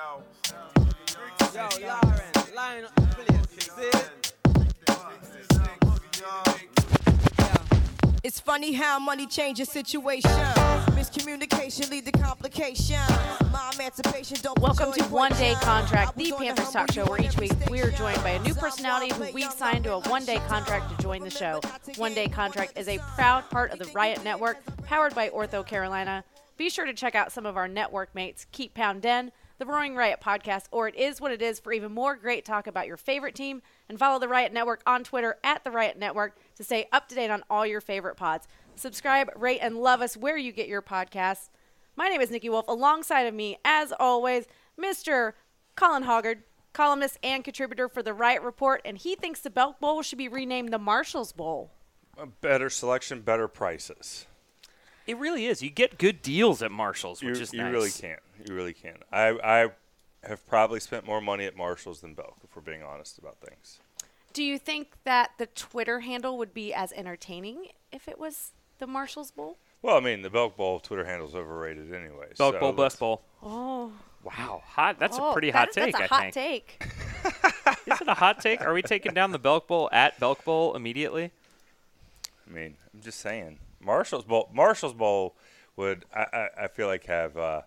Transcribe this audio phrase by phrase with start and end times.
[0.00, 0.22] Yo,
[1.82, 3.40] Lauren, line up, please.
[8.22, 10.30] It's funny how money changes situation.
[10.96, 12.96] Miscommunication lead to complication.
[13.52, 15.54] My emancipation don't Welcome to One Day.
[15.60, 19.12] Contract, the Panthers talk show, where each week we are joined by a new personality
[19.12, 21.60] who we've signed to a one day contract to join the show.
[21.62, 25.14] Remember not to One Day Contract is a proud part of the Riot Network, powered
[25.14, 26.24] by Ortho Carolina.
[26.56, 30.22] Be sure to check out some of our network mates, Keep Pounding, the Roaring Riot
[30.22, 33.34] podcast, or It Is What It Is for even more great talk about your favorite
[33.34, 33.60] team.
[33.90, 37.14] And follow the Riot Network on Twitter at the Riot Network to stay up to
[37.14, 38.48] date on all your favorite pods.
[38.74, 41.50] Subscribe, rate, and love us where you get your podcasts.
[41.94, 42.68] My name is Nikki Wolf.
[42.68, 44.46] Alongside of me, as always,
[44.80, 45.34] Mr.
[45.76, 46.38] Colin Hoggard,
[46.72, 50.28] columnist and contributor for the Riot Report, and he thinks the Belk Bowl should be
[50.28, 51.70] renamed the Marshalls Bowl.
[52.16, 54.24] A better selection, better prices.
[55.10, 55.62] It really is.
[55.62, 57.58] You get good deals at Marshalls, You, which is nice.
[57.58, 57.72] you nice.
[57.72, 58.20] really can't.
[58.48, 58.96] You really can.
[59.12, 59.28] I,
[59.64, 59.70] I
[60.28, 63.80] have probably spent more money at Marshalls than Belk, if we're being honest about things.
[64.32, 68.86] Do you think that the Twitter handle would be as entertaining if it was the
[68.86, 69.56] Marshalls Bowl?
[69.82, 72.26] Well, I mean, the Belk Bowl Twitter handle's overrated anyway.
[72.38, 73.22] Belk so Bowl, let's- Best Bowl.
[73.42, 74.98] Oh, Wow, hot.
[74.98, 75.92] That's oh, a pretty hot is- take.
[75.96, 76.78] That's a I hot think.
[76.78, 77.86] take.
[77.94, 78.60] Is it a hot take?
[78.60, 81.30] Are we taking down the Belk Bowl at Belk Bowl immediately?
[82.48, 83.58] I mean, I'm just saying.
[83.80, 84.50] Marshall's Bowl.
[84.52, 85.36] Marshall's Bowl
[85.76, 87.36] would I, I, I feel like have.
[87.36, 87.62] Uh,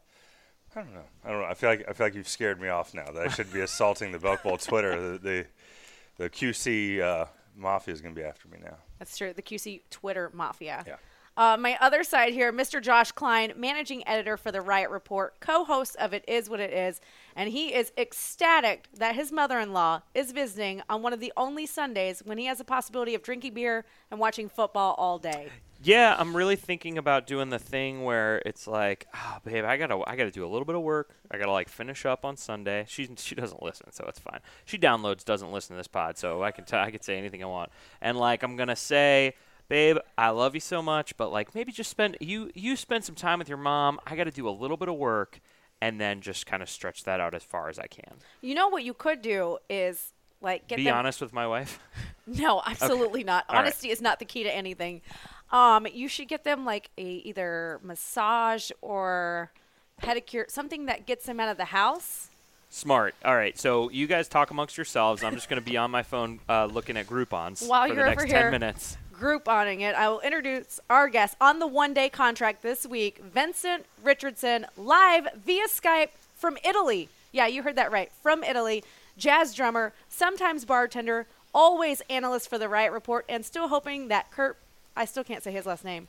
[0.75, 1.03] I don't know.
[1.23, 1.47] I don't know.
[1.47, 3.05] I feel like I feel like you've scared me off now.
[3.11, 4.99] That I should be assaulting the Belk Bowl Twitter.
[4.99, 5.45] The the,
[6.17, 8.77] the QC uh, mafia is going to be after me now.
[8.99, 9.33] That's true.
[9.33, 10.83] The QC Twitter mafia.
[10.87, 10.95] Yeah.
[11.35, 12.79] Uh, my other side here, Mr.
[12.79, 16.71] Josh Klein, managing editor for the Riot Report, co host of It Is What It
[16.71, 17.01] Is,
[17.35, 21.33] and he is ecstatic that his mother in law is visiting on one of the
[21.35, 25.49] only Sundays when he has the possibility of drinking beer and watching football all day.
[25.83, 30.01] Yeah, I'm really thinking about doing the thing where it's like, oh, babe, I gotta,
[30.07, 31.13] I gotta do a little bit of work.
[31.29, 32.85] I gotta like finish up on Sunday.
[32.87, 34.39] She, she doesn't listen, so it's fine.
[34.63, 37.43] She downloads, doesn't listen to this pod, so I can, t- I can say anything
[37.43, 37.69] I want.
[38.01, 39.35] And like, I'm gonna say,
[39.67, 43.15] babe, I love you so much, but like, maybe just spend you, you spend some
[43.15, 43.99] time with your mom.
[44.07, 45.41] I gotta do a little bit of work,
[45.81, 48.13] and then just kind of stretch that out as far as I can.
[48.41, 50.95] You know what you could do is like get Be them.
[50.95, 51.79] honest with my wife.
[52.25, 53.43] No, absolutely not.
[53.49, 53.63] All right.
[53.63, 55.01] Honesty is not the key to anything.
[55.53, 59.51] Um, you should get them like a either massage or
[60.01, 62.29] pedicure, something that gets them out of the house.
[62.71, 63.13] Smart.
[63.23, 63.57] All right.
[63.57, 65.23] So you guys talk amongst yourselves.
[65.23, 68.03] I'm just going to be on my phone uh, looking at Groupons While for you're
[68.03, 68.51] the next over 10 here.
[68.51, 68.97] minutes.
[69.13, 73.85] Grouponing it, I will introduce our guest on the one day contract this week, Vincent
[74.03, 77.09] Richardson, live via Skype from Italy.
[77.31, 78.11] Yeah, you heard that right.
[78.23, 78.83] From Italy.
[79.17, 84.57] Jazz drummer, sometimes bartender, always analyst for the Riot Report, and still hoping that Kurt,
[84.95, 86.07] I still can't say his last name.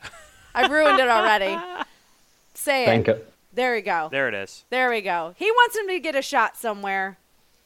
[0.54, 1.56] I ruined it already.
[2.54, 3.04] Say it.
[3.04, 3.20] Benka.
[3.52, 4.08] There we go.
[4.10, 4.64] There it is.
[4.70, 5.34] There we go.
[5.36, 7.16] He wants him to get a shot somewhere.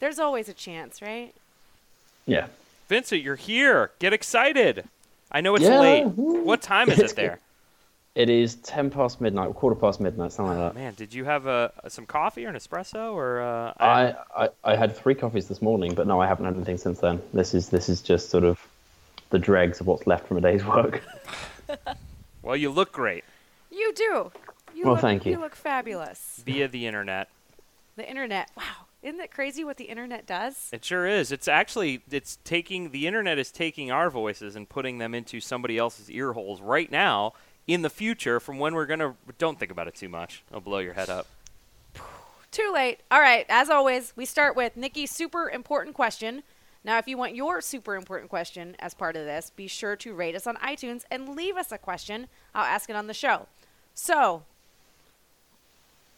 [0.00, 1.34] There's always a chance, right?
[2.26, 2.46] Yeah.
[2.88, 3.90] Vincent, you're here.
[3.98, 4.84] Get excited.
[5.30, 5.80] I know it's Yeah.
[5.80, 6.04] late.
[6.06, 7.38] What time is it there?
[8.14, 10.78] It is ten past midnight, quarter past midnight, something like that.
[10.80, 13.40] Man, did you have uh, some coffee or an espresso or?
[13.42, 16.78] Uh, I, I, I had three coffees this morning, but no, I haven't had anything
[16.78, 17.20] since then.
[17.32, 18.58] This is this is just sort of
[19.30, 21.02] the dregs of what's left from a day's work.
[22.42, 23.24] well, you look great
[23.70, 24.32] You do.
[24.74, 25.32] You Well, look, thank you.
[25.32, 26.42] You look fabulous.
[26.44, 27.28] via the internet.
[27.96, 28.50] The internet.
[28.56, 28.86] Wow.
[29.02, 30.68] Isn't it crazy what the internet does?
[30.72, 31.30] It sure is.
[31.30, 35.78] It's actually it's taking the internet is taking our voices and putting them into somebody
[35.78, 37.32] else's ear holes right now.
[37.66, 40.42] In the future, from when we're gonna don't think about it too much.
[40.48, 41.26] It'll blow your head up.
[42.50, 43.00] Too late.
[43.10, 43.44] All right.
[43.48, 46.42] As always, we start with Nikki's super important question.
[46.84, 50.14] Now, if you want your super important question as part of this, be sure to
[50.14, 52.28] rate us on iTunes and leave us a question.
[52.54, 53.46] I'll ask it on the show.
[53.94, 54.44] So,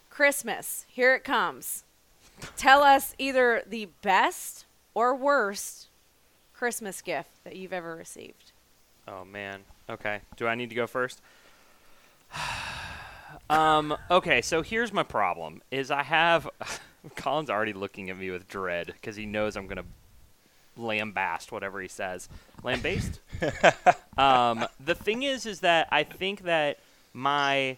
[0.09, 1.83] Christmas, here it comes.
[2.55, 5.87] Tell us either the best or worst
[6.53, 8.51] Christmas gift that you've ever received.
[9.07, 9.61] Oh man.
[9.89, 10.21] Okay.
[10.37, 11.21] Do I need to go first?
[13.49, 13.95] um.
[14.09, 14.41] Okay.
[14.41, 16.49] So here's my problem: is I have
[17.15, 19.85] Colin's already looking at me with dread because he knows I'm gonna
[20.77, 22.29] lambast whatever he says.
[22.63, 23.19] Lambaste.
[24.17, 24.67] um.
[24.83, 26.79] The thing is, is that I think that
[27.13, 27.77] my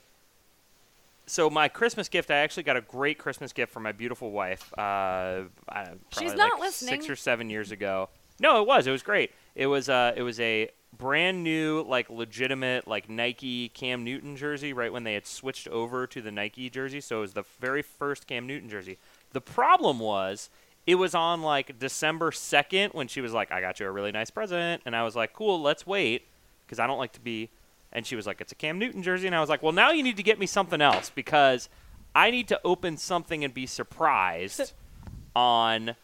[1.25, 4.73] so my Christmas gift, I actually got a great Christmas gift for my beautiful wife.
[4.77, 8.09] Uh, I, probably She's not like Six or seven years ago.
[8.39, 8.87] No, it was.
[8.87, 9.31] It was great.
[9.55, 9.89] It was.
[9.89, 14.73] Uh, it was a brand new, like legitimate, like Nike Cam Newton jersey.
[14.73, 17.81] Right when they had switched over to the Nike jersey, so it was the very
[17.81, 18.97] first Cam Newton jersey.
[19.31, 20.49] The problem was.
[20.85, 24.11] It was on like December 2nd when she was like, I got you a really
[24.11, 24.81] nice present.
[24.85, 26.27] And I was like, cool, let's wait.
[26.65, 27.49] Because I don't like to be
[27.93, 29.91] and she was like, "It's a Cam Newton jersey," and I was like, "Well, now
[29.91, 31.69] you need to get me something else because
[32.13, 34.73] I need to open something and be surprised
[35.35, 35.95] on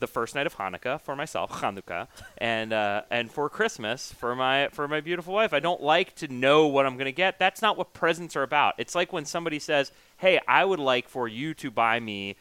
[0.00, 4.68] the first night of Hanukkah for myself, Hanukkah, and uh, and for Christmas for my
[4.72, 5.54] for my beautiful wife.
[5.54, 7.38] I don't like to know what I'm going to get.
[7.38, 8.74] That's not what presents are about.
[8.76, 12.34] It's like when somebody says, "Hey, I would like for you to buy me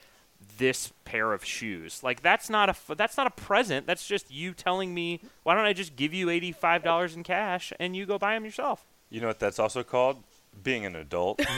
[0.58, 3.88] this pair of shoes." Like that's not a that's not a present.
[3.88, 7.96] That's just you telling me, "Why don't I just give you $85 in cash and
[7.96, 10.24] you go buy them yourself?" You know what that's also called?
[10.62, 11.42] Being an adult.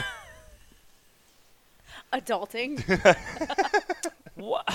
[2.14, 2.84] Adulting.
[4.36, 4.70] What?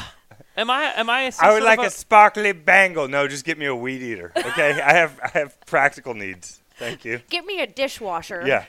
[0.57, 1.31] Am I am I?
[1.39, 3.09] I would like of a sparkly bangle.
[3.09, 4.33] No, just get me a weed eater.
[4.37, 6.61] Okay, I have I have practical needs.
[6.77, 7.21] Thank you.
[7.29, 8.43] Get me a dishwasher.
[8.47, 8.65] Yeah.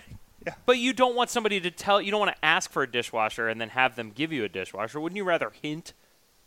[0.65, 2.01] But you don't want somebody to tell.
[2.01, 4.49] You don't want to ask for a dishwasher and then have them give you a
[4.49, 4.99] dishwasher.
[4.99, 5.93] Wouldn't you rather hint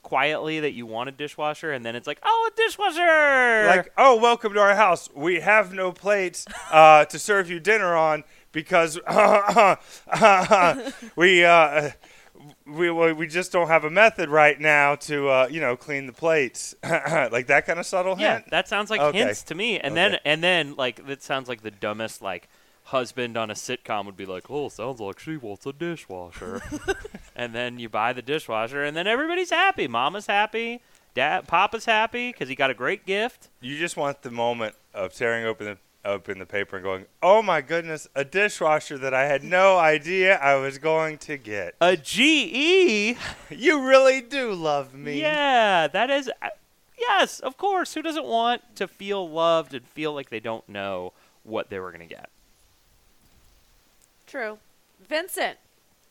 [0.03, 3.67] quietly that you want a dishwasher and then it's like, oh, a dishwasher?
[3.69, 5.09] Like, oh, welcome to our house.
[5.15, 8.97] We have no plates uh, to serve you dinner on because
[11.17, 11.91] we, uh,
[12.67, 16.13] we we just don't have a method right now to uh, you know clean the
[16.13, 16.75] plates.
[16.83, 18.45] like that kind of subtle hint.
[18.45, 19.19] yeah, that sounds like Okay.
[19.19, 19.79] hints to me.
[19.79, 22.49] And then and then like that sounds like the dumbest like
[22.85, 26.61] husband on a sitcom would be like, oh, sounds like she wants a dishwasher.
[27.37, 29.89] and then you buy the dishwasher and then everybody's happy.
[29.89, 30.81] Mama's happy.
[31.15, 33.49] Dad, Papa's happy because he got a great gift.
[33.61, 37.41] You just want the moment of tearing open the open the paper and going, "Oh
[37.41, 41.97] my goodness, a dishwasher that I had no idea I was going to get." A
[41.97, 43.17] GE.
[43.51, 45.21] You really do love me.
[45.21, 46.31] Yeah, that is.
[46.43, 46.49] uh,
[46.99, 47.95] Yes, of course.
[47.95, 51.91] Who doesn't want to feel loved and feel like they don't know what they were
[51.93, 52.29] going to get?
[54.35, 54.59] True.
[55.09, 55.59] Vincent,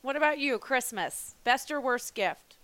[0.02, 0.58] what about you?
[0.58, 1.36] Christmas.
[1.44, 2.56] Best or worst gift?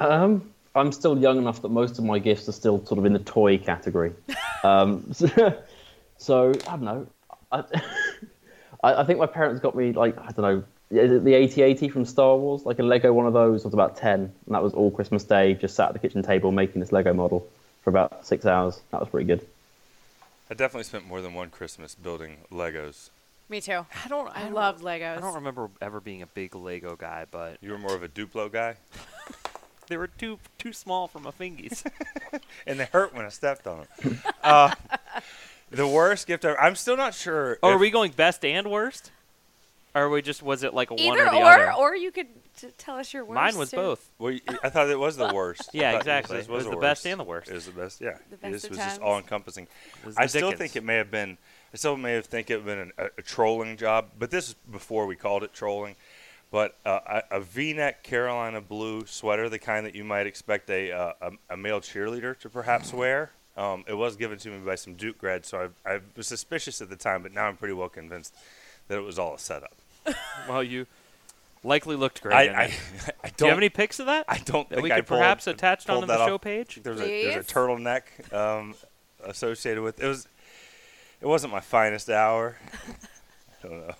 [0.00, 3.12] Um, I'm still young enough that most of my gifts are still sort of in
[3.12, 4.12] the toy category.
[4.64, 5.28] um, so,
[6.18, 7.06] so, I don't know.
[7.52, 7.62] I,
[8.82, 10.64] I, I think my parents got me like I don't know.
[10.90, 12.66] Is it the 8080 from Star Wars?
[12.66, 13.62] Like a Lego one of those.
[13.62, 15.54] I was about 10, and that was all Christmas Day.
[15.54, 17.46] Just sat at the kitchen table making this Lego model
[17.84, 18.80] for about six hours.
[18.90, 19.46] That was pretty good.
[20.50, 23.10] I definitely spent more than one Christmas building Legos.
[23.48, 23.86] Me too.
[24.04, 24.28] I don't.
[24.36, 25.18] I love Legos.
[25.18, 28.08] I don't remember ever being a big Lego guy, but You were more of a
[28.08, 28.76] Duplo guy,
[29.88, 31.84] they were too too small for my fingies.
[32.66, 34.18] and they hurt when I stepped on them.
[34.42, 34.74] uh,
[35.70, 36.60] the worst gift ever.
[36.60, 37.58] I'm still not sure.
[37.62, 39.12] oh, are we going best and worst?
[39.94, 41.72] Or are we just was it like a one or the or, other?
[41.72, 42.26] or you could
[42.58, 43.34] t- tell us your worst.
[43.34, 43.76] Mine was too.
[43.76, 44.10] both.
[44.18, 45.70] Well, y- I thought it was the worst.
[45.72, 46.36] Yeah, thought exactly.
[46.36, 47.48] This It was the the best and the worst.
[47.48, 48.00] It was the best.
[48.00, 49.68] Yeah, The best this of was just all encompassing.
[50.16, 50.58] I still Dickens.
[50.58, 51.38] think it may have been.
[51.72, 54.54] I still may have think it been an, a, a trolling job, but this is
[54.70, 55.96] before we called it trolling.
[56.50, 60.92] But uh, a, a V-neck Carolina blue sweater, the kind that you might expect a
[60.92, 63.32] uh, a, a male cheerleader to perhaps wear.
[63.56, 66.80] Um, it was given to me by some Duke grads, so I, I was suspicious
[66.82, 68.34] at the time, but now I'm pretty well convinced
[68.88, 69.72] that it was all a setup.
[70.48, 70.86] Well, you
[71.64, 72.34] likely looked great.
[72.36, 72.80] I, in I, it.
[73.24, 73.36] I don't.
[73.38, 74.26] Do you have any pics of that?
[74.28, 76.42] I don't that think we I could pulled- perhaps attach pulled onto the show off.
[76.42, 76.78] page.
[76.82, 78.74] There's a there's a turtleneck um,
[79.24, 80.06] associated with it.
[80.06, 80.28] Was
[81.20, 82.56] it wasn't my finest hour.
[83.64, 83.94] I don't know.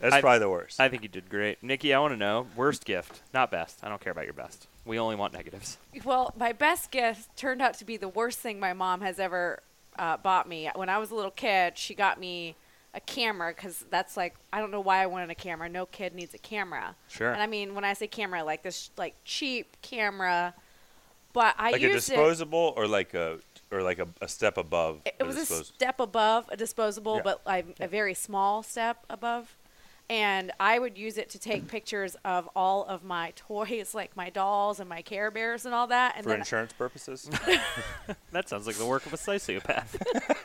[0.00, 0.80] That's I- probably the worst.
[0.80, 1.94] I think you did great, Nikki.
[1.94, 3.78] I want to know worst gift, not best.
[3.82, 4.66] I don't care about your best.
[4.84, 5.78] We only want negatives.
[6.04, 9.62] Well, my best gift turned out to be the worst thing my mom has ever
[9.98, 10.68] uh, bought me.
[10.74, 12.56] When I was a little kid, she got me
[12.94, 15.68] a camera because that's like I don't know why I wanted a camera.
[15.68, 16.96] No kid needs a camera.
[17.08, 17.30] Sure.
[17.30, 20.54] And I mean, when I say camera, like this, like cheap camera.
[21.32, 22.14] But I like a used it.
[22.14, 23.38] disposable or like a
[23.72, 25.00] or like a, a step above.
[25.04, 27.22] It, a it was a step above a disposable, Yeah.
[27.24, 29.56] but like a very small step above.
[30.10, 34.28] And I would use it to take pictures of all of my toys, like my
[34.30, 36.14] dolls and my Care Bears and all that.
[36.16, 37.30] And for then, insurance purposes.
[38.32, 39.94] That sounds like the work of a sociopath.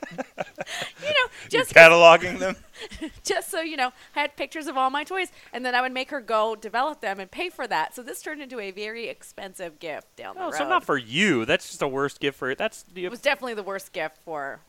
[1.54, 2.56] you just cataloging them.
[3.24, 5.92] just so you know, I had pictures of all my toys, and then I would
[5.92, 7.96] make her go develop them and pay for that.
[7.96, 10.56] So this turned into a very expensive gift down the oh, road.
[10.56, 11.46] so not for you.
[11.46, 12.86] That's just a worst gift for that's.
[12.96, 14.60] it was definitely the worst gift for.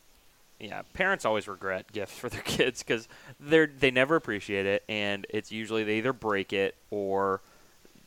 [0.60, 3.08] Yeah, parents always regret gifts for their kids because
[3.38, 7.40] they're they never appreciate it, and it's usually they either break it or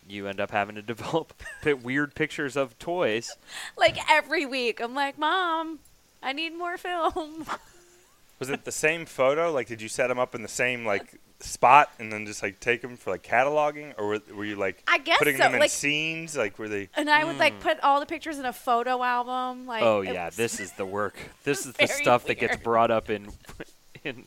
[0.07, 1.33] you end up having to develop
[1.83, 3.37] weird pictures of toys.
[3.77, 5.79] Like every week, I'm like, Mom,
[6.21, 7.45] I need more film.
[8.41, 9.51] Was it the same photo?
[9.53, 12.60] Like, did you set them up in the same like spot and then just like
[12.60, 15.53] take them for like cataloging, or were, were you like I guess putting so, them
[15.53, 16.36] in like- scenes?
[16.36, 16.89] Like, were they?
[16.95, 19.67] And I would like put all the pictures in a photo album.
[19.67, 19.88] Like, Hmm.
[19.88, 21.15] oh yeah, this is the work.
[21.43, 23.27] This is the very stuff that gets brought up in
[24.03, 24.25] in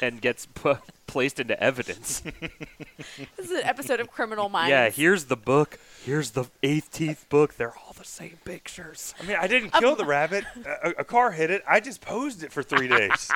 [0.00, 2.22] and gets put, placed into evidence.
[3.36, 4.70] This is an episode of Criminal Minds.
[4.70, 5.78] yeah, here's the book.
[6.08, 7.56] Here's the eighth teeth book.
[7.56, 9.14] They're all the same pictures.
[9.20, 10.42] I mean, I didn't um, kill the rabbit.
[10.82, 11.62] A, a car hit it.
[11.68, 13.30] I just posed it for three days.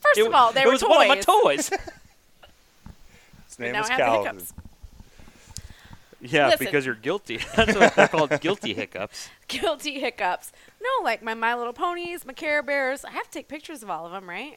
[0.00, 0.88] First It, of all, they it were was toys.
[0.88, 1.68] one of my toys.
[3.46, 4.40] His name now is I Calvin.
[6.22, 6.64] Yeah, Listen.
[6.64, 7.36] because you're guilty.
[7.54, 9.28] That's what they're called, guilty hiccups.
[9.46, 10.50] Guilty hiccups.
[10.80, 13.04] No, like my My Little Ponies, my Care Bears.
[13.04, 14.56] I have to take pictures of all of them, right?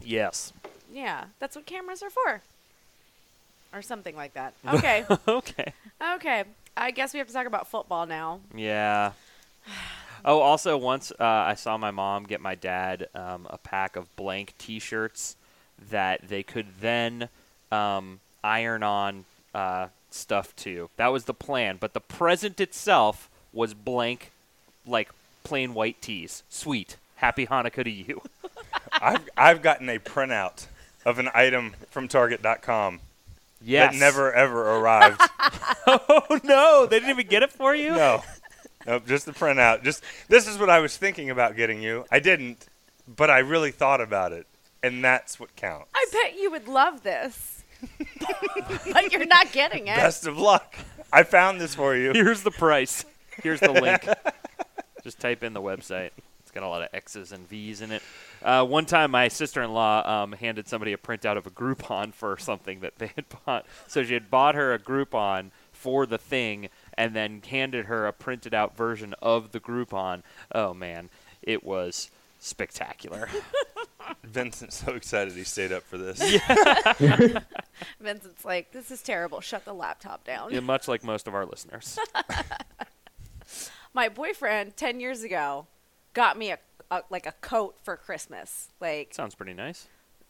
[0.00, 0.54] Yes.
[0.90, 2.40] Yeah, that's what cameras are for.
[3.72, 4.54] Or something like that.
[4.66, 5.04] Okay.
[5.28, 5.72] okay.
[6.14, 6.44] okay.
[6.76, 8.40] I guess we have to talk about football now.
[8.54, 9.12] Yeah.
[10.24, 14.16] Oh, also once uh, I saw my mom get my dad um, a pack of
[14.16, 15.36] blank T-shirts
[15.90, 17.28] that they could then
[17.70, 20.90] um, iron on uh, stuff to.
[20.96, 24.32] That was the plan, but the present itself was blank,
[24.84, 25.10] like
[25.44, 26.42] plain white tees.
[26.48, 26.96] Sweet.
[27.16, 28.22] Happy Hanukkah to you.
[28.92, 30.66] I've I've gotten a printout
[31.04, 33.00] of an item from Target.com
[33.66, 33.92] yes.
[33.92, 35.20] that never ever arrived.
[35.88, 36.86] Oh no!
[36.86, 37.90] They didn't even get it for you.
[37.90, 38.24] no,
[38.86, 39.84] nope, just the printout.
[39.84, 42.04] Just this is what I was thinking about getting you.
[42.10, 42.66] I didn't,
[43.06, 44.48] but I really thought about it,
[44.82, 45.92] and that's what counts.
[45.94, 47.62] I bet you would love this.
[48.92, 49.96] but you're not getting it.
[49.96, 50.74] Best of luck.
[51.12, 52.12] I found this for you.
[52.12, 53.04] Here's the price.
[53.42, 54.06] Here's the link.
[55.04, 56.10] Just type in the website.
[56.56, 58.02] It's got a lot of X's and V's in it.
[58.42, 62.80] Uh, one time, my sister-in-law um, handed somebody a printout of a Groupon for something
[62.80, 63.66] that they had bought.
[63.88, 68.12] So she had bought her a Groupon for the thing, and then handed her a
[68.14, 70.22] printed-out version of the Groupon.
[70.50, 71.10] Oh man,
[71.42, 73.28] it was spectacular.
[74.24, 76.18] Vincent's so excited he stayed up for this.
[78.00, 79.42] Vincent's like, this is terrible.
[79.42, 80.54] Shut the laptop down.
[80.54, 81.98] Yeah, much like most of our listeners.
[83.92, 85.66] My boyfriend, 10 years ago,
[86.16, 86.58] got me a,
[86.90, 88.68] a like a coat for Christmas.
[88.80, 89.86] Like, Sounds pretty nice.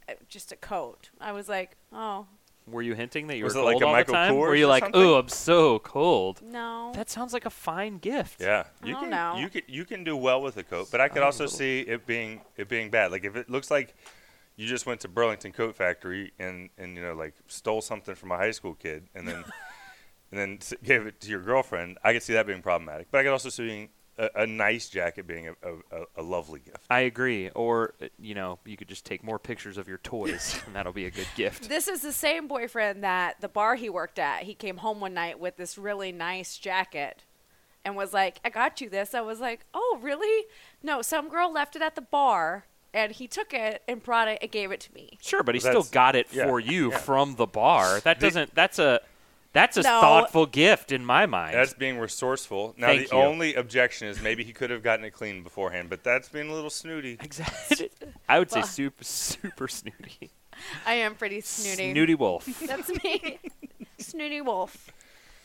[0.08, 1.10] uh, just a coat.
[1.20, 2.26] I was like, oh,
[2.66, 4.34] Were you hinting that you Was were it like cold a all Michael the time?
[4.34, 5.00] Kors Were you or like, something?
[5.00, 6.42] "Ooh, I'm so cold"?
[6.42, 6.90] no.
[6.94, 8.40] That sounds like a fine gift.
[8.40, 9.36] Yeah, I you don't can know.
[9.38, 11.80] you can you can do well with a coat, but I could I'm also see
[11.80, 13.12] it being it being bad.
[13.12, 13.94] Like if it looks like
[14.56, 18.32] you just went to Burlington Coat Factory and and you know like stole something from
[18.32, 19.44] a high school kid and then
[20.32, 23.06] and then s- gave it to your girlfriend, I could see that being problematic.
[23.12, 23.88] But I could also see
[24.18, 26.84] a, a nice jacket being a, a, a, a lovely gift.
[26.90, 27.50] I agree.
[27.50, 31.06] Or, you know, you could just take more pictures of your toys, and that'll be
[31.06, 31.68] a good gift.
[31.76, 35.12] This is the same boyfriend that the bar he worked at, he came home one
[35.14, 37.22] night with this really nice jacket
[37.84, 39.14] and was like, I got you this.
[39.14, 40.46] I was like, oh, really?
[40.82, 44.38] No, some girl left it at the bar and he took it and brought it
[44.40, 45.18] and gave it to me.
[45.20, 46.98] Sure, but he Well, still got it yeah, for you yeah.
[46.98, 48.00] from the bar.
[48.00, 48.54] That doesn't.
[48.54, 49.00] That's a.
[49.56, 50.00] That's a No.
[50.02, 51.54] thoughtful gift in my mind.
[51.54, 52.74] That's being resourceful.
[52.76, 53.22] Now Thank the you.
[53.22, 56.52] only objection is maybe he could have gotten it clean beforehand, but that's being a
[56.52, 57.16] little snooty.
[57.22, 57.90] exactly.
[58.28, 60.30] I would say super, super snooty.
[60.84, 61.92] I am pretty snooty.
[61.92, 62.44] Snooty wolf.
[62.66, 63.38] That's me.
[63.98, 64.90] Snooty Wolf.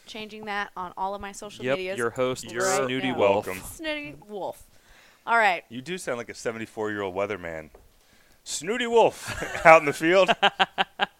[0.07, 1.97] Changing that on all of my social yep, medias.
[1.97, 3.17] your host, You're right Snooty now.
[3.17, 3.47] Wolf.
[3.47, 3.63] welcome.
[3.65, 4.61] Snooty Wolf.
[5.25, 5.63] All right.
[5.69, 7.69] You do sound like a 74 year old weatherman.
[8.51, 10.29] Snooty Wolf out in the field.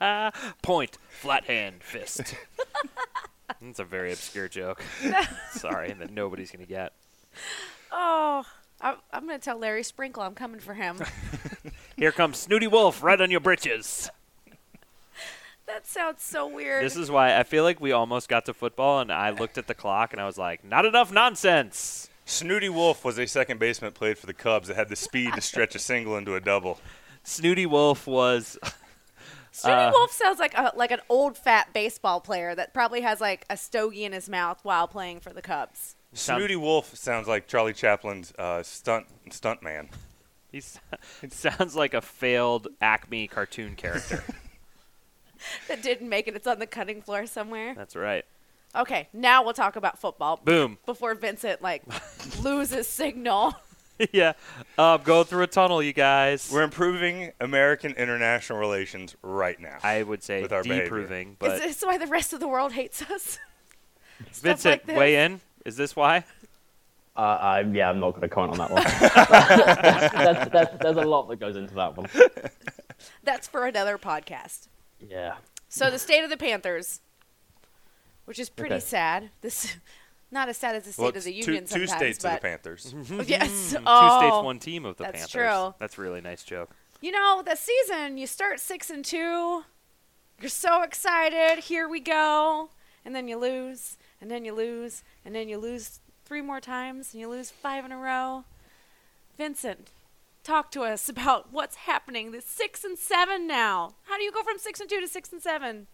[0.62, 2.36] Point, flat hand, fist.
[3.62, 4.84] That's a very obscure joke.
[5.52, 6.94] Sorry, that nobody's gonna get.
[7.92, 8.44] Oh,
[8.82, 11.00] I'm, I'm going to tell Larry Sprinkle I'm coming for him.
[11.98, 14.10] Here comes Snooty Wolf right on your britches.
[15.68, 16.84] that sounds so weird.
[16.84, 19.68] This is why I feel like we almost got to football, and I looked at
[19.68, 22.10] the clock and I was like, not enough nonsense.
[22.26, 25.42] Snooty Wolf was a second baseman played for the Cubs that had the speed to
[25.42, 26.80] stretch a single into a double.
[27.24, 28.58] Snooty Wolf was.
[29.52, 33.20] Snooty uh, Wolf sounds like a, like an old fat baseball player that probably has
[33.20, 35.96] like a stogie in his mouth while playing for the Cubs.
[36.14, 39.90] Snooty Wolf sounds like Charlie Chaplin's uh, stunt stunt man.
[40.52, 40.80] He's,
[41.22, 44.24] it sounds like a failed Acme cartoon character.
[45.70, 46.36] That didn't make it.
[46.36, 47.74] It's on the cutting floor somewhere.
[47.74, 48.26] That's right.
[48.76, 50.40] Okay, now we'll talk about football.
[50.44, 50.78] Boom.
[50.86, 51.84] Before Vincent like
[52.44, 53.54] loses signal.
[54.12, 54.34] yeah.
[54.78, 56.50] Um, go through a tunnel, you guys.
[56.52, 59.78] We're improving American international relations right now.
[59.84, 60.84] I would say With our behavior.
[60.86, 63.40] deproving, Is but this why the rest of the world hates us?
[64.32, 64.98] Stuff Vincent, like this.
[64.98, 65.42] weigh in.
[65.66, 66.24] Is this why?
[67.16, 68.84] Uh, I, yeah, I'm not going to comment on that one.
[68.84, 72.08] that's, that's, that's, there's a lot that goes into that one.
[73.24, 74.68] That's for another podcast.
[75.00, 75.36] Yeah.
[75.68, 77.02] So the state of the Panthers,
[78.26, 78.84] which is pretty Okay.
[78.84, 79.30] sad.
[79.42, 79.76] This
[80.32, 82.34] not as sad as the state well, of the it's two, union two states of
[82.34, 82.94] the Panthers.
[83.28, 85.32] yes, Two oh, states, one team of the that's Panthers.
[85.32, 85.76] true.
[85.80, 86.72] That's a really nice joke.
[87.02, 89.64] You know, the season you start six and two,
[90.40, 91.64] you're so excited.
[91.64, 92.70] Here we go,
[93.04, 97.14] and then you lose, and then you lose, and then you lose three more times,
[97.14, 98.46] and you lose five in a row.
[99.38, 99.92] Vincent,
[100.44, 102.32] talk to us about what's happening.
[102.32, 103.96] The six and seven now.
[104.04, 105.88] How do you go from six and two to six and seven?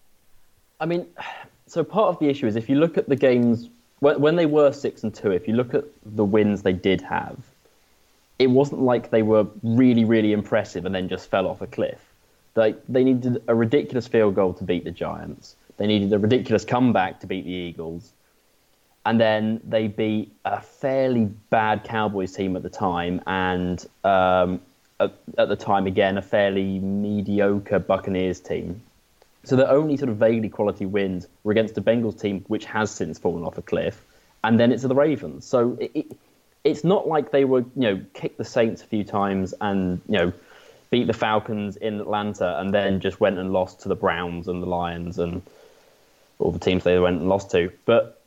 [0.80, 1.08] I mean,
[1.66, 4.46] so part of the issue is if you look at the games when, when they
[4.46, 7.38] were six and two, if you look at the wins they did have,
[8.40, 12.00] it wasn't like they were really, really impressive and then just fell off a cliff.
[12.54, 15.56] They they needed a ridiculous field goal to beat the Giants.
[15.78, 18.12] They needed a ridiculous comeback to beat the Eagles.
[19.06, 24.60] And then they beat a fairly bad Cowboys team at the time, and um,
[25.00, 28.82] at, at the time again a fairly mediocre Buccaneers team.
[29.48, 32.92] So the only sort of vaguely quality wins were against a Bengals team which has
[32.92, 34.04] since fallen off a cliff,
[34.44, 35.46] and then it's the Ravens.
[35.46, 36.18] So it, it,
[36.66, 40.18] it's not like they were, you know, kicked the Saints a few times and you
[40.18, 40.34] know
[40.90, 44.62] beat the Falcons in Atlanta and then just went and lost to the Browns and
[44.62, 45.42] the Lions and
[46.40, 47.72] all the teams they went and lost to.
[47.86, 48.22] But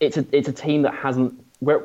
[0.00, 1.34] it's a it's a team that hasn't.
[1.60, 1.82] Where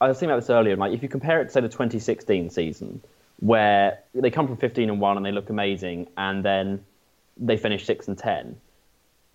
[0.00, 0.76] I was thinking about this earlier.
[0.76, 3.02] Like if you compare it to say the 2016 season,
[3.40, 6.82] where they come from 15 and one and they look amazing, and then
[7.36, 8.56] they finished six and ten.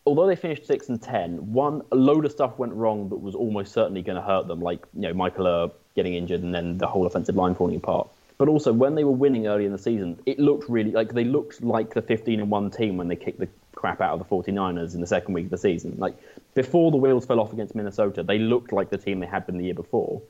[0.06, 3.36] Although they finished six and ten, one a load of stuff went wrong that was
[3.36, 6.88] almost certainly going to hurt them, like you know Michael getting injured and then the
[6.88, 8.08] whole offensive line falling apart.
[8.38, 11.24] But also when they were winning early in the season, it looked really like they
[11.24, 14.26] looked like the 15 and one team when they kicked the crap out of the
[14.26, 15.96] 49ers in the second week of the season.
[16.00, 16.16] Like
[16.56, 19.58] before the wheels fell off against Minnesota, they looked like the team they had been
[19.58, 20.22] the year before.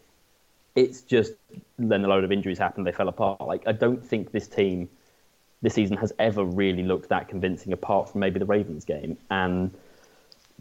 [0.75, 1.34] It's just
[1.78, 3.40] then a load of injuries happened, they fell apart.
[3.42, 4.90] Like I don't think this team
[5.62, 9.18] this season has ever really looked that convincing, apart from maybe the Ravens game.
[9.30, 9.72] And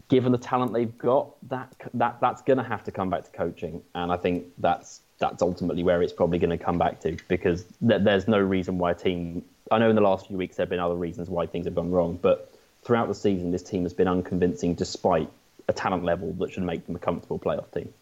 [0.09, 3.31] given the talent they've got, that that that's going to have to come back to
[3.31, 3.81] coaching.
[3.95, 7.63] And I think that's that's ultimately where it's probably going to come back to because
[7.87, 9.43] th- there's no reason why a team.
[9.71, 11.75] I know in the last few weeks there have been other reasons why things have
[11.75, 12.53] gone wrong, but
[12.83, 15.29] throughout the season this team has been unconvincing despite
[15.67, 17.93] a talent level that should make them a comfortable playoff team.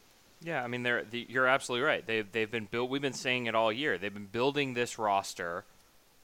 [0.42, 2.06] Yeah, I mean, they're the, you're absolutely right.
[2.06, 2.90] They've they've been built.
[2.90, 3.98] We've been saying it all year.
[3.98, 5.66] They've been building this roster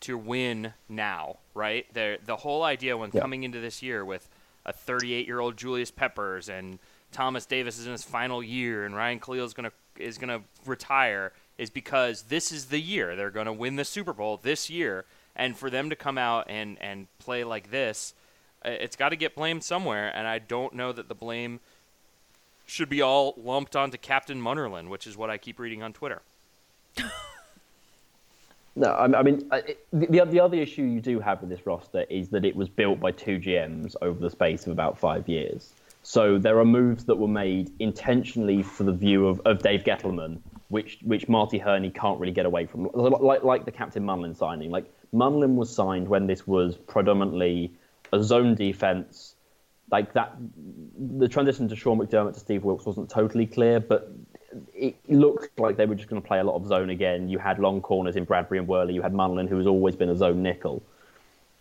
[0.01, 1.91] to win now, right?
[1.93, 3.21] The the whole idea when Yeah.
[3.21, 4.27] coming into this year with
[4.65, 6.79] a 38 year old Julius Peppers and
[7.11, 11.31] Thomas Davis is in his final year and Ryan Kalil is gonna is gonna retire
[11.57, 15.57] is because this is the year they're gonna win the Super Bowl this year, and
[15.57, 18.13] for them to come out and and play like this,
[18.65, 21.61] uh, it's got to get blamed somewhere, and I don't know that the blame
[22.65, 26.21] should be all lumped onto Captain Munnerlyn, which is what I keep reading on Twitter.
[28.77, 29.49] No, I mean,
[29.93, 32.99] the, the other issue you do have with this roster is that it was built
[32.99, 35.73] by two GMs over the space of about five years.
[36.03, 40.39] So there are moves that were made intentionally for the view of, of Dave Gettleman,
[40.67, 42.89] which which Marty Hurney can't really get away from.
[42.93, 44.69] Like like the Captain Munnerlyn signing.
[44.69, 47.73] Like Munnerlyn was signed when this was predominantly
[48.13, 49.35] a zone defense.
[49.89, 50.35] Like that,
[50.95, 54.11] the transition to Sean McDermott to Steve Wilks wasn't totally clear, but
[54.73, 57.29] it looked like they were just going to play a lot of zone again.
[57.29, 58.93] You had long corners in Bradberry and Worley.
[58.93, 60.83] You had Munnerlyn, who has always been a zone nickel.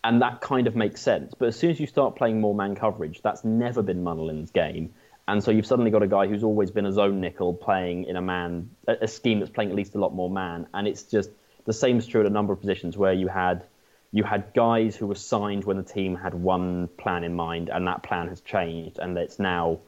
[0.03, 1.35] And that kind of makes sense.
[1.39, 4.95] But as soon as you start playing more man coverage, that's never been Munnerlyn's game.
[5.27, 8.17] And so you've suddenly got a guy who's always been a zone nickel playing in
[8.17, 10.67] a man, a, scheme that's playing at least a lot more man.
[10.75, 11.31] And it's just
[11.65, 13.65] the same is true at a number of positions where you had
[14.13, 17.89] you had guys who were signed when the team had one plan in mind, and
[17.89, 19.81] that plan has changed, and it's now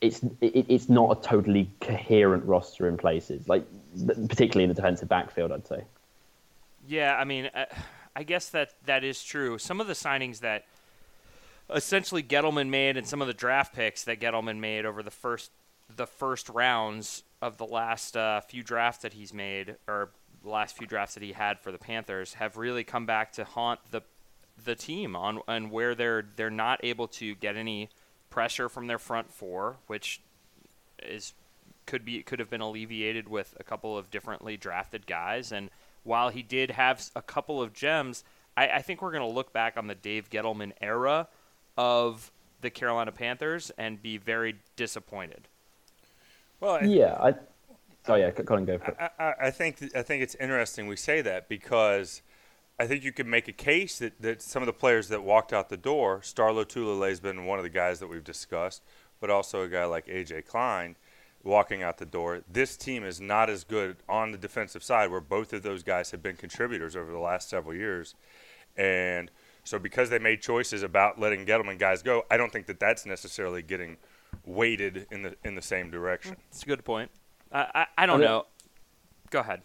[0.00, 3.66] it's it, it's not a totally coherent roster in places, like
[4.28, 5.84] particularly in the defensive backfield, I'd say.
[6.86, 7.64] Yeah, I mean, uh,
[8.14, 9.58] I guess that that is true.
[9.58, 10.64] Some of the signings that
[11.74, 15.50] essentially Gettleman made, and some of the draft picks that Gettleman made over the first
[15.94, 20.10] the first rounds of the last uh, few drafts that he's made, or
[20.42, 23.44] the last few drafts that he had for the Panthers, have really come back to
[23.44, 24.02] haunt the
[24.64, 27.90] the team on and where they're they're not able to get any
[28.36, 30.20] pressure from their front four, which
[31.02, 31.32] is
[31.86, 35.52] could be could have been alleviated with a couple of differently drafted guys.
[35.52, 35.70] And
[36.02, 39.54] while he did have a couple of gems, I, I think we're going to look
[39.54, 41.28] back on the Dave Gettleman era
[41.78, 45.48] of the Carolina Panthers and be very disappointed.
[46.60, 47.34] Well, I, Yeah, I.
[48.06, 48.96] Oh yeah, Colin, go for it.
[49.00, 52.20] I, I, I think I think it's interesting we say that because
[52.78, 55.52] I think you could make a case that, that some of the players that walked
[55.52, 58.82] out the door, Star Lotulelei has been one of the guys that we've discussed,
[59.20, 60.96] but also a guy like AJ Klein
[61.42, 62.42] walking out the door.
[62.52, 66.10] This team is not as good on the defensive side, where both of those guys
[66.10, 68.14] have been contributors over the last several years,
[68.76, 69.30] and
[69.64, 73.06] so because they made choices about letting Gettleman guys go, I don't think that that's
[73.06, 73.96] necessarily getting
[74.44, 76.36] weighted in the in the same direction.
[76.50, 77.10] It's a good point.
[77.50, 78.24] I, I, I don't Okay.
[78.26, 78.46] know.
[79.30, 79.62] Go ahead.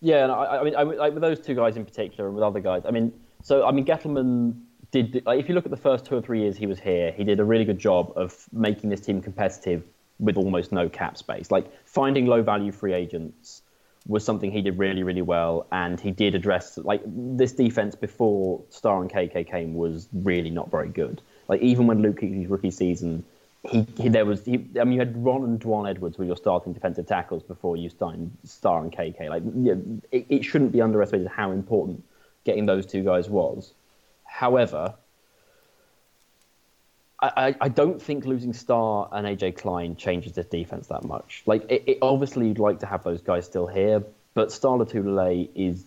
[0.00, 2.44] Yeah, and I, I mean, I, like with those two guys in particular, and with
[2.44, 4.60] other guys, I mean, so I mean, Gettleman
[4.90, 5.22] did.
[5.26, 7.24] Like, if you look at the first two or three years he was here, he
[7.24, 9.84] did a really good job of making this team competitive
[10.18, 11.50] with almost no cap space.
[11.50, 13.62] Like finding low value free agents
[14.06, 18.62] was something he did really, really well, and he did address like this defense before
[18.70, 21.20] Star and KK came was really not very good.
[21.48, 23.24] Like even when Luke Kuechly's rookie season,
[23.68, 26.36] he, he there was he, I mean you had Ron and Dwan Edwards were your
[26.36, 29.28] starting defensive tackles before you signed Star and KK.
[29.28, 29.74] Like yeah,
[30.10, 32.02] it, it shouldn't be underestimated how important
[32.44, 33.72] getting those two guys was.
[34.24, 34.94] However,
[37.22, 41.42] I, I, don't think losing Star and AJ Klein changes this defense that much.
[41.44, 45.48] Like, it, it, obviously, you'd like to have those guys still here, but Star Lotulelei
[45.54, 45.84] is.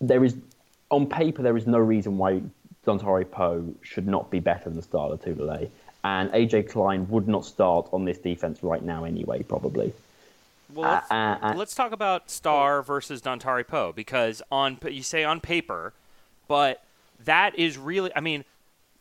[0.00, 0.36] There is.
[0.90, 2.42] On paper, there is no reason why
[2.86, 5.68] Dontari Poe should not be better than Star Lotulelei.
[6.04, 9.92] And AJ Klein would not start on this defense right now anyway, probably.
[10.72, 15.02] Well, let's, Uh, uh, uh, let's talk about Star versus Dontari Poe because on you
[15.02, 15.94] say on paper,
[16.46, 16.84] but
[17.24, 18.44] that is really I mean,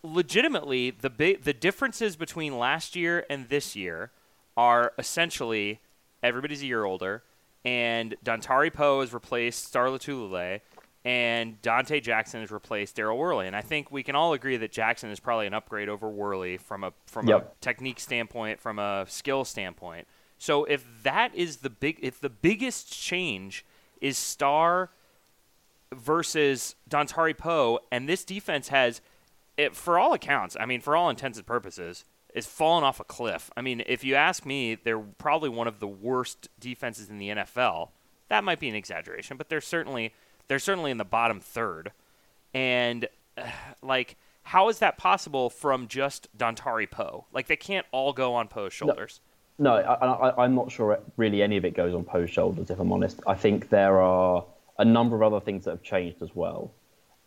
[0.01, 1.09] legitimately the
[1.41, 4.11] the differences between last year and this year
[4.55, 5.79] are essentially
[6.21, 7.23] everybody's a year older,
[7.65, 10.61] and Dontari Poe has replaced Star Lotulelei,
[11.05, 13.47] and Donte Jackson has replaced Daryl Worley.
[13.47, 16.57] And I think we can all agree that Jackson is probably an upgrade over Worley
[16.57, 20.07] from a from a technique standpoint, from a skill standpoint.
[20.37, 23.65] So if that is the big, if the biggest change
[24.01, 24.89] is Star
[25.93, 28.99] versus Dontari Poe, and this defense has,
[29.55, 33.05] it, for all accounts, I mean, for all intents and purposes, is fallen off a
[33.05, 33.51] cliff.
[33.55, 37.29] I mean, if you ask me, they're probably one of the worst defenses in the
[37.29, 37.91] NFL.
[38.27, 40.13] That might be an exaggeration, but they're certainly
[40.47, 41.91] they're certainly in the bottom third.
[42.53, 43.43] And uh,
[43.81, 47.25] like, how is that possible from just Dontari Poe?
[47.31, 49.21] Like, they can't all go on Poe's shoulders.
[49.59, 52.79] No, I, I, I'm not sure really any of it goes on Poe's shoulders, if
[52.79, 53.19] I'm honest.
[53.27, 54.45] I think there are
[54.77, 56.73] a number of other things that have changed as well.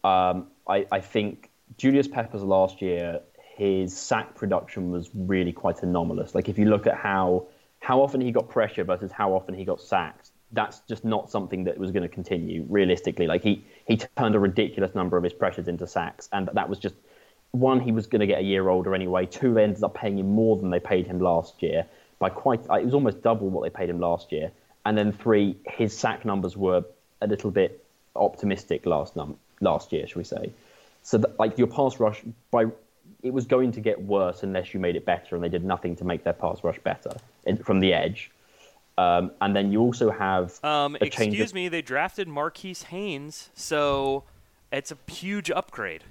[0.03, 3.21] Um, I, I think Julius Peppers last year,
[3.57, 6.35] his sack production was really quite anomalous.
[6.35, 7.47] Like if you look at how
[7.81, 11.65] how often he got pressure versus how often he got sacked, that's just not something
[11.65, 13.27] that was going to continue realistically.
[13.27, 16.79] Like he he turned a ridiculous number of his pressures into sacks, and that was
[16.79, 16.95] just
[17.53, 19.27] one he was going to get a year older anyway.
[19.27, 21.87] Two, they ended up paying him more than they paid him last year
[22.19, 22.69] by quite.
[22.71, 24.53] uh, It was almost double what they paid him last year.
[24.85, 26.85] And then three, his sack numbers were
[27.21, 30.53] a little bit optimistic last num last year, shall we say?
[31.03, 32.67] So that, like your pass rush by
[33.23, 35.97] it was going to get worse unless you made it better, and they did nothing
[35.97, 38.31] to make their pass rush better in, from the edge.
[38.99, 43.51] Um, and then you also have Um, a excuse of- me, they drafted Marquis Haynes,
[43.55, 44.25] so
[44.73, 46.05] it's a huge upgrade.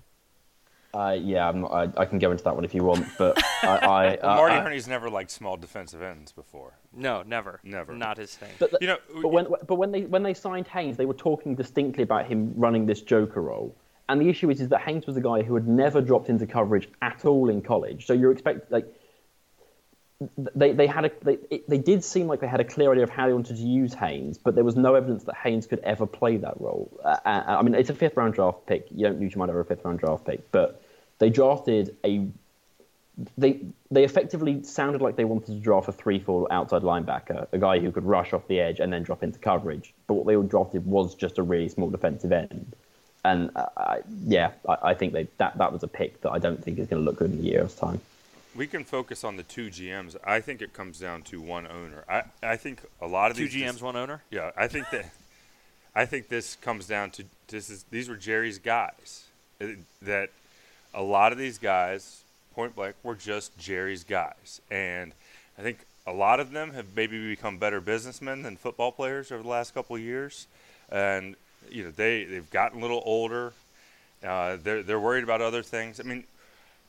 [0.93, 3.37] Uh, yeah, I'm not, I, I can go into that one if you want, but
[3.63, 6.73] I, I, Well, uh, Marty I- Hurney's never liked small defensive ends before.
[6.93, 7.93] No, never, Never.
[7.93, 8.51] not his thing.
[8.59, 11.53] But, You know, but when but when they when they signed Haynes, they were talking
[11.55, 13.75] distinctly about him running this Joker role.
[14.07, 16.47] And the issue is, is that Haynes was a guy who had never dropped into
[16.47, 18.05] coverage at all in college.
[18.05, 18.85] So you're expect like
[20.55, 23.03] they they had a they, it, they did seem like they had a clear idea
[23.03, 25.79] of how they wanted to use Haynes, but there was no evidence that Haynes could
[25.79, 26.89] ever play that role.
[27.03, 28.87] Uh, uh, I mean, it's a fifth round draft pick.
[28.91, 30.81] You don't usually mind over a fifth round draft pick, but
[31.19, 32.27] they drafted a
[33.37, 33.59] they
[33.91, 37.79] they effectively sounded like they wanted to draft a three four outside linebacker, a guy
[37.79, 39.93] who could rush off the edge and then drop into coverage.
[40.07, 42.73] But what they all drafted was just a really small defensive end,
[43.25, 46.63] and uh, yeah, I, I think they that that was a pick that I don't
[46.63, 47.99] think is going to look good in a year's time.
[48.55, 50.15] We can focus on the two GMs.
[50.23, 52.05] I think it comes down to one owner.
[52.09, 54.23] I, I think a lot of Two these GMs, one owner.
[54.31, 55.11] Yeah, I think that
[55.95, 59.25] I think this comes down to this is these were Jerry's guys.
[60.01, 60.29] That
[60.93, 62.21] a lot of these guys,
[62.53, 65.11] point blank, were just Jerry's guys, and
[65.57, 69.41] I think a lot of them have maybe become better businessmen than football players over
[69.41, 70.47] the last couple of years,
[70.89, 71.35] and
[71.69, 73.53] you know they they've gotten a little older.
[74.23, 75.99] Uh, they're they're worried about other things.
[75.99, 76.25] I mean,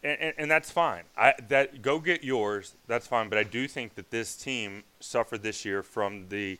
[0.02, 1.02] and, and, and that's fine.
[1.16, 2.74] I that go get yours.
[2.86, 3.28] That's fine.
[3.28, 6.58] But I do think that this team suffered this year from the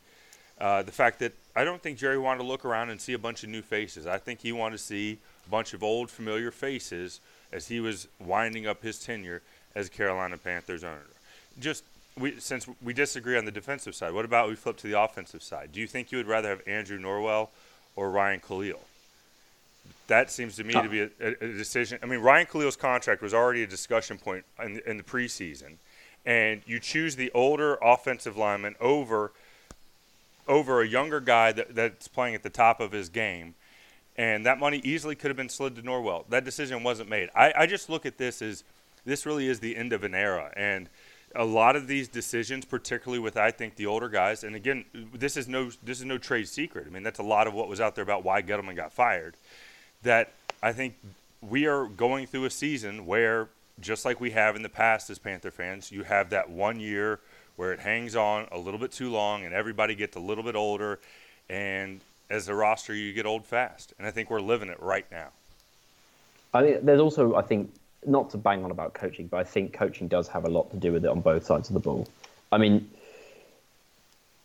[0.59, 3.19] uh, the fact that I don't think Jerry wanted to look around and see a
[3.19, 4.07] bunch of new faces.
[4.07, 7.19] I think he wanted to see a bunch of old familiar faces
[7.51, 9.41] as he was winding up his tenure
[9.75, 11.05] as Carolina Panthers owner.
[11.59, 11.83] Just
[12.17, 15.43] we, since we disagree on the defensive side, what about we flip to the offensive
[15.43, 15.71] side?
[15.71, 17.49] Do you think you would rather have Andrew Norwell
[17.95, 18.79] or Ryan Kalil?
[20.07, 21.99] That seems to me to be a, a, decision.
[22.01, 25.75] I mean, Ryan Kalil's contract was already a discussion point in, the- in the preseason,
[26.25, 29.33] and you choose the older offensive lineman over
[30.47, 33.53] over a younger guy that, that's playing at the top of his game,
[34.15, 36.23] and that money easily could have been slid to Norwell.
[36.29, 37.29] That decision wasn't made.
[37.35, 38.63] I, I just look at this as
[39.03, 40.89] this really is the end of an era, and
[41.35, 45.35] a lot of these decisions, particularly with I think the older guys, and again, this
[45.37, 46.87] is no this is no trade secret.
[46.87, 49.35] I mean, that's a lot of what was out there about why Gettleman got fired.
[50.03, 50.31] That
[50.61, 50.95] I think
[51.41, 53.47] we are going through a season where,
[53.79, 57.19] just like we have in the past as Panther fans, you have that one year
[57.55, 60.55] where it hangs on a little bit too long and everybody gets a little bit
[60.55, 60.99] older,
[61.49, 63.93] and as a roster, you get old fast.
[63.97, 65.29] And I think we're living it right now.
[66.53, 67.73] I mean, there's also, I think,
[68.05, 70.77] not to bang on about coaching, but I think coaching does have a lot to
[70.77, 72.07] do with it on both sides of the ball.
[72.51, 72.89] I mean,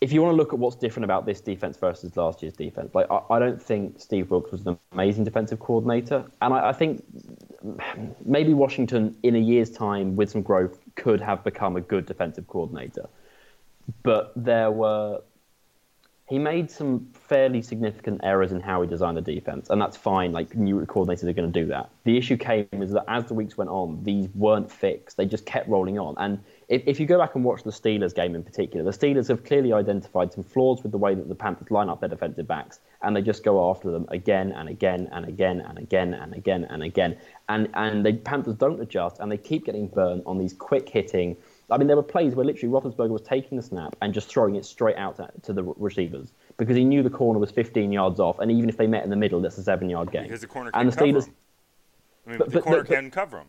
[0.02, 2.92] if you want to look at what's different about this defense versus last year's defense,
[2.92, 6.72] like I, I don't think Steve Wilks was an amazing defensive coordinator, and I, I
[6.72, 7.04] think
[8.24, 12.48] maybe Washington in a year's time with some growth could have become a good defensive
[12.48, 13.08] coordinator,
[14.02, 15.20] but there were
[16.28, 20.32] he made some fairly significant errors in how he designed the defense, and that's fine.
[20.32, 21.90] Like new coordinators are going to do that.
[22.02, 25.16] The issue came is that as the weeks went on, these weren't fixed.
[25.16, 26.16] They just kept rolling on.
[26.18, 29.28] And if, if you go back and watch the Steelers game in particular, the Steelers
[29.28, 32.48] have clearly identified some flaws with the way that the Panthers line up their defensive
[32.48, 36.34] backs, and they just go after them again and again and again and again and
[36.34, 37.18] again and again.
[37.50, 41.36] And and the Panthers don't adjust, and they keep getting burned on these quick hitting
[41.70, 44.56] I mean, there were plays where literally Roethlisberger was taking the snap and just throwing
[44.56, 48.20] it straight out to, to the receivers because he knew the corner was 15 yards
[48.20, 50.24] off, and even if they met in the middle, that's a seven-yard game.
[50.24, 51.30] Because the corner and the Steelers.
[52.26, 53.46] I mean, but- the but- corner but- can cover him.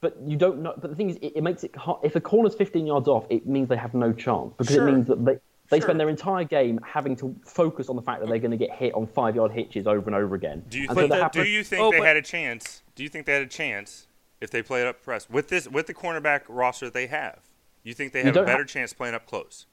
[0.00, 0.74] But you don't know.
[0.80, 2.00] But the thing is, it, it makes it hard.
[2.04, 4.88] If a corner's 15 yards off, it means they have no chance because Sure.
[4.88, 5.38] it means that they.
[5.70, 5.88] They Sure.
[5.88, 8.70] spend their entire game having to focus on the fact that they're going to get
[8.72, 10.64] hit on five-yard hitches over and over again.
[10.70, 11.12] Do you And think?
[11.12, 12.82] so that do you think Oh, they but- had a chance?
[12.94, 14.06] Do you think they had a chance
[14.40, 17.40] if they played up press with this with the cornerback roster that they have?
[17.82, 19.66] You think they have a better ha- chance playing up close?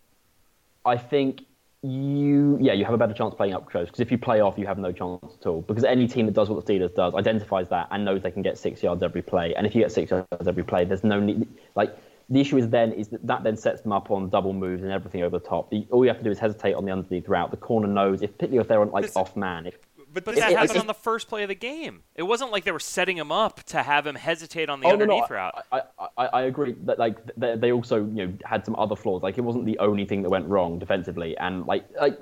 [0.83, 1.43] I think
[1.85, 4.57] you, yeah, you have a better chance playing up close because if you play off,
[4.57, 5.61] you have no chance at all.
[5.61, 8.41] Because any team that does what the Steelers does identifies that and knows they can
[8.41, 9.53] get six yards every play.
[9.55, 11.47] And if you get six yards every play, there's no need.
[11.75, 11.95] Like
[12.29, 14.91] the issue is then is that that then sets them up on double moves and
[14.91, 15.71] everything over the top.
[15.91, 17.51] All you have to do is hesitate on the underneath route.
[17.51, 19.67] The corner knows, if particularly if they're on like off man.
[19.67, 19.75] If,
[20.15, 22.03] But, But this- that it- happened on the first play of the game.
[22.15, 24.93] It wasn't like they were setting him up to have him hesitate on the oh
[24.93, 25.65] underneath no, route.
[25.73, 25.81] I,
[26.17, 29.21] I, I, agree that like they, they also you know had some other flaws.
[29.23, 32.17] Like it wasn't the only thing that went wrong defensively, and like like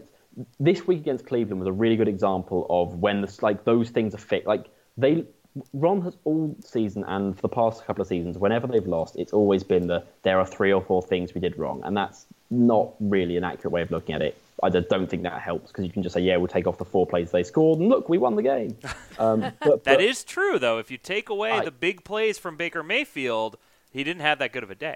[0.60, 4.16] this week against Cleveland was a really good example of when the, like those things
[4.16, 4.48] are fixed.
[4.48, 4.66] Like
[4.98, 5.26] they
[5.74, 9.34] Ron has all season and for the past couple of seasons, whenever they've lost, it's
[9.34, 12.94] always been the there are three or four things we did wrong, and that's not
[13.00, 14.36] really an accurate way of looking at it.
[14.62, 16.78] I just don't think that helps because you can just say, yeah, we'll take off
[16.78, 18.78] the four plays they scored, and look, we won the game.
[19.20, 20.80] Um, but, That but- is true, though.
[20.80, 23.58] If you take away I- the big plays from Baker Mayfield,
[23.92, 24.96] he didn't have that good of a day.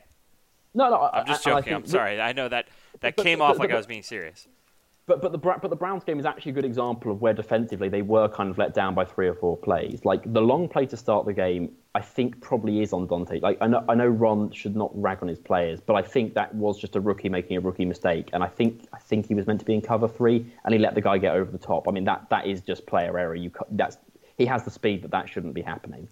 [0.73, 0.95] no, no.
[0.97, 1.73] I- I'm just I- I joking.
[1.73, 2.19] I'm think- sorry.
[2.21, 2.67] I know that
[3.01, 4.47] that but- came but- off but- like I was being serious.
[5.07, 7.87] But but the but the Browns game is actually a good example of where defensively
[7.87, 10.03] they were kind of let down by three or four plays.
[10.03, 13.41] Like the long play to start the game, I think probably is on Donte.
[13.41, 16.33] Like I know I know Ron should not rag on his players, but I think
[16.33, 19.33] that was just a rookie making a rookie mistake, and I think I think he
[19.33, 21.57] was meant to be in cover three, and he let the guy get over the
[21.57, 21.87] top.
[21.87, 23.33] I mean that that is just player error.
[23.33, 23.97] You that's
[24.37, 26.09] he has the speed, but that shouldn't be happening.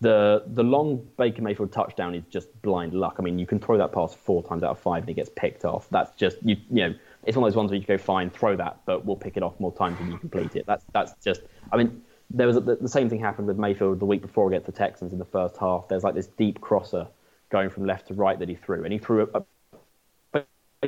[0.00, 3.16] The the long Baker Mayfield touchdown is just blind luck.
[3.18, 5.30] I mean, you can throw that pass four times out of five and it gets
[5.36, 5.86] picked off.
[5.90, 6.94] That's just you you know,
[7.28, 9.42] it's one of those ones where you go fine, throw that, but we'll pick it
[9.42, 10.64] off more times than you complete it.
[10.66, 11.42] That's that's just.
[11.70, 14.48] I mean, there was a, the, the same thing happened with Mayfield the week before
[14.48, 15.88] against the Texans in the first half.
[15.88, 17.06] There's like this deep crosser
[17.50, 19.42] going from left to right that he threw, and he threw a,
[20.32, 20.42] a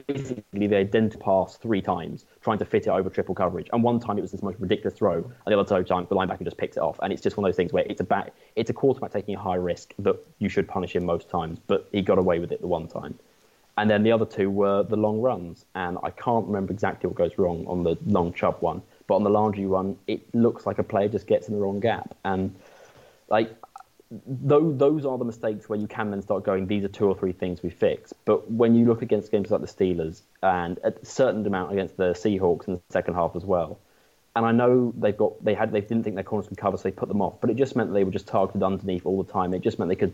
[0.07, 3.68] basically the identical pass three times, trying to fit it over triple coverage.
[3.74, 6.44] And one time it was this most ridiculous throw, and the other time the linebacker
[6.44, 6.98] just picks it off.
[7.03, 9.35] And it's just one of those things where it's a back, it's a quarterback taking
[9.35, 12.50] a high risk that you should punish him most times, but he got away with
[12.50, 13.18] it the one time.
[13.81, 17.16] And then the other two were the long runs, and I can't remember exactly what
[17.16, 20.79] goes wrong on the long Chubb one, but on the Landry one, it looks like
[20.79, 22.55] a player just gets in the wrong gap, and
[23.31, 23.51] like
[24.27, 27.16] those, those are the mistakes where you can then start going, these are two or
[27.16, 28.12] three things we fix.
[28.27, 32.12] But when you look against games like the Steelers and a certain amount against the
[32.12, 33.79] Seahawks in the second half as well,
[34.37, 36.83] and I know they've got they had they didn't think their corners could cover, so
[36.83, 37.40] they put them off.
[37.40, 39.55] But it just meant they were just targeted underneath all the time.
[39.55, 40.12] It just meant they could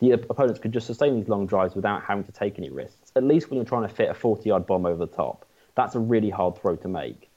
[0.00, 3.12] the opponents could just sustain these long drives without having to take any risks.
[3.16, 5.98] At least when you're trying to fit a 40-yard bomb over the top, that's a
[5.98, 7.28] really hard throw to make.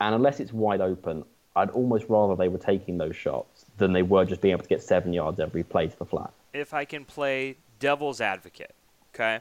[0.00, 1.24] And unless it's wide open,
[1.56, 4.68] I'd almost rather they were taking those shots than they were just being able to
[4.68, 6.32] get seven yards every play to the flat.
[6.52, 8.74] if I can play devil's advocate,
[9.14, 9.40] okay?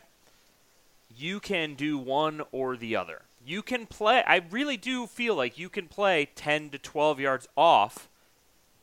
[1.15, 3.21] You can do one or the other.
[3.45, 7.47] You can play, I really do feel like you can play 10 to 12 yards
[7.57, 8.09] off,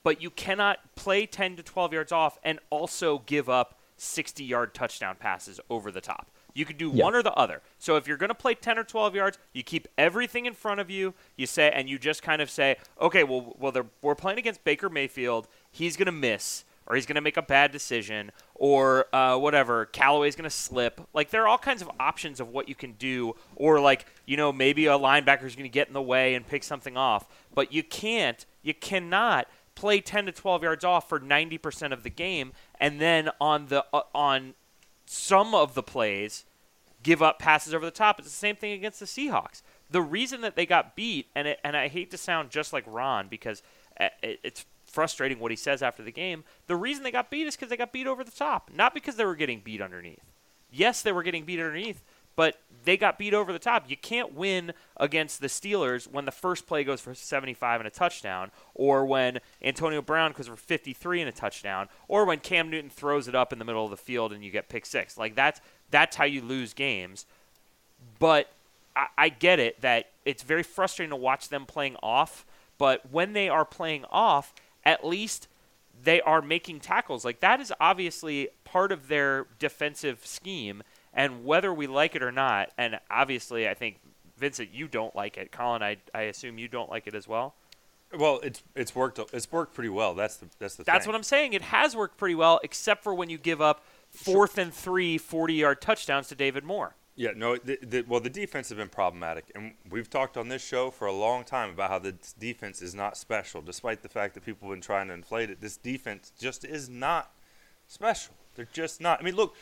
[0.03, 4.74] but you cannot play 10 to 12 yards off and also give up 60 yard
[4.74, 6.30] touchdown passes over the top.
[6.54, 7.04] You could do Yeah.
[7.04, 7.62] one or the other.
[7.78, 10.80] So if you're going to play 10 or 12 yards, you keep everything in front
[10.80, 11.14] of you.
[11.36, 14.88] You say, and you just kind of say, okay, well, well, we're playing against Baker
[14.88, 15.46] Mayfield.
[15.70, 19.84] He's going to miss, or he's going to make a bad decision, or uh, whatever.
[19.86, 21.00] Callaway's going to slip.
[21.14, 24.36] Like there are all kinds of options of what you can do, or like you
[24.36, 27.28] know maybe a linebacker's going to get in the way and pick something off.
[27.54, 32.10] But you can't, you cannot play 10 to 12 yards off for 90% of the
[32.10, 34.54] game, and then on the uh, on
[35.06, 36.44] some of the plays
[37.02, 38.18] give up passes over the top.
[38.18, 39.62] It's the same thing against the Seahawks.
[39.90, 42.84] The reason that they got beat, and it, and I hate to sound just like
[42.86, 43.62] Ron because
[44.00, 46.44] uh, it, it's frustrating what he says after the game.
[46.66, 49.16] The reason they got beat is because they got beat over the top, not because
[49.16, 50.24] they were getting beat underneath.
[50.70, 52.02] Yes, they were getting beat underneath,
[52.40, 53.90] but they got beat over the top.
[53.90, 57.90] You can't win against the Steelers when the first play goes for 75 and a
[57.90, 62.88] touchdown, or when Antonio Brown goes for 53 and a touchdown, or when Cam Newton
[62.88, 65.18] throws it up in the middle of the field and you get pick six.
[65.18, 67.26] Like that's that's how you lose games.
[68.18, 68.50] But
[68.96, 72.46] I, I get it that it's very frustrating to watch them playing off.
[72.79, 75.46] But when they are playing off, at least
[76.03, 77.22] they are making tackles.
[77.22, 80.83] Like that is obviously part of their defensive scheme.
[81.12, 83.99] And whether we like it or not, and obviously I think
[84.38, 85.53] Vincent, you don't like it.
[85.53, 87.55] Colin, I, I assume you don't like it as well.
[88.16, 90.14] Well, it's it's worked it's worked pretty well.
[90.14, 91.12] That's the that's the That's thing.
[91.12, 91.53] what I'm saying.
[91.53, 95.55] It has worked pretty well, except for when you give up fourth and three 40
[95.55, 96.96] yard touchdowns to David Moore.
[97.14, 97.57] Yeah, no.
[97.57, 101.07] The, the, well, the defense has been problematic, and we've talked on this show for
[101.07, 104.68] a long time about how the defense is not special, despite the fact that people
[104.68, 105.61] have been trying to inflate it.
[105.61, 107.33] This defense just is not
[107.87, 108.35] special.
[108.55, 109.20] They're just not.
[109.20, 109.55] I mean, look,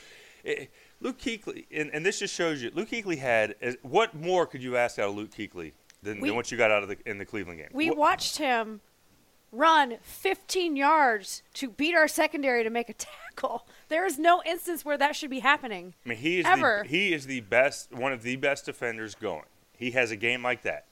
[0.44, 4.62] it, Luke Kuechly, and, and this just shows you, Luke Kuechly had what more could
[4.62, 6.96] you ask out of Luke Kuechly than, We- than what you got out of the
[7.06, 7.68] in the Cleveland game?
[7.72, 8.80] We What- watched him
[9.50, 13.66] run 15 yards to beat our secondary to make a tackle.
[13.88, 15.94] There is no instance where that should be happening.
[16.04, 16.80] I mean, he is Ever.
[16.82, 19.44] the he is the best, one of the best defenders going.
[19.76, 20.86] He has a game like that,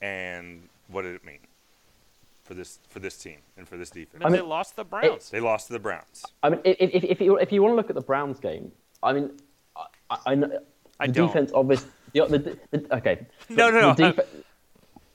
[0.00, 1.40] and what did it mean
[2.42, 4.22] for this for this team and for this defense?
[4.24, 5.30] I mean, mean, they lost the Browns.
[5.30, 6.24] they lost to the Browns.
[6.42, 8.72] I mean, if, if, if, you, if you want to look at the Browns game,
[9.02, 9.30] I mean,
[10.10, 10.58] I, I, I know
[10.98, 11.26] I the don't.
[11.28, 11.90] defense obviously.
[12.12, 13.26] The, the, the, okay.
[13.48, 14.12] No, no, the no.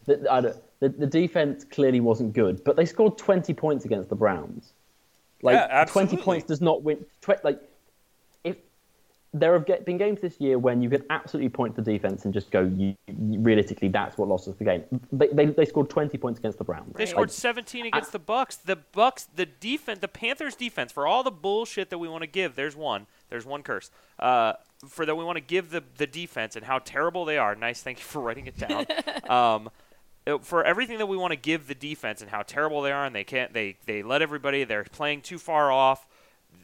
[0.06, 4.10] the, I don't, the, the defense clearly wasn't good, but they scored 20 points against
[4.10, 4.74] the Browns.
[5.42, 7.06] Like, Yeah, 20 points does not win.
[7.22, 7.60] Tw- like,
[8.44, 8.56] if
[9.34, 12.26] there have get, been games this year when you could absolutely point to the defense
[12.26, 14.84] and just go, you, you- realistically, that's what lost us the game.
[15.12, 16.94] They, they, they scored 20 points against the Browns.
[16.96, 18.56] They Like, scored 17 against the Bucks.
[18.56, 22.28] The Bucks, the defense, the Panthers' defense, for all the bullshit that we want to
[22.28, 23.08] give, there's one.
[23.30, 23.92] There's one curse.
[24.20, 24.54] Uh,
[24.88, 27.56] for that we want to give the the defense and how terrible they are.
[27.56, 28.86] Nice, thank you for writing it down.
[29.30, 29.70] um,
[30.42, 33.16] for everything that we want to give the defense and how terrible they are, and
[33.16, 34.64] they can't, they they let everybody.
[34.64, 36.08] They're playing too far off.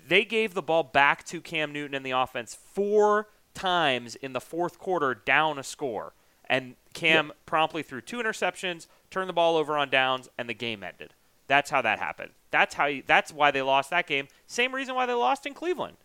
[0.07, 4.41] They gave the ball back to Cam Newton in the offense four times in the
[4.41, 6.13] fourth quarter, down a score,
[6.49, 10.84] and Cam promptly threw two interceptions, turned the ball over on downs, and the game
[10.84, 11.13] ended.
[11.47, 12.31] That's how that happened.
[12.49, 12.86] That's how.
[12.86, 14.27] You, that's why they lost that game.
[14.47, 15.97] Same reason why they lost in Cleveland.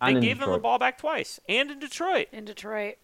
[0.00, 2.28] They And in gave them the ball back twice, and in Detroit.
[2.32, 2.96] In Detroit.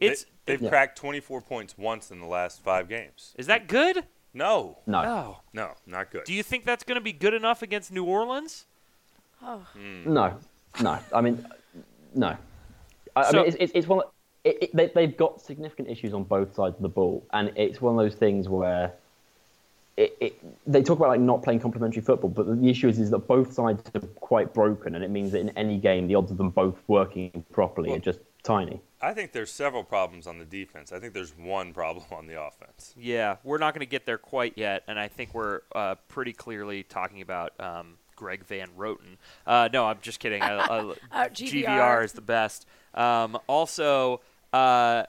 [0.00, 0.68] It's they, have Yeah.
[0.68, 3.34] cracked 24 points once in the last five games.
[3.38, 4.04] is that good?
[4.32, 5.02] No, no.
[5.02, 5.36] No.
[5.52, 6.24] no, not good.
[6.24, 8.66] Do you think that's going to be good enough against New Orleans?
[9.42, 9.66] Oh.
[9.72, 10.12] Hmm.
[10.12, 10.38] No,
[10.80, 10.98] no.
[11.12, 11.44] I mean,
[12.14, 12.36] no.
[13.16, 14.02] I, I mean, it's, it's, it's one.
[14.44, 17.80] It, it, they, they've got significant issues on both sides of the ball, and it's
[17.80, 18.92] one of those things where
[20.00, 23.10] it, it, they talk about like not playing complementary football, but the issue is, is
[23.10, 26.30] that both sides are quite broken, and it means that in any game, the odds
[26.30, 28.80] of them both working properly Well- are just tiny.
[29.02, 30.92] I think there's several problems on the defense.
[30.92, 32.94] I think there's one problem on the offense.
[32.98, 36.34] Yeah, we're not going to get there quite yet, and I think we're uh, pretty
[36.34, 39.16] clearly talking about um, Greg Van Roten.
[39.46, 40.42] Uh, no, I'm just kidding.
[40.42, 41.64] I, I, GVR.
[41.64, 42.04] GVR.
[42.04, 42.66] is the best.
[42.94, 44.20] Um, also,
[44.52, 45.04] uh,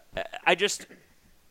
[0.45, 0.85] I just.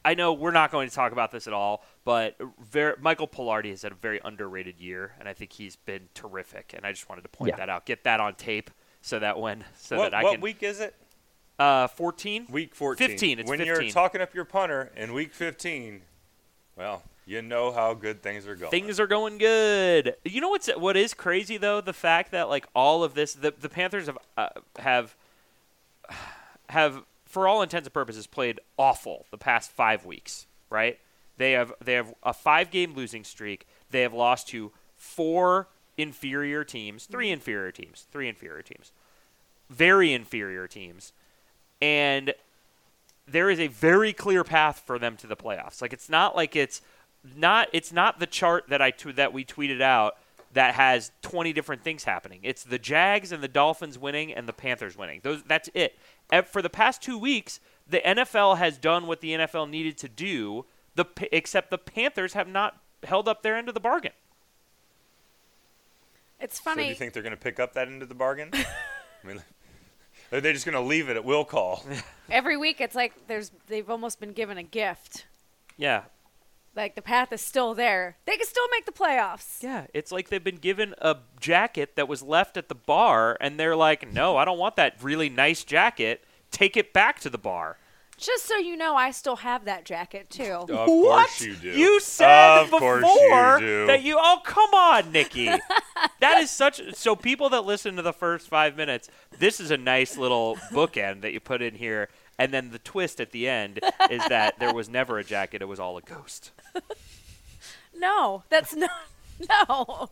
[0.05, 3.71] I know we're not going to talk about this at all, but ver- Michael Palardy
[3.71, 6.73] has had a very underrated year, and I think he's been terrific.
[6.75, 7.57] And I just wanted to point Yeah.
[7.57, 8.71] that out, get that on tape,
[9.03, 10.41] so that when so what that I can what can.
[10.41, 10.95] week is it?
[11.59, 12.47] Uh, 14.
[12.51, 13.09] Week 14.
[13.09, 13.83] 15, it's when 15.
[13.83, 16.01] you're talking up your punter in week 15,
[16.77, 18.71] well, you know how good things are going.
[18.71, 20.17] Things are going good.
[20.25, 21.83] You know what's what is crazy though?
[21.83, 25.15] The fact that like all of this, the the Panthers have uh, have
[26.71, 30.47] have for all intents and purposes played awful the past five weeks.
[30.69, 30.99] Right?
[31.37, 33.67] They have they have a five game losing streak.
[33.91, 38.93] They have lost to four inferior teams, three inferior teams, three inferior teams,
[39.69, 41.13] very inferior teams,
[41.81, 42.35] and
[43.27, 45.81] there is a very clear path for them to the playoffs.
[45.81, 46.83] Like it's not like it's
[47.37, 50.17] not it's not the chart that I that we tweeted out
[50.53, 52.41] that has 20 different things happening.
[52.43, 55.21] It's the Jags and the Dolphins winning and the Panthers winning.
[55.23, 55.99] Those that's it.
[56.33, 60.09] And for the past 2 weeks, the NFL has done what the NFL needed to
[60.09, 60.65] do,
[60.95, 64.13] the except the Panthers have not held up their end of the bargain.
[66.41, 66.83] It's funny.
[66.83, 68.51] So do you think they're going to pick up that end of the bargain?
[68.55, 69.43] I mean,
[70.33, 71.85] are they just going to leave it at will call?
[72.31, 75.27] Every week, it's like there's they've almost been given a gift.
[75.77, 76.03] Yeah.
[76.75, 78.17] Like the path is still there.
[78.27, 79.63] They can still make the playoffs.
[79.63, 83.59] Yeah, it's like they've been given a jacket that was left at the bar and
[83.59, 86.25] they're like, "No, I don't want that really nice jacket.
[86.51, 87.79] Take it back to the bar."
[88.21, 90.43] Just so you know, I still have that jacket too.
[90.69, 91.27] Of what?
[91.27, 91.71] course you do.
[91.71, 92.99] You said Of before
[93.61, 94.17] you that you.
[94.21, 95.47] Oh, come on, Nikki.
[96.21, 96.95] that is such.
[96.95, 99.09] So people that listen to the first five minutes,
[99.39, 102.11] this is a nice little bookend that you put in here
[102.41, 103.81] And then the twist at the end
[104.11, 106.53] is that there was never a jacket; it was all a ghost.
[107.93, 108.91] No, that's not.
[109.49, 110.11] No.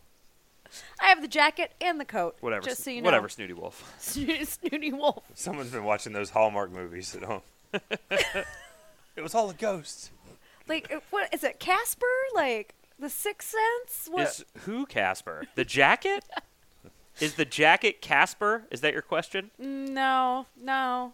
[1.01, 2.37] I have the jacket and the coat.
[2.41, 2.64] Whatever.
[2.64, 3.07] Just so you know.
[3.07, 3.95] whatever, Snooty Wolf.
[3.99, 5.22] Snooty, Snooty Wolf.
[5.35, 7.43] Someone's been watching those Hallmark movies at home.
[7.72, 10.11] it was all a ghost.
[10.66, 11.61] Like, uh, what is it?
[11.61, 12.07] Casper?
[12.35, 14.09] Like the Sixth Sense?
[14.11, 14.29] What?
[14.29, 15.45] Is who Casper?
[15.55, 16.24] The jacket?
[17.20, 18.64] is the jacket Casper?
[18.70, 19.51] Is that your question?
[19.59, 21.12] No, no.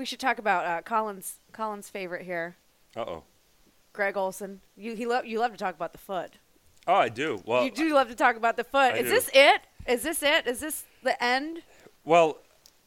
[0.00, 2.56] We should talk about uh, Colin's Colin's favorite here,
[2.96, 3.22] Uh oh.
[3.92, 4.62] Greg Olsen.
[4.74, 6.38] You he love you love to talk about the foot.
[6.86, 7.42] Oh, I do.
[7.44, 8.94] Well, you do love to talk about the foot.
[8.94, 9.10] I Is do.
[9.10, 9.60] this it?
[9.86, 10.46] Is this it?
[10.46, 11.64] Is this the end?
[12.02, 12.38] Well,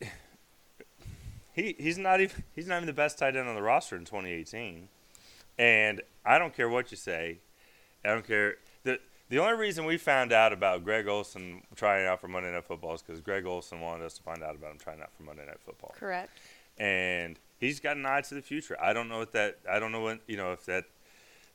[1.53, 4.05] he he's not even he's not even the best tight end on the roster in
[4.05, 4.88] 2018,
[5.59, 7.38] and I don't care what you say,
[8.03, 8.55] I don't care.
[8.84, 8.99] the
[9.30, 12.95] The only reason we found out about Greg Olsen trying out for Monday Night Football
[12.95, 15.45] is because Greg Olsen wanted us to find out about him trying out for Monday
[15.45, 16.32] Night Football, Correct.
[16.78, 18.76] And he's got an eye to the future.
[18.82, 20.86] I don't know what that I don't know what you know if that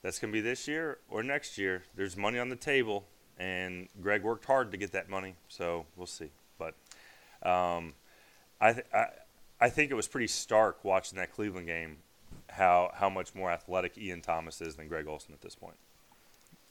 [0.02, 1.82] that's gonna be this year or next year.
[1.96, 3.04] There's money on the table,
[3.38, 6.30] and Greg worked hard to get that money, so we'll see.
[6.58, 6.74] But
[7.42, 7.94] um,
[8.60, 9.06] I, th- I
[9.60, 11.98] I think it was pretty stark watching that Cleveland game
[12.50, 15.76] how how much more athletic Ian Thomas is than Greg Olsen at this point.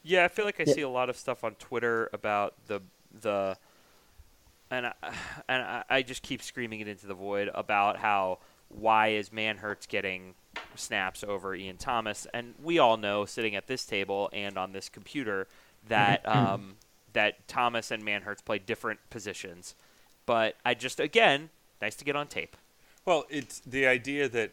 [0.02, 0.74] Yeah, I feel like I Yeah.
[0.74, 2.80] see a lot of stuff on Twitter about the
[3.20, 3.56] the,
[4.70, 4.92] and I,
[5.48, 8.38] and I, I just keep screaming it into the void about how
[8.68, 10.34] why is Manhertz getting
[10.74, 14.88] snaps over Ian Thomas, and we all know sitting at this table and on this
[14.88, 15.46] computer
[15.88, 16.76] that um,
[17.12, 19.74] that Thomas and Manhertz play different positions,
[20.26, 21.50] but I just again
[21.80, 22.56] nice to get on tape.
[23.04, 24.52] Well, it's the idea that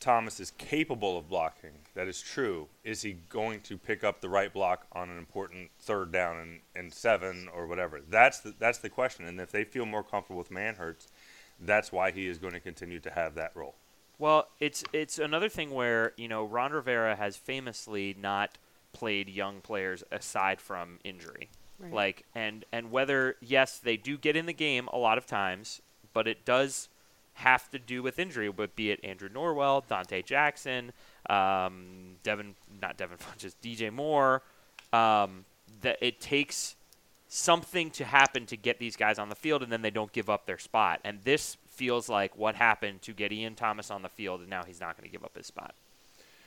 [0.00, 1.70] Thomas is capable of blocking.
[1.94, 2.68] That is true.
[2.82, 6.60] Is he going to pick up the right block on an important third down and,
[6.74, 8.00] and seven or whatever?
[8.08, 9.24] That's the, that's the question.
[9.26, 11.06] And if they feel more comfortable with Manhertz,
[11.60, 13.76] that's why he is going to continue to have that role.
[14.18, 18.58] Well, it's it's another thing where you know Ron Rivera has famously not
[18.92, 21.48] played young players aside from injury,
[21.80, 21.92] Right.
[21.92, 25.80] like and and whether yes they do get in the game a lot of times,
[26.12, 26.88] but it does
[27.34, 28.50] have to do with injury.
[28.50, 30.92] But be it Andrew Norwell, Donte Jackson,
[31.28, 34.42] um, Devin not Devin Funchess, DJ Moore,
[34.92, 35.44] um,
[35.82, 36.76] that it takes
[37.28, 40.30] something to happen to get these guys on the field, and then they don't give
[40.30, 41.00] up their spot.
[41.04, 44.62] And this feels like what happened to get Ian Thomas on the field, and now
[44.62, 45.74] he's not going to give up his spot.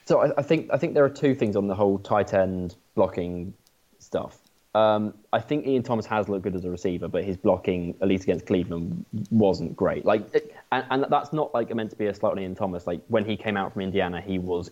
[0.06, 2.76] So I, I think I think there are two things on the whole tight end
[2.96, 3.54] blocking
[4.00, 4.38] stuff.
[4.76, 8.08] Um, I think Ian Thomas has looked good as a receiver, but his blocking, at
[8.08, 10.06] least against Cleveland, wasn't great.
[10.06, 12.86] Like, it, and, and that's not like meant to be a slight on Ian Thomas.
[12.86, 14.70] Like when he came out from Indiana, he was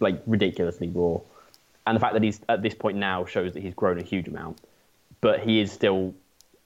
[0.00, 1.18] like ridiculously raw,
[1.86, 4.28] and the fact that he's at this point now shows that he's grown a huge
[4.28, 4.60] amount.
[5.20, 6.14] But he is still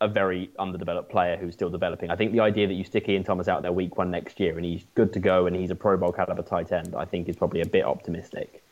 [0.00, 2.10] a very underdeveloped player who's still developing.
[2.10, 4.56] I think the idea that you stick Ian Thomas out there week one next year
[4.56, 7.28] and he's good to go and he's a Pro Bowl caliber tight end, I think
[7.28, 8.62] is probably a bit optimistic.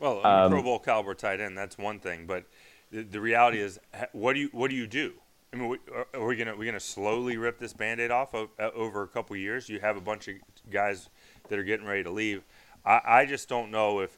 [0.00, 2.26] Well, Um, Pro Bowl caliber tight end, that's one thing.
[2.26, 2.44] But
[2.92, 3.78] the, the reality is,
[4.12, 5.14] what do you what do you do?
[5.52, 8.50] I mean, we, are, are we gonna we gonna slowly rip this band-aid off o-
[8.58, 9.68] uh, over a couple years?
[9.68, 10.34] You have a bunch of
[10.70, 11.08] guys
[11.48, 12.42] that are getting ready to leave.
[12.84, 14.16] I, I just don't know if.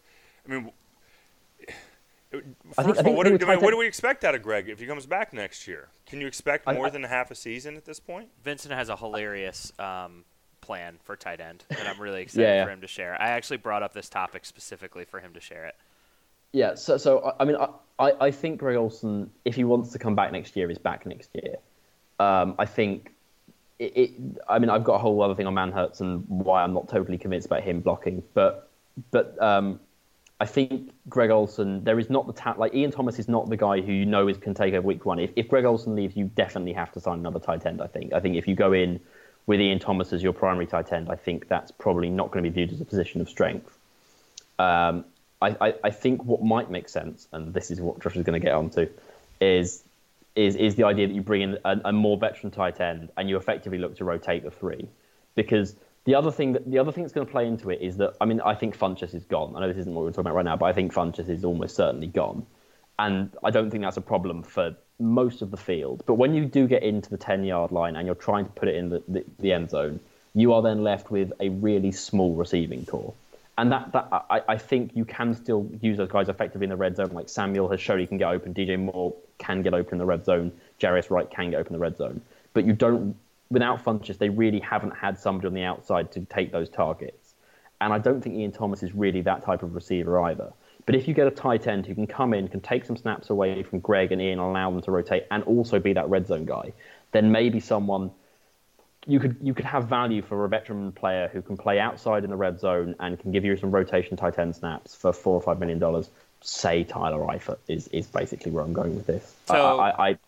[0.49, 0.71] I mean,
[2.31, 4.35] first I think- of all, what, do, I with mean, what do we expect out
[4.35, 5.89] of Greg if he comes back next year?
[6.07, 8.29] Can you expect more I- than a half a season at this point?
[8.43, 10.25] Vincent has a hilarious um,
[10.61, 12.65] plan for tight end that I'm really excited Yeah, yeah.
[12.65, 13.21] for him to share.
[13.21, 15.75] I actually brought up this topic specifically for him to share it.
[16.55, 17.57] Yeah, so so I- mean,
[17.99, 21.05] I, I think Greg Olsen, if he wants to come back next year, is back
[21.05, 21.57] next year.
[22.21, 23.13] Um, I think
[23.81, 24.11] it, it.
[24.49, 27.19] I mean, I've got a whole other thing on Manhertz and why I'm not totally
[27.19, 28.71] convinced about him blocking, but
[29.11, 29.81] but um,
[30.41, 32.61] I think Greg Olsen, there is not the talent.
[32.61, 35.05] Like Ian Thomas is not the guy who you know is can take over week
[35.05, 35.19] one.
[35.19, 37.83] If if Greg Olsen leaves, you definitely have to sign another tight end.
[37.83, 38.13] I think.
[38.13, 39.01] I think if you go in
[39.47, 42.49] with Ian Thomas as your primary tight end, I think that's probably not going to
[42.49, 43.77] be viewed as a position of strength.
[44.61, 45.05] Um,
[45.51, 48.45] I, I, think what might make sense, and this is what Josh is going to
[48.45, 48.89] get onto,
[49.41, 49.83] is
[50.37, 53.29] is is the idea that you bring in a, a more veteran tight end and
[53.29, 54.89] you effectively look to rotate the three,
[55.35, 55.75] because
[56.05, 58.15] the other thing that the other thing that's going to play into it is that
[58.21, 59.55] I mean I think Funchess is gone.
[59.57, 61.45] I know this isn't what we're talking about right now, but I think Funchess is
[61.45, 62.47] almost certainly gone,
[62.99, 66.03] and I don't think that's a problem for most of the field.
[66.07, 68.69] But when you do get into the ten yard line and you're trying to put
[68.69, 70.01] it in the, the, the end zone,
[70.35, 73.15] you are then left with a really small receiving corps.
[73.57, 76.77] And that, that I, I think you can still use those guys effectively in the
[76.77, 77.11] red zone.
[77.13, 78.53] Like Samuel has shown he can get open.
[78.53, 80.53] DJ Moore can get open in the red zone.
[80.81, 82.21] Jarius Wright can get open in the red zone.
[82.53, 83.17] But you don't,
[83.51, 87.35] without Funchess, they really haven't had somebody on the outside to take those targets.
[87.81, 90.53] And I don't think Ian Thomas is really that type of receiver either.
[90.87, 93.31] But if you get a tight end who can come in, can take some snaps
[93.31, 96.27] away from Greg and Ian, and allow them to rotate, and also be that red
[96.27, 96.73] zone guy,
[97.13, 98.11] then maybe someone
[99.07, 102.31] you could you could have value for a veteran player who can play outside in
[102.31, 105.43] the red zone and can give you some rotation tight end snaps for four or
[105.43, 106.11] five million dollars.
[106.41, 109.35] Say Tyler Eifert is, is basically where I'm going with this.
[109.47, 110.19] So- I, I, I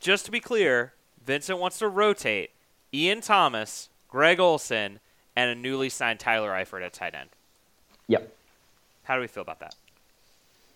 [0.00, 0.92] Just to be clear,
[1.24, 2.50] Vincent wants to rotate
[2.92, 4.98] Ian Thomas, Greg Olsen,
[5.36, 7.30] and a newly signed Tyler Eifert at tight end.
[8.08, 8.34] yep.
[9.04, 9.74] How do we feel about that?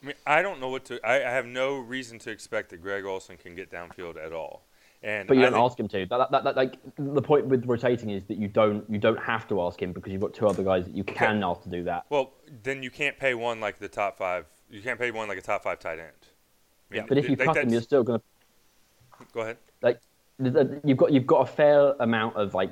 [0.03, 1.05] I mean, I don't know what to.
[1.07, 4.63] I, I have no reason to expect that Greg Olsen can get downfield at all.
[5.03, 6.07] And But you I don't think- ask him to.
[6.07, 9.47] That, that, that, like the point with rotating is that you don't you don't have
[9.49, 11.85] to ask him because you've got two other guys that you can ask to do
[11.85, 12.07] that.
[12.11, 12.33] Well,
[12.63, 14.47] then you can't pay one like the top five.
[14.71, 16.11] You can't pay one like a top five tight end.
[16.91, 18.25] I mean, But if you like cut him, you're still going to
[19.33, 19.57] Go ahead.
[19.83, 20.01] like
[20.85, 22.71] you've got you've got a fair amount of like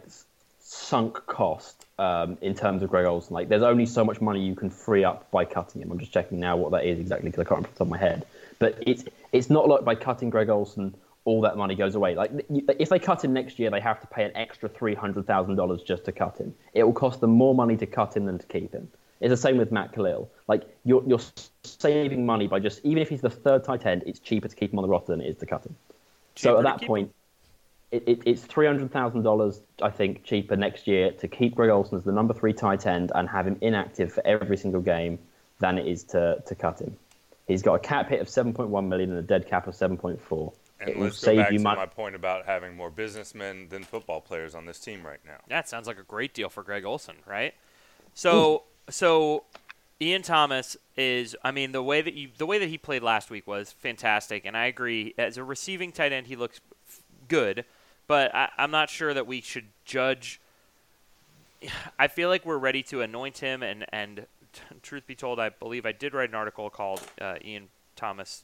[0.61, 3.35] sunk cost um, in terms of Greg Olsen.
[3.35, 5.91] Like there's only so much money you can free up by cutting him.
[5.93, 7.87] I'm just checking now what that is exactly because I can't remember off the top
[7.87, 8.27] of my head.
[8.59, 10.95] But it's it's not like by cutting Greg Olsen
[11.25, 12.14] all that money goes away.
[12.14, 15.27] Like if they cut him next year, they have to pay an extra three hundred
[15.27, 16.55] thousand dollars just to cut him.
[16.75, 18.89] It will cost them more money to cut him than to keep him.
[19.20, 20.29] It's the same with Matt Kalil.
[20.49, 21.20] Like you're you're
[21.62, 24.72] saving money by just even if he's the third tight end, it's cheaper to keep
[24.72, 25.75] him on the roster than it is to cut him.
[26.37, 27.14] So at that point,
[27.91, 31.70] it, it, it's three hundred thousand dollars, I think, cheaper next year to keep Greg
[31.70, 35.18] Olsen as the number three tight end and have him inactive for every single game
[35.61, 36.97] than it is to, to cut him.
[37.47, 39.75] He's got a cap hit of seven point one million and a dead cap of
[39.75, 40.53] seven point four.
[40.81, 41.77] And It will let's go save back you to money.
[41.79, 45.39] my point about having more businessmen than football players on this team right now.
[45.49, 47.55] That sounds like a great deal for Greg Olsen, right?
[48.14, 49.45] So, so
[50.01, 51.37] Ian Thomas is.
[51.45, 54.45] I mean, the way that you, the way that he played last week was fantastic,
[54.45, 55.14] and I agree.
[55.16, 57.64] As a receiving tight end, he looks f- good,
[58.09, 60.41] but I, I'm not sure that we should judge.
[61.99, 65.49] I feel like we're ready to anoint him, and and t- truth be told, I
[65.49, 68.43] believe I did write an article called uh, Ian Thomas,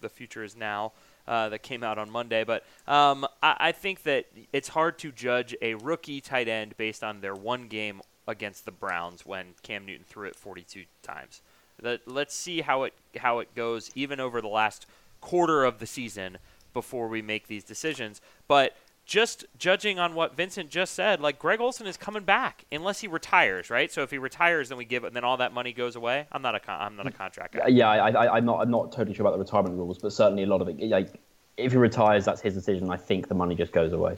[0.00, 0.92] "The Future Is Now."
[1.24, 5.12] Uh, that came out on Monday, but um, I, I think that it's hard to
[5.12, 9.86] judge a rookie tight end based on their one game against the Browns when Cam
[9.86, 11.40] Newton threw it 42 times.
[11.80, 14.86] Let, let's see how it how it goes even over the last
[15.20, 16.38] quarter of the season
[16.72, 18.20] before we make these decisions.
[18.48, 23.00] But just judging on what Vincent just said, like Greg Olsen is coming back unless
[23.00, 23.90] he retires, right?
[23.90, 26.26] So if he retires, then we give it, then all that money goes away.
[26.30, 27.16] I'm not a con- I'm not a mm.
[27.16, 27.66] contract guy.
[27.68, 30.44] Yeah, I, I, I'm not I'm not totally sure about the retirement rules, but certainly
[30.44, 30.80] a lot of it.
[30.80, 31.20] Like
[31.56, 32.90] if he retires, that's his decision.
[32.90, 34.16] I think the money just goes away.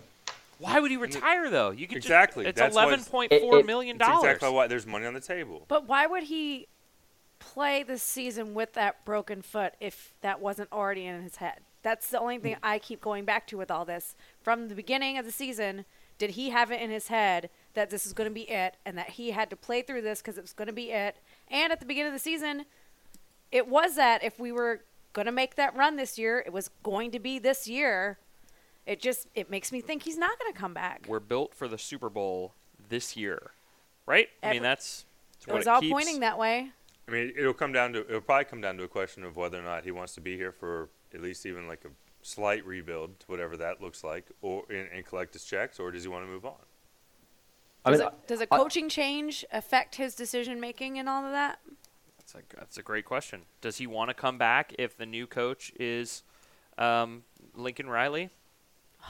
[0.59, 1.70] Why would he retire though?
[1.70, 2.45] You could Exactly.
[2.45, 4.24] Just, it's That's why eleven it's- point It- four it- million That's dollars.
[4.24, 5.64] exactly why there's money on the table.
[5.68, 6.68] But why would he
[7.39, 11.61] play the season with that broken foot if that wasn't already in his head?
[11.85, 14.16] That's the only thing I keep going back to with all this.
[14.43, 15.85] From the beginning of the season,
[16.16, 18.97] did he have it in his head that this is going to be it and
[18.97, 21.16] that he had to play through this because it was going to be it?
[21.49, 22.64] And at the beginning of the season,
[23.53, 24.80] it was that if we were
[25.12, 28.18] going to make that run this year, it was going to be this year.
[28.87, 31.05] It just it makes me think he's not going to come back.
[31.07, 32.55] We're built for the Super Bowl
[32.89, 33.51] this year,
[34.07, 34.28] right?
[34.43, 35.05] I mean, that's,
[35.35, 35.93] that's It what was it all keeps.
[35.93, 36.70] pointing that way.
[37.07, 39.59] I mean, it'll come down to it'll probably come down to a question of whether
[39.59, 41.89] or not he wants to be here for at least even like a
[42.23, 46.03] slight rebuild, to whatever that looks like, or and, and collect his checks, or does
[46.03, 46.55] he want to move on?
[47.85, 51.25] I Does, mean, it, does a I- coaching change affect his decision making and all
[51.25, 51.61] of that?
[52.19, 53.43] That's a that's a great question.
[53.61, 56.23] Does he want to come back if the new coach is
[56.79, 57.23] um,
[57.55, 58.31] Lincoln Riley?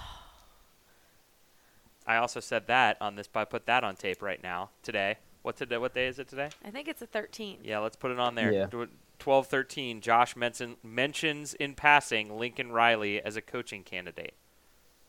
[2.07, 3.29] I also said that on this.
[3.29, 5.17] but I put that on tape right now today.
[5.43, 5.79] What today?
[5.79, 6.49] What day is it today?
[6.65, 7.59] I think it's a 13.
[7.63, 8.53] Yeah, let's put it on there.
[8.53, 8.67] Yeah.
[8.67, 10.01] Tw- 12 13.
[10.01, 14.35] Josh mention, mentions in passing Lincoln Riley as a coaching candidate.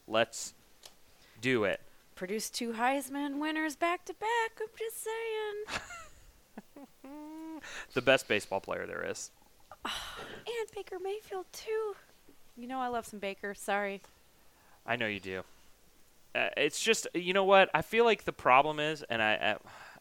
[0.07, 0.53] Let's
[1.41, 1.81] do it.
[2.15, 4.59] Produce two Heisman winners back to back.
[4.59, 5.81] I'm just saying.
[7.93, 9.31] The best baseball player there is.
[9.85, 11.95] And Baker Mayfield too.
[12.55, 13.53] You know I love some Baker.
[13.53, 14.01] Sorry.
[14.85, 15.43] I know you do.
[16.33, 17.69] Uh, it's just, you know what?
[17.73, 19.57] I feel like the problem is, and I,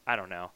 [0.06, 0.50] I, I don't know.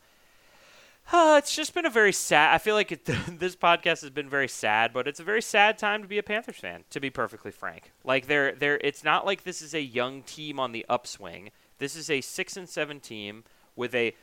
[1.10, 2.54] Uh, it's just been a very sad.
[2.54, 5.78] I feel like it, this podcast has been very sad, but it's a very sad
[5.78, 6.84] time to be a Panthers fan.
[6.90, 10.60] To be perfectly frank, like they're, they're, it's not like this is a young team
[10.60, 11.50] on the upswing.
[11.78, 13.44] This is a six and seven team
[13.74, 14.14] with a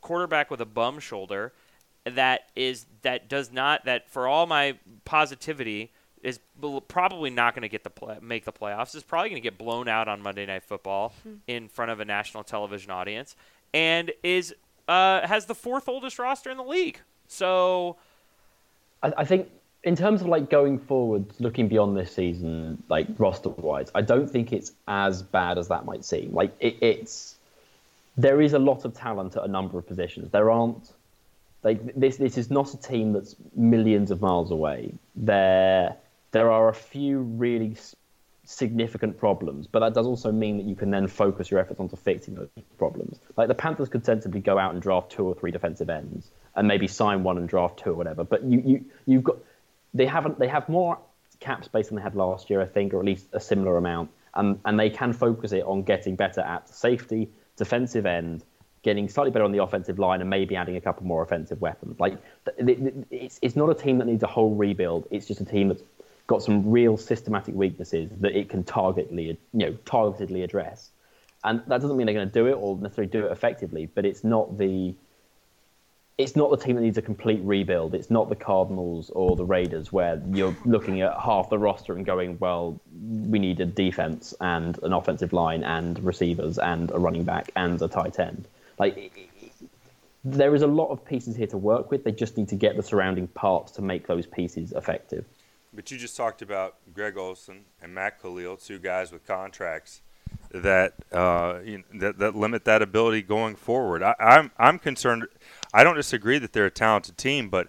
[0.00, 1.52] quarterback with a bum shoulder
[2.04, 6.40] that is that does not that for all my positivity is
[6.88, 8.94] probably not going to get the play, make the playoffs.
[8.94, 11.12] Is probably going to get blown out on Monday Night Football
[11.46, 13.36] in front of a national television audience,
[13.74, 14.54] and is
[14.88, 17.00] uh, has the fourth oldest roster in the league.
[17.28, 17.96] So
[19.02, 19.48] I, I think
[19.84, 24.28] in terms of like going forward, looking beyond this season, like roster wise, I don't
[24.28, 26.32] think it's as bad as that might seem.
[26.32, 27.36] Like it, it's
[28.16, 30.30] there is a lot of talent at a number of positions.
[30.32, 30.92] There aren't
[31.62, 32.16] like this.
[32.16, 34.92] This is not a team that's millions of miles away.
[35.14, 35.94] There,
[36.32, 37.76] there are a few really
[38.48, 41.96] significant problems, but that does also mean that you can then focus your efforts onto
[41.96, 43.18] fixing those problems.
[43.36, 46.66] Like the Panthers could sensibly go out and draft two or three defensive ends, and
[46.66, 48.24] maybe sign one and draft two or whatever.
[48.24, 49.36] But you you you've got
[49.92, 50.98] they haven't they have more
[51.40, 54.10] cap space than they had last year, I think, or at least a similar amount,
[54.34, 58.44] and and they can focus it on getting better at safety, defensive end,
[58.82, 62.00] getting slightly better on the offensive line, and maybe adding a couple more offensive weapons.
[62.00, 62.16] Like
[62.56, 65.06] it's it's not a team that needs a whole rebuild.
[65.10, 65.82] It's just a team that's
[66.28, 70.90] got some real systematic weaknesses that it can targetedly, you know, targetedly address.
[71.42, 74.04] And that doesn't mean they're going to do it or necessarily do it effectively, but
[74.04, 74.94] it's not the
[76.18, 77.94] it's not the team that needs a complete rebuild.
[77.94, 82.04] It's not the Cardinals or the Raiders where you're looking at half the roster and
[82.04, 87.22] going, well, we need a defense and an offensive line and receivers and a running
[87.22, 88.48] back and a tight end.
[88.80, 89.30] Like
[90.24, 92.02] there is a lot of pieces here to work with.
[92.02, 95.24] They just need to get the surrounding parts to make those pieces effective.
[95.78, 100.02] But you just talked about Greg Olsen and Matt Kalil, two guys with contracts
[100.50, 104.02] that uh, you know, that, that limit that ability going forward.
[104.02, 105.28] I, I'm I'm concerned.
[105.72, 107.68] I don't disagree that they're a talented team, but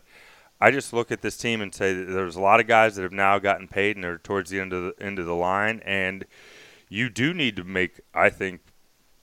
[0.60, 3.12] I just look at this team and say there's a lot of guys that have
[3.12, 6.26] now gotten paid and they're towards the end of the end of the line, and
[6.90, 8.62] you do need to make, I think,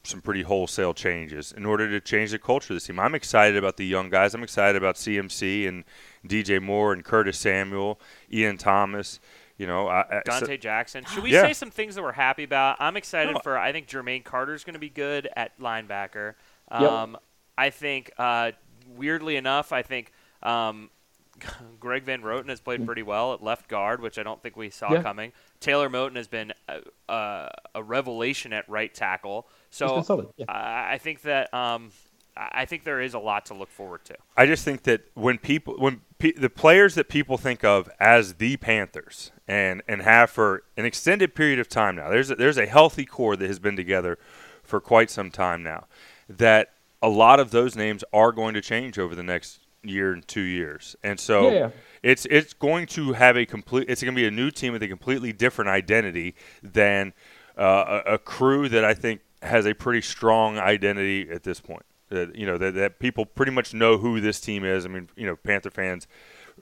[0.06, 2.98] some pretty wholesale changes in order to change the culture of this team.
[2.98, 4.34] I'm excited about the young guys.
[4.34, 5.84] I'm excited about CMC and
[6.26, 8.00] DJ Moore and Curtis Samuel,
[8.32, 9.20] Ian Thomas.
[9.58, 11.04] You know, I, I, Donte so- Jackson.
[11.06, 11.42] Should we Yeah.
[11.42, 12.76] say some things that we're happy about?
[12.78, 13.40] I'm excited No.
[13.40, 13.56] for.
[13.58, 16.34] I think Jermaine Carter's going to be good at linebacker.
[16.70, 16.80] Yep.
[16.82, 17.16] Um,
[17.56, 18.52] I think, uh,
[18.96, 20.90] weirdly enough, I think um,
[21.80, 24.68] Greg Van Roten has played pretty well at left guard, which I don't think we
[24.68, 25.02] saw Yeah.
[25.02, 25.32] coming.
[25.60, 29.48] Taylor Moton has been a, a, a revelation at right tackle.
[29.70, 30.46] So been solid, yeah.
[30.48, 31.90] I I think that um,
[32.36, 34.16] I I think there is a lot to look forward to.
[34.36, 38.34] I just think that when people, when pe- the players that people think of as
[38.34, 42.58] the Panthers and and have for an extended period of time now, there's a, there's
[42.58, 44.18] a healthy core that has been together
[44.62, 45.86] for quite some time now.
[46.28, 50.26] That a lot of those names are going to change over the next year and
[50.26, 51.70] two years, and so Yeah, yeah.
[52.02, 53.88] it's it's going to have a complete.
[53.88, 57.12] It's going to be a new team with a completely different identity than
[57.56, 61.84] uh, a, a crew that I think has a pretty strong identity at this point.
[62.08, 64.84] That you know that, that people pretty much know who this team is.
[64.84, 66.06] I mean, you know, Panther fans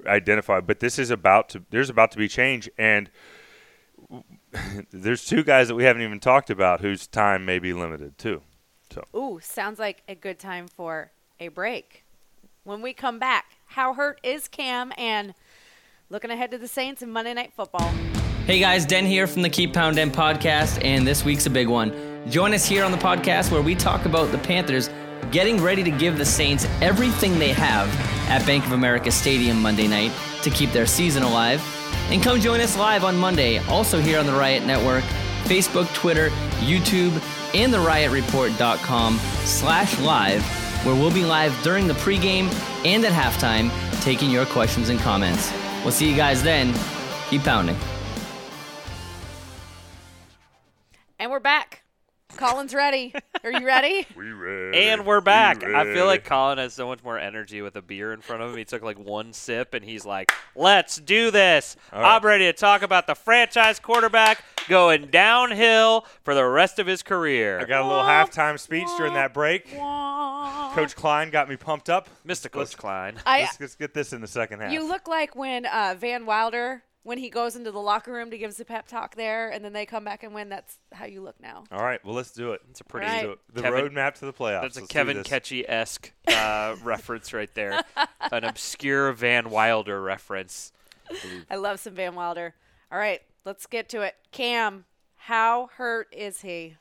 [0.07, 1.63] identify, but this is about to.
[1.71, 3.11] There's about to be change, and
[4.91, 8.41] there's two guys that we haven't even talked about whose time may be limited too.
[8.91, 11.11] So Ooh, sounds like a good time for
[11.41, 12.05] a break.
[12.63, 14.93] When we come back, how hurt is Cam?
[14.97, 15.35] And
[16.09, 17.93] looking ahead to the Saints and Monday Night Football.
[18.47, 22.14] Hey guys, Den here from the Keep Pounding podcast, and this week's a big one.
[22.29, 24.89] Join us here on the podcast where we talk about the Panthers
[25.31, 27.89] getting ready to give the Saints everything they have
[28.31, 30.11] at Bank of America Stadium Monday night
[30.43, 31.63] to keep their season alive.
[32.11, 35.05] And come join us live on Monday, also here on the Riot Network,
[35.45, 37.13] Facebook, Twitter, YouTube,
[37.55, 40.43] and the riotreport.com slash live,
[40.87, 42.51] where we'll be live during the pregame
[42.87, 43.71] and at halftime,
[44.03, 45.53] taking your questions and comments.
[45.83, 46.75] We'll see you guys then.
[47.29, 47.77] Keep pounding.
[51.19, 51.84] And we're back.
[52.37, 53.15] Colin's ready.
[53.43, 54.07] Are you ready?
[54.17, 54.77] we ready.
[54.89, 55.63] And we're back.
[55.63, 56.25] We I feel like.
[56.25, 58.57] Colin has so much more energy with a beer in front of him.
[58.57, 61.77] He took like one sip and he's like, let's do this.
[61.93, 62.17] All right.
[62.17, 67.03] I'm ready to talk about the franchise quarterback going downhill for the rest of his
[67.03, 67.61] career.
[67.61, 69.71] I got a little halftime speech during that break.
[70.75, 72.09] Coach Klein got me pumped up.
[72.27, 72.45] Mr.
[72.51, 73.17] Coach Let's- Klein.
[73.27, 74.73] I, Let's, let's get this in the second half.
[74.73, 78.39] you look like when uh, Van Wilder, when he goes into the locker room to
[78.39, 80.49] give the pep talk there, and then they come back and win.
[80.49, 81.65] That's how you look now.
[81.71, 82.63] All right, well let's do it.
[82.71, 83.07] It's a pretty.
[83.07, 83.23] All right.
[83.23, 83.39] Do it.
[83.53, 84.63] The Kevin- roadmap to the playoffs.
[84.63, 85.23] That's a Let's Kevin.
[85.23, 87.81] Ketchy esque uh, reference right there.
[88.33, 90.73] An obscure Van Wilder reference.
[91.51, 92.55] I love some Van Wilder.
[92.91, 94.15] All right, let's get to it.
[94.33, 94.87] Cam,
[95.17, 96.77] how hurt is he?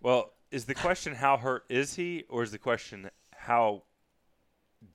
[0.00, 3.84] Well, is the question how hurt is he, or is the question how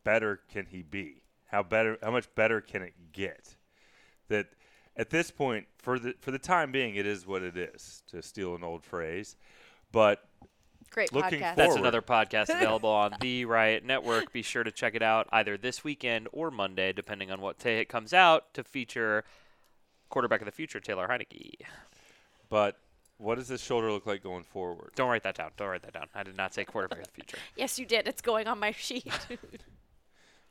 [0.03, 1.23] better can he be?
[1.47, 1.97] How better?
[2.03, 3.55] How much better can it get?
[4.29, 4.47] That
[4.95, 8.03] at this point, for the for the time being, it is what it is.
[8.11, 9.35] To steal an old phrase,
[9.91, 10.23] but
[10.91, 11.55] Great Looking podcast.
[11.55, 14.31] That's another podcast available on the Riot Network.
[14.31, 17.79] Be sure to check it out either this weekend or Monday, depending on what day
[17.79, 19.23] it comes out, to feature
[20.09, 21.53] quarterback of the future, Taylor Heinicke.
[22.49, 22.79] but
[23.17, 24.91] what does this shoulder look like going forward?
[24.95, 25.51] Don't write that down.
[25.57, 26.07] Don't write that down.
[26.15, 27.37] I did not say quarterback of the future.
[27.57, 28.07] yes, you did.
[28.07, 29.11] It's going on my sheet.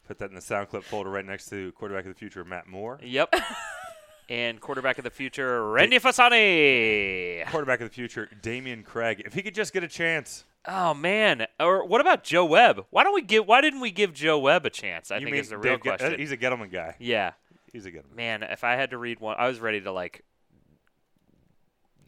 [0.09, 2.67] Put that in the sound clip folder right next to quarterback of the future, Matt
[2.67, 2.99] Moore.
[3.03, 3.35] Yep.
[4.31, 7.47] and quarterback of the future, Randy Fasani.
[7.51, 9.23] Quarterback of the future, Dameyune Craig.
[9.27, 10.45] If he could just get a chance.
[10.67, 11.47] Oh man.
[11.61, 12.87] Or what about Joe Webb?
[12.89, 13.47] Why don't we give?
[13.47, 15.11] Why didn't we give Joe Webb a chance?
[15.11, 16.19] I you think mean is the real Dave Get- uh, question.
[16.21, 16.97] He's a Gettleman guy.
[16.99, 17.33] yeah.
[17.71, 18.17] He's a Gettleman.
[18.17, 20.25] Man, if I had to read one, I was ready to like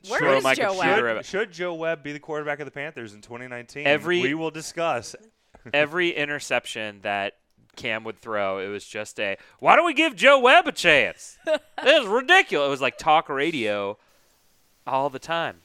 [0.09, 1.25] Where throw is my Joe computer Webb?
[1.25, 3.87] Should, should Joe Webb be the quarterback of the Panthers in 2019?
[3.87, 5.15] Every- we will discuss.
[5.75, 7.35] every interception that
[7.77, 11.39] Cam would throw, it was just a why don't we give Joe Webb a chance?
[11.47, 12.67] this is ridiculous.
[12.67, 13.97] It was like talk radio
[14.87, 15.59] all the time.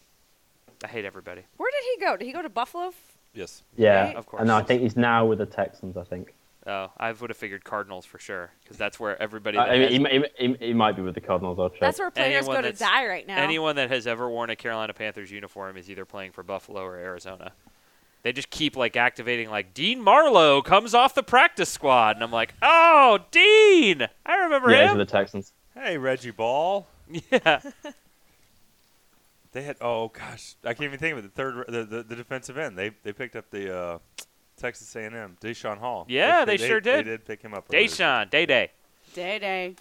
[0.83, 1.41] I hate everybody.
[1.57, 2.17] Where did he go?
[2.17, 2.93] Did he go to Buffalo?
[3.33, 3.63] Yes.
[3.77, 4.15] Yeah, Right?
[4.15, 4.41] Of course.
[4.41, 5.97] And I think he's now with the Texans.
[5.97, 6.33] I think.
[6.67, 9.57] Oh, I would have figured Cardinals for sure because that's where everybody.
[9.57, 11.59] I that I has- mean, he, he, he, he might be with the Cardinals.
[11.59, 11.79] I'll check.
[11.79, 13.37] That's where players Anyone go to that's- die right now.
[13.37, 16.97] Anyone that has ever worn a Carolina Panthers uniform is either playing for Buffalo or
[16.97, 17.51] Arizona.
[18.25, 22.31] They just keep like activating like Dean Marlowe comes off the practice squad, and I'm
[22.31, 24.97] like, oh, Dean, I remember yeah, he's him.
[24.97, 25.53] with the Texans.
[25.75, 26.87] Hey, Reggie Ball.
[27.31, 27.59] yeah,
[29.51, 31.35] They had oh gosh, I can't even think of it.
[31.35, 32.75] The third, the, the, the defensive end.
[32.75, 33.99] They they picked up the uh,
[34.57, 36.07] Texas A&M, Daeshon Hall.
[36.09, 37.05] Yeah, they sure did.
[37.05, 37.67] They did pick him up.
[37.71, 37.87] earlier.
[37.87, 38.71] Daeshon, Day Day.
[39.13, 39.75] Day Day.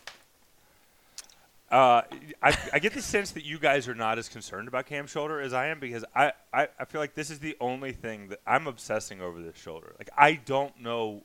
[1.74, 2.02] Uh,
[2.40, 5.40] I, I get the sense that you guys are not as concerned about Cam shoulder
[5.40, 8.38] as I am because I, I, I feel like this is the only thing that
[8.46, 9.92] I'm obsessing over this shoulder.
[9.98, 11.24] Like I don't know.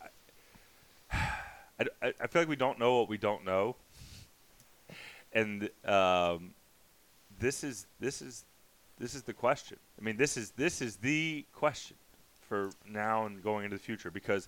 [1.12, 3.74] I, I, I feel like we don't know what we don't know,
[5.32, 6.50] and um,
[7.40, 8.44] this is this is
[9.00, 9.78] this is the question.
[10.00, 11.96] I mean, this is this is the question
[12.48, 14.46] for now and going into the future because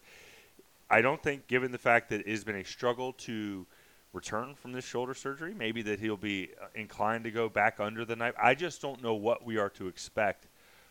[0.88, 3.66] I don't think, given the fact that it has been a struggle to
[4.14, 8.04] return from this shoulder surgery, maybe that he'll be uh, inclined to go back under
[8.04, 8.34] the knife.
[8.40, 10.46] I just don't know what we are to expect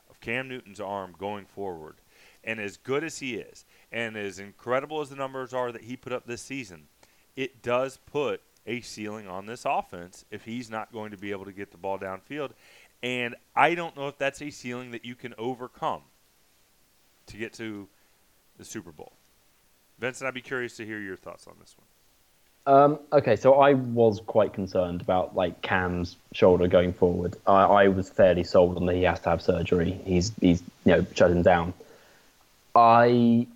[0.10, 1.96] of Cam Newton's arm going forward.
[2.44, 5.96] And as good as he is, and as incredible as the numbers are that he
[5.96, 6.88] put up this season,
[7.36, 11.46] it does put a ceiling on this offense if he's not going to be able
[11.46, 12.52] to get the ball downfield.
[13.02, 16.02] And I don't know if that's a ceiling that you can overcome
[17.28, 17.88] to get to
[18.58, 19.14] the Super Bowl.
[20.00, 21.88] Vincent, I'd be curious to hear your thoughts on this one.
[22.66, 27.36] Um, okay, so I was quite concerned about like Cam's shoulder going forward.
[27.46, 30.00] I, I was fairly sold on that he has to have surgery.
[30.06, 31.74] He's he's you know shut him down.
[32.74, 33.48] I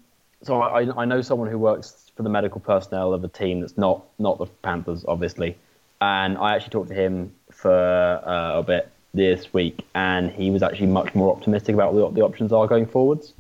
[0.44, 3.78] so I, I know someone who works for the medical personnel of a team that's
[3.78, 5.56] not not the Panthers, obviously,
[6.02, 10.62] and I actually talked to him for uh, a bit this week, and he was
[10.62, 13.34] actually much more optimistic about what the options are going forwards.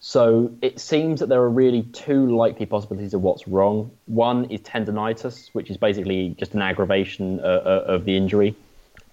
[0.00, 3.90] So it seems that there are really two likely possibilities of what's wrong.
[4.06, 8.54] One is tendonitis, which is basically just an aggravation uh, uh, of the injury,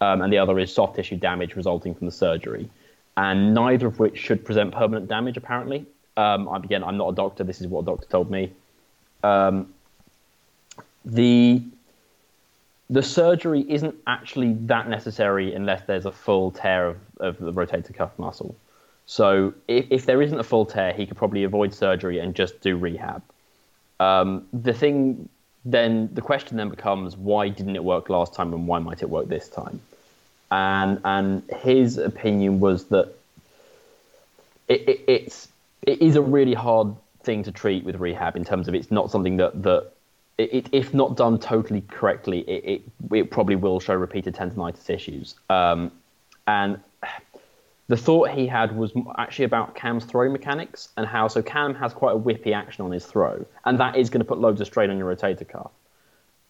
[0.01, 2.69] um, and the other is soft tissue damage resulting from the surgery.
[3.15, 5.85] And neither of which should present permanent damage, apparently.
[6.17, 7.43] Um, again, I'm not a doctor.
[7.43, 8.51] This is what a doctor told me.
[9.23, 9.73] Um,
[11.05, 11.61] the
[12.89, 17.95] the surgery isn't actually that necessary unless there's a full tear of, of the rotator
[17.95, 18.55] cuff muscle.
[19.05, 22.61] So if, if there isn't a full tear, he could probably avoid surgery and just
[22.61, 23.21] do rehab.
[23.99, 25.29] Um, the thing
[25.65, 29.09] then, the question then becomes, why didn't it work last time and why might it
[29.09, 29.81] work this time?
[30.51, 33.11] And and his opinion was that
[34.67, 35.47] it, it, it's
[35.81, 39.09] it is a really hard thing to treat with rehab in terms of it's not
[39.09, 39.91] something that that
[40.37, 42.81] it, if not done totally correctly, it, it
[43.15, 45.35] it probably will show repeated tendonitis issues.
[45.49, 45.91] Um,
[46.45, 46.79] and
[47.87, 51.93] the thought he had was actually about Cam's throw mechanics and how so Cam has
[51.93, 54.67] quite a whippy action on his throw, and that is going to put loads of
[54.67, 55.71] strain on your rotator cuff.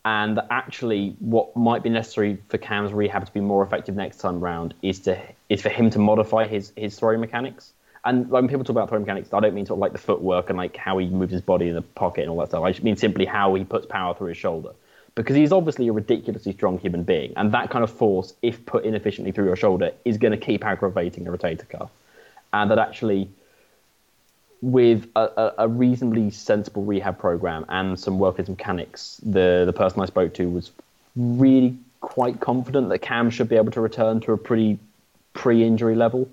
[0.05, 4.41] And actually, what might be necessary for Cam's rehab to be more effective next time
[4.41, 5.19] round is to
[5.49, 7.73] is for him to modify his his throwing mechanics.
[8.05, 10.49] And when people talk about throwing mechanics, I don't mean sort of like the footwork
[10.49, 12.63] and like how he moves his body in the pocket and all that stuff.
[12.63, 14.73] I mean simply how he puts power through his shoulder.
[15.15, 18.83] Because he's obviously a ridiculously strong human being, and that kind of force, if put
[18.83, 21.91] inefficiently through your shoulder, is going to keep aggravating the rotator cuff.
[22.51, 23.29] And that actually,
[24.61, 29.73] with a, a, a reasonably sensible rehab program and some work with mechanics, the the
[29.73, 30.71] person I spoke to was
[31.15, 34.79] really quite confident that Cam should be able to return to a pretty
[35.33, 36.29] pre-injury level.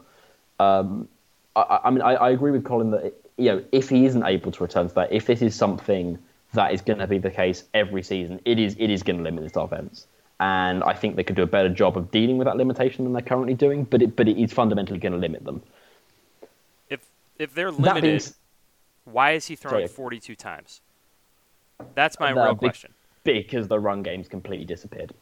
[0.59, 1.09] Um,
[1.55, 4.53] I, I mean, I, I agree with Colin that you know if he isn't able
[4.53, 6.18] to return to that, if this is something
[6.55, 9.22] that is going to be the case every season, it is it is going to
[9.22, 10.07] limit this offense.
[10.40, 13.12] And I think they could do a better job of dealing with that limitation than
[13.12, 13.84] they're currently doing.
[13.84, 15.62] But it but it is fundamentally going to limit them.
[16.88, 17.01] If
[17.38, 18.34] if they're limited, s-
[19.05, 19.88] why is he throwing Sorry.
[19.88, 20.80] 42 times?
[21.94, 22.94] That's my That real big- question.
[23.24, 25.12] because the run game's completely disappeared.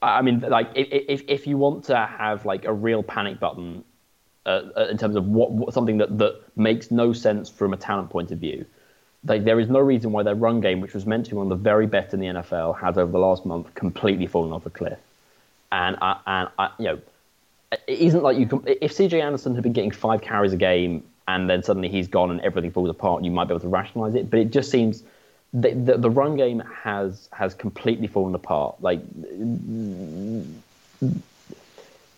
[0.00, 3.40] I I mean, like if if, if you want to have like a real panic
[3.40, 3.84] button
[4.46, 7.76] uh, uh, in terms of what, what something that, that makes no sense from a
[7.76, 8.64] talent point of view,
[9.24, 11.50] like there is no reason why their run game, which was meant to be one
[11.50, 14.66] of the very best in the NFL, has over the last month completely fallen off
[14.66, 14.98] a cliff.
[15.72, 17.00] And I, and I, you know,
[17.72, 18.62] it isn't like you can.
[18.66, 22.30] If CJ Anderson had been getting five carries a game and then suddenly he's gone
[22.30, 24.30] and everything falls apart, you might be able to rationalize it.
[24.30, 25.02] But it just seems
[25.52, 28.76] the, the, the run game has has completely fallen apart.
[28.80, 29.00] Like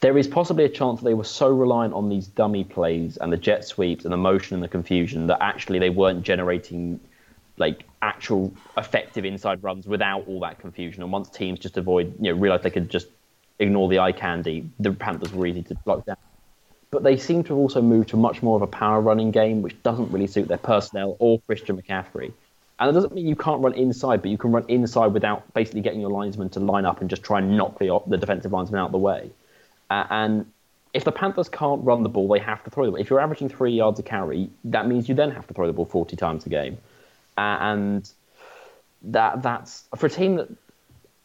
[0.01, 3.33] there is possibly a chance that they were so reliant on these dummy plays and
[3.33, 6.99] the jet sweeps and the motion and the confusion that actually they weren't generating
[7.59, 11.03] like actual effective inside runs without all that confusion.
[11.03, 13.09] And once teams just avoid, you know, realize they could just
[13.59, 16.17] ignore the eye candy, the Panthers were easy to block down.
[16.91, 19.61] But they seem to have also moved to much more of a power running game,
[19.61, 22.33] which doesn't really suit their personnel or Christian McCaffrey.
[22.79, 25.83] And it doesn't mean you can't run inside, but you can run inside without basically
[25.83, 28.81] getting your linesman to line up and just try and knock the, the defensive linesman
[28.81, 29.31] out of the way.
[29.91, 30.47] Uh, and
[30.95, 33.01] if the Panthers can't run the ball, they have to throw the ball.
[33.01, 35.73] If you're averaging three yards a carry, that means you then have to throw the
[35.73, 36.79] ball 40 times a game.
[37.37, 38.11] Uh, and
[39.03, 40.49] that that's for a team that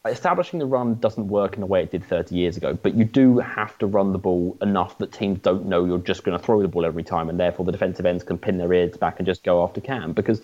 [0.05, 3.05] establishing the run doesn't work in the way it did 30 years ago, but you
[3.05, 6.43] do have to run the ball enough that teams don't know you're just going to
[6.43, 9.16] throw the ball every time, and therefore the defensive ends can pin their ears back
[9.18, 10.13] and just go after Cam.
[10.13, 10.41] Because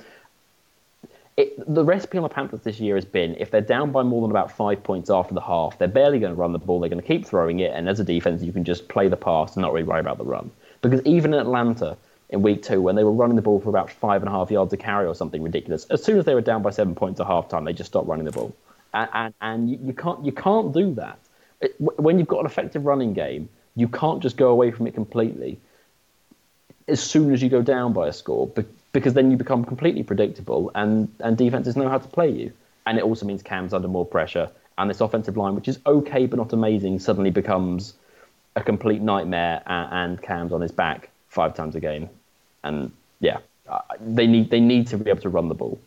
[1.38, 4.22] it, the recipe on the Panthers this year has been if they're down by more
[4.22, 6.80] than about five points after the half, they're barely going to run the ball.
[6.80, 9.18] They're going to keep throwing it, and as a defense, you can just play the
[9.18, 10.52] pass and not really worry about the run.
[10.82, 11.98] Because even in Atlanta
[12.30, 14.52] in week two, when they were running the ball for about five and a half
[14.52, 17.20] yards a carry or something ridiculous, as soon as they were down by seven points
[17.20, 18.56] at halftime, they just stopped running the ball.
[18.94, 21.18] And, and, and you, you, can't you can't do that.
[21.62, 24.94] It, when you've got an effective running game, you can't just go away from it
[24.94, 25.60] completely
[26.88, 28.48] as soon as you go down by a score
[28.92, 32.52] because then you become completely predictable and, and defenses know how to play you.
[32.86, 34.50] And it also means Cam's under more pressure.
[34.78, 37.94] And this offensive line, which is okay but not amazing, suddenly becomes
[38.56, 42.10] a complete nightmare and, and Cam's on his back five times a game.
[42.64, 43.38] And yeah,
[44.00, 45.80] they need they need to be able to run the ball.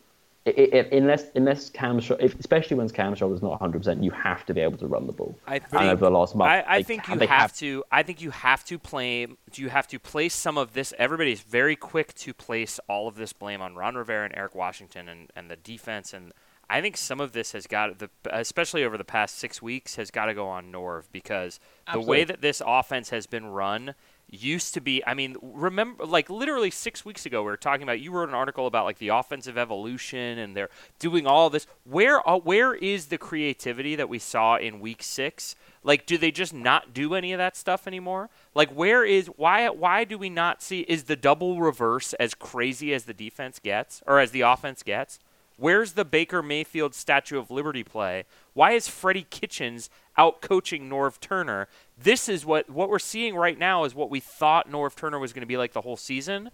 [0.46, 4.44] It, it, unless unless Cam, if, especially when Cam is not 100, percent you have
[4.44, 5.38] to be able to run the ball.
[5.46, 7.82] I think and over the last month, I, I they, think you have, have to.
[7.90, 9.26] I think you have to play.
[9.54, 10.92] You have to place some of this.
[10.98, 15.08] Everybody's very quick to place all of this blame on Ron Rivera and Eric Washington
[15.08, 16.12] and, and the defense.
[16.12, 16.34] And
[16.68, 20.10] I think some of this has got the, especially over the past six weeks, has
[20.10, 22.04] got to go on Norv because Absolutely.
[22.04, 23.94] the way that this offense has been run
[24.28, 28.00] used to be i mean remember like literally six weeks ago we were talking about
[28.00, 31.66] you wrote an article about like the offensive evolution and they're doing all this.
[31.84, 35.56] Where uh, where is the creativity that we saw in week six?
[35.82, 38.30] Like do they just not do any of that stuff anymore?
[38.54, 42.94] Like where is why why do we not see is the double reverse as crazy
[42.94, 45.18] as the defense gets or as the offense gets?
[45.56, 48.24] Where's the Baker Mayfield Statue of Liberty play?
[48.54, 51.68] Why is Freddie Kitchens out coaching Norv Turner?
[52.00, 55.32] This is what what we're seeing right now is what we thought Norv Turner was
[55.32, 56.50] going to be like the whole season.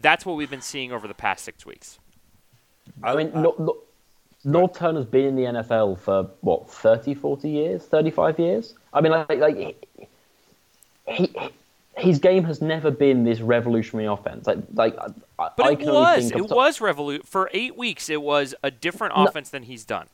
[0.00, 1.98] That's what we've been seeing over the past six weeks.
[3.02, 3.76] I mean, no, no,
[4.46, 8.74] Norv Turner's been in the NFL for what 30, 40 years, 35 years.
[8.92, 9.56] I mean, like, like
[11.06, 11.50] he, he
[11.96, 14.46] his game has never been this revolutionary offense.
[14.46, 14.96] Like, like,
[15.36, 16.30] but I it was.
[16.30, 18.08] It was revolut for eight weeks.
[18.08, 20.06] It was a different no, offense than he's done.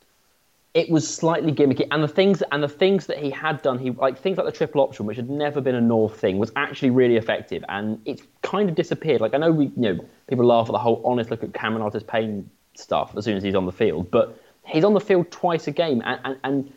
[0.73, 3.91] It was slightly gimmicky, and the things and the things that he had done, he
[3.91, 6.91] like things like the triple option, which had never been a Norv thing, was actually
[6.91, 9.21] really effective, and it's kind of disappeared.
[9.21, 11.81] Like I know we, you know, people laugh at the whole honest look at Cameron
[11.81, 15.31] Artis Payne stuff as soon as he's on the field, but he's on the field
[15.31, 16.73] twice a game, and, and, and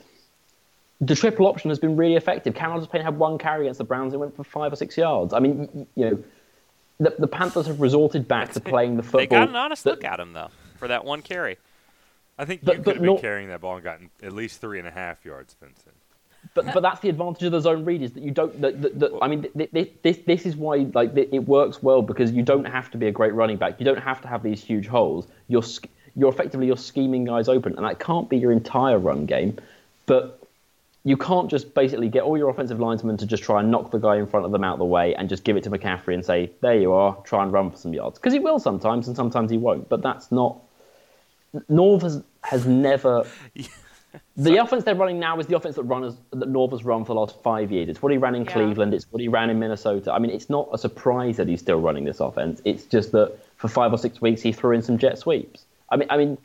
[1.00, 2.54] the triple option has been really effective.
[2.54, 5.34] Cameron Payne had one carry against the Browns and went for five or six yards.
[5.34, 6.24] I mean, you know,
[7.00, 9.20] the, the Panthers have resorted back to playing the football.
[9.20, 11.58] They got an honest that, look at him though for that one carry.
[12.40, 14.88] I think you could have been carrying that ball and gotten at least three and
[14.88, 15.94] a half yards, Vincent.
[16.54, 18.58] But but that's the advantage of the zone read is that you don't.
[18.60, 22.32] That, that, that, I mean, this, this this is why like it works well because
[22.32, 23.78] you don't have to be a great running back.
[23.78, 25.26] You don't have to have these huge holes.
[25.48, 25.62] You're
[26.16, 29.58] you're effectively you're scheming guys open, and that can't be your entire run game.
[30.06, 30.40] But
[31.04, 33.98] you can't just basically get all your offensive linemen to just try and knock the
[33.98, 36.14] guy in front of them out of the way and just give it to McCaffrey
[36.14, 38.18] and say, there you are, try and run for some yards.
[38.18, 39.88] Because he will sometimes, and sometimes he won't.
[39.88, 40.58] But that's not.
[41.70, 43.26] Norv has, has never.
[44.36, 47.14] the offense they're running now is the offense that runners that Norv has run for
[47.14, 47.88] the last five years.
[47.88, 48.52] It's what he ran in yeah.
[48.52, 48.94] Cleveland.
[48.94, 50.12] It's what he ran in Minnesota.
[50.12, 52.60] I mean, it's not a surprise that he's still running this offense.
[52.64, 55.64] It's just that for five or six weeks he threw in some jet sweeps.
[55.90, 56.38] I mean, I mean,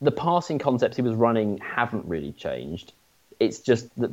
[0.00, 2.92] the passing concepts he was running haven't really changed
[3.40, 4.10] it's just that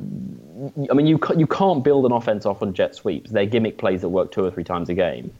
[0.90, 3.30] I mean you you can't build an offense off on jet sweeps.
[3.30, 5.30] They're gimmick plays that work two or three times a game.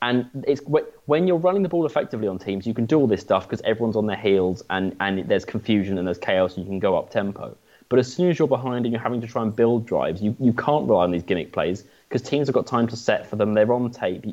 [0.00, 0.62] And it's
[1.06, 3.60] when you're running the ball effectively on teams, you can do all this stuff because
[3.64, 6.96] everyone's on their heels and, and there's confusion and there's chaos and you can go
[6.96, 7.56] up tempo.
[7.88, 10.36] But as soon as you're behind and you're having to try and build drives, you,
[10.38, 13.36] you can't rely on these gimmick plays because teams have got time to set for
[13.36, 13.54] them.
[13.54, 14.24] They're on tape.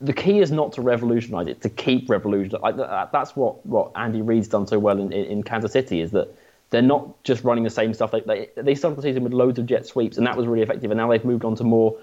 [0.00, 2.80] the key is not to revolutionize it, to keep revolutionizing.
[2.80, 6.34] Uh, that's what, what Andy Reid's done so well in, in Kansas City is that
[6.70, 8.12] they're not just running the same stuff.
[8.12, 10.62] They, they, they started the season with loads of jet sweeps, and that was really
[10.62, 10.90] effective.
[10.90, 11.98] And now they've moved on to more.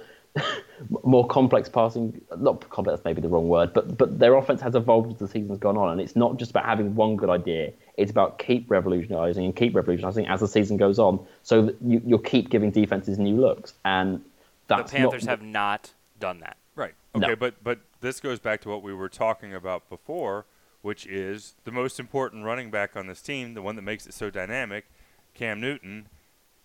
[1.03, 2.21] more complex passing.
[2.37, 5.59] Not complex, maybe the wrong word, but but their offense has evolved as the season's
[5.59, 7.71] gone on, and it's not just about having one good idea.
[7.97, 12.01] It's about keep revolutionising and keep revolutionising as the season goes on, so that you,
[12.05, 13.73] you'll keep giving defenses new looks.
[13.85, 14.23] And
[14.67, 16.57] The Panthers not, have not done that.
[16.75, 16.93] Right.
[17.15, 17.27] No.
[17.27, 20.45] Okay, but but this goes back to what we were talking about before,
[20.81, 24.13] which is the most important running back on this team, the one that makes it
[24.13, 24.85] so dynamic,
[25.33, 26.07] Cam Newton,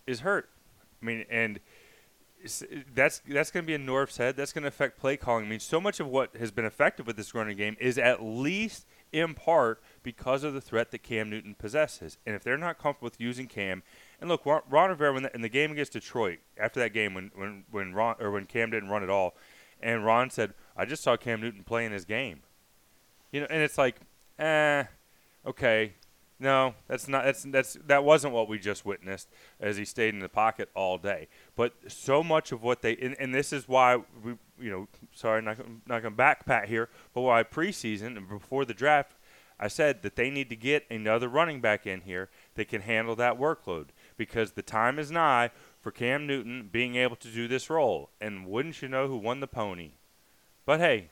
[0.06, 0.48] is hurt.
[1.00, 1.62] I mean, and it's-
[2.94, 4.36] that's that's going to be in Norv's head.
[4.36, 5.46] That's going to affect play calling.
[5.46, 8.22] I mean, so much of what has been effective with this running game is at
[8.22, 12.18] least in part because of the threat that Cam Newton possesses.
[12.26, 13.82] And if they're not comfortable with using Cam,
[14.20, 17.30] and look, Ron, Ron Rivera the, in the game against Detroit, after that game when
[17.34, 19.36] when when Ron or when Cam didn't run at all,
[19.80, 22.42] and Ron said, "I just saw Cam Newton playing his game,"
[23.30, 23.96] you know, and it's like,
[24.38, 24.84] eh,
[25.46, 25.94] okay.
[26.42, 27.24] No, that's not.
[27.24, 29.28] That's that's that wasn't what we just witnessed
[29.60, 31.28] as he stayed in the pocket all day.
[31.54, 35.42] But so much of what they and, and this is why we, you know, sorry,
[35.42, 39.12] not gonna- not going to backpat here, but why preseason and before the draft,
[39.60, 43.14] I said that they need to get another running back in here that can handle
[43.16, 45.50] that workload because the time is nigh
[45.80, 48.08] for Cam Newton being able to do this role.
[48.20, 49.92] And wouldn't you know who won the pony?
[50.64, 51.10] But hey,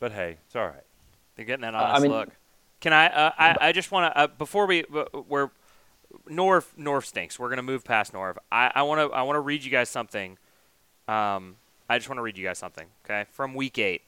[0.00, 0.84] but hey, it's all right.
[1.36, 2.28] They're getting that I honest mean- look.
[2.80, 3.06] Can I?
[3.08, 5.50] Uh, I I just want to uh, before we uh, we're
[6.28, 7.38] Norv Norv stinks.
[7.38, 8.36] We're gonna move past Norv.
[8.50, 10.38] I I want to I want to read you guys something.
[11.08, 11.56] Um,
[11.88, 12.86] I just want to read you guys something.
[13.04, 14.02] Okay, from week eight.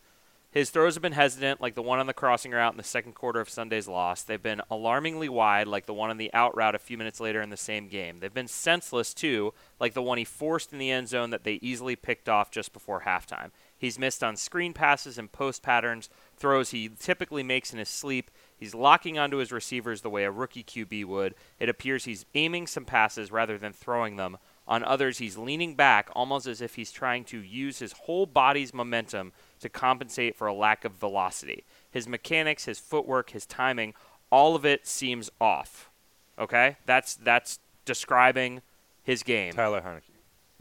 [0.53, 3.15] His throws have been hesitant, like the one on the crossing route in the second
[3.15, 4.23] quarter of Sunday's loss.
[4.23, 7.41] They've been alarmingly wide, like the one on the out route a few minutes later
[7.41, 8.19] in the same game.
[8.19, 11.55] They've been senseless, too, like the one he forced in the end zone that they
[11.63, 13.51] easily picked off just before halftime.
[13.79, 18.31] He's missed on screen passes and post patterns, throws he typically makes in his sleep.
[18.63, 21.35] He's locking onto his receivers the way a rookie QB would.
[21.59, 24.39] It appears he's aiming some passes rather than throwing them.
[24.69, 28.73] On others, he's leaning back almost as if he's trying to use his whole body's
[28.73, 31.65] momentum to compensate for a lack of velocity.
[31.91, 33.95] His mechanics, his footwork, his timing,
[34.31, 35.91] all of it seems off.
[36.39, 36.77] Okay?
[36.87, 38.63] That's that's describing
[39.03, 39.55] his game.
[39.55, 40.15] Tyler Heinicke.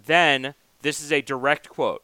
[0.03, 2.01] Then, this is a direct quote.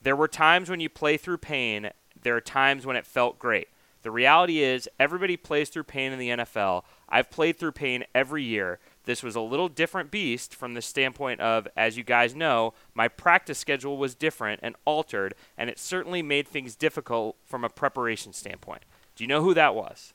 [0.00, 1.90] There were times when you play through pain,
[2.22, 3.68] there are times when it felt great.
[4.02, 6.84] The reality is, everybody plays through pain in the NFL.
[7.08, 8.78] I've played through pain every year.
[9.04, 13.08] This was a little different beast from the standpoint of, as you guys know, my
[13.08, 18.32] practice schedule was different and altered, and it certainly made things difficult from a preparation
[18.32, 18.82] standpoint.
[19.16, 20.14] Do you know who that was?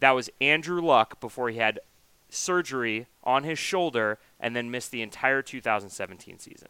[0.00, 1.80] That was Andrew Luck before he had
[2.30, 6.68] surgery on his shoulder and then missed the entire 2017 season.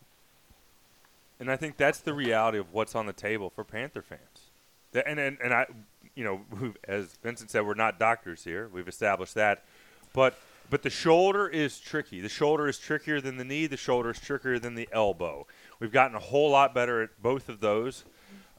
[1.40, 4.20] And I think that's the reality of what's on the table for Panther fans.
[4.94, 5.66] And and, and I,
[6.18, 8.68] you know, as Vincent said, we're not doctors here.
[8.72, 9.64] We've established that,
[10.12, 10.36] but
[10.68, 12.20] but the shoulder is tricky.
[12.20, 13.66] The shoulder is trickier than the knee.
[13.68, 15.46] The shoulder is trickier than the elbow.
[15.78, 18.04] We've gotten a whole lot better at both of those.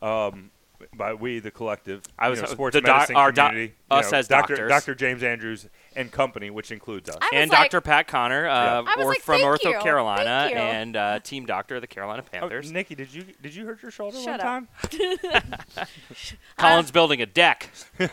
[0.01, 0.51] Um,
[0.95, 3.97] by we, the collective, I was- you know, sports the doc- our doc- community, you
[3.97, 4.55] us know, as Dr.
[4.55, 4.69] doctors.
[4.69, 4.95] Dr.
[4.95, 7.17] James Andrews and company, which includes us.
[7.33, 7.81] And like- Dr.
[7.81, 9.79] Pat Connor, uh, I was or like, from "Thank Ortho you.
[9.79, 12.71] Carolina, and uh, team doctor of the Carolina Oh, Panthers.
[12.71, 14.89] Nikki, did you did you hurt your shoulder Shut one up.
[14.89, 15.29] time?
[16.57, 17.69] Colin's building a deck.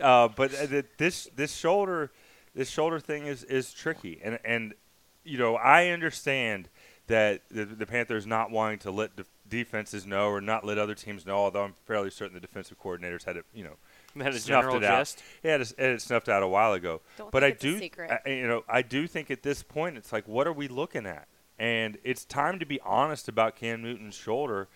[0.00, 2.10] Uh, but uh, th- this this shoulder
[2.52, 4.74] this shoulder thing is, is tricky, and and
[5.22, 6.68] you know I understand
[7.06, 10.94] that the, the Panthers not wanting to let def- defenses know or not let other
[10.94, 11.36] teams know.
[11.36, 13.76] Although I'm fairly certain the defensive coordinators had it, you know,
[14.22, 15.00] Had a snuffed general it out.
[15.00, 15.22] gist.
[15.42, 17.00] He had it, it snuffed out a while ago.
[17.18, 18.20] Don't but think I it's a do, secret.
[18.24, 21.06] I, you know, I do think at this point it's like, what are we looking
[21.06, 21.28] at?
[21.58, 24.68] And it's time to be honest about Cam Newton's shoulder.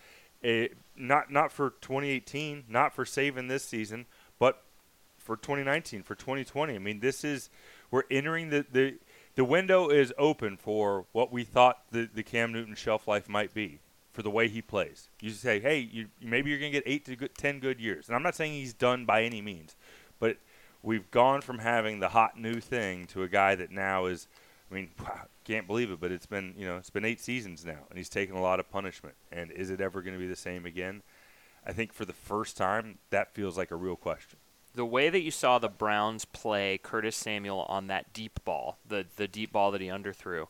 [0.43, 4.07] It, not not for 2018, not for saving this season,
[4.39, 4.63] but
[5.17, 6.75] for 2019, for 2020.
[6.75, 7.51] I mean, this is
[7.91, 8.99] we're entering the the
[9.35, 13.53] the window is open for what we thought the the Cam Newton shelf life might
[13.53, 13.81] be
[14.13, 15.09] for the way he plays.
[15.21, 18.09] You say, hey, you, maybe you're going to get eight to good, ten good years,
[18.09, 19.77] and I'm not saying he's done by any means,
[20.19, 20.39] but
[20.83, 24.29] we've gone from having the hot new thing to a guy that now is.
[24.71, 27.65] I mean, wow, can't believe it, but it's been you know it's been eight seasons
[27.65, 29.15] now, and he's taken a lot of punishment.
[29.33, 31.03] And is it ever going to be the same again?
[31.67, 34.39] I think for the first time, that feels like a real question.
[34.75, 39.07] the way that you saw the Browns play Curtis Samuel on that deep ball, the
[39.17, 40.47] the deep ball that he underthrew,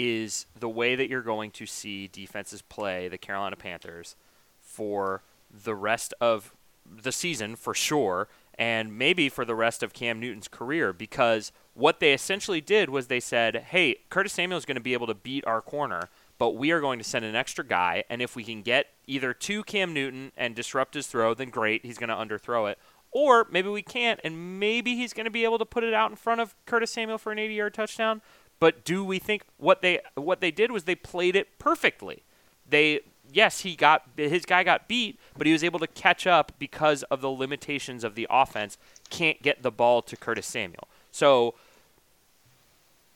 [0.00, 4.16] is the way that you're going to see defenses play the Carolina Panthers
[4.60, 6.54] for the rest of
[6.90, 8.28] the season for sure
[8.58, 13.06] and maybe for the rest of Cam Newton's career because what they essentially did was
[13.06, 16.50] they said, "Hey, Curtis Samuel is going to be able to beat our corner, but
[16.50, 19.62] we are going to send an extra guy and if we can get either to
[19.64, 22.78] Cam Newton and disrupt his throw, then great, he's going to underthrow it."
[23.12, 26.10] Or maybe we can't, and maybe he's going to be able to put it out
[26.10, 28.22] in front of Curtis Samuel for an 80-yard touchdown.
[28.60, 32.22] But do we think what they what they did was they played it perfectly?
[32.70, 33.00] they
[33.32, 37.02] yes, he got his guy got beat, but he was able to catch up because
[37.04, 38.78] of the limitations of the offense.
[39.10, 40.88] Can't get the ball to Curtis Samuel.
[41.12, 41.54] So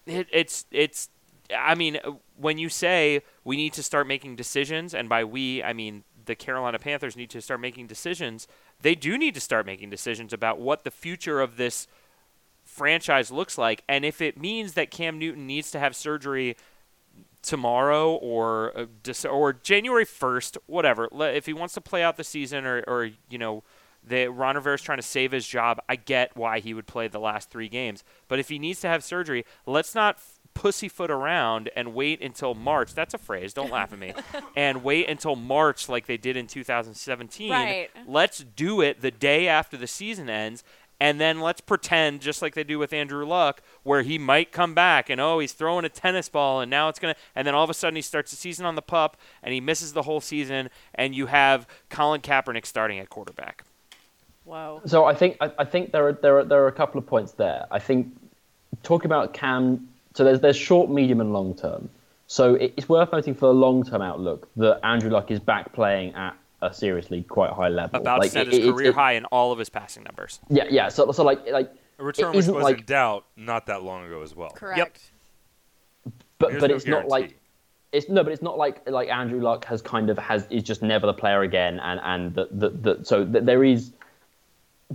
[0.06, 1.08] it, it's it's
[1.56, 1.98] I mean,
[2.36, 6.34] when you say we need to start making decisions, and by we I mean the
[6.34, 8.48] Carolina Panthers need to start making decisions,
[8.80, 11.86] they do need to start making decisions about what the future of this
[12.74, 16.56] franchise looks like, and if it means that Cam Newton needs to have surgery
[17.42, 21.08] tomorrow or uh, or January 1st, whatever.
[21.12, 23.62] If he wants to play out the season or, or you know,
[24.02, 27.20] the Ron Rivera's trying to save his job, I get why he would play the
[27.20, 28.02] last three games.
[28.28, 30.18] But if he needs to have surgery, let's not
[30.54, 32.94] pussyfoot around and wait until March.
[32.94, 33.52] That's a phrase.
[33.52, 34.14] Don't laugh at me.
[34.56, 37.50] and wait until March like they did in 2017.
[37.50, 37.90] Right.
[38.06, 40.64] Let's do it the day after the season ends.
[41.00, 44.74] And then let's pretend, just like they do with Andrew Luck, where he might come
[44.74, 47.64] back and oh, he's throwing a tennis ball, and now it's gonna, and then all
[47.64, 50.20] of a sudden he starts the season on the pup, and he misses the whole
[50.20, 53.64] season, and you have Colin Kaepernick starting at quarterback.
[54.44, 54.82] Whoa.
[54.86, 57.06] So I think I, I think there are there are there are a couple of
[57.06, 57.66] points there.
[57.70, 58.14] I think
[58.82, 59.88] talking about Cam.
[60.14, 61.88] So there's there's short, medium, and long term.
[62.26, 66.14] So it's worth noting for the long term outlook that Andrew Luck is back playing
[66.14, 68.00] at a seriously quite high level.
[68.00, 70.02] About Like, to set it- his it- career it- high in all of his passing
[70.04, 70.40] numbers.
[70.48, 70.88] Yeah, yeah.
[70.88, 74.04] So so like like A return it which was like in doubt not that long
[74.06, 74.50] ago as well.
[74.50, 75.10] Correct.
[76.38, 77.38] but There's but no it's not like
[77.92, 80.82] it's no, but it's not like like Andrew Luck has kind of has is just
[80.82, 83.92] never the player again, and and that that that so that there is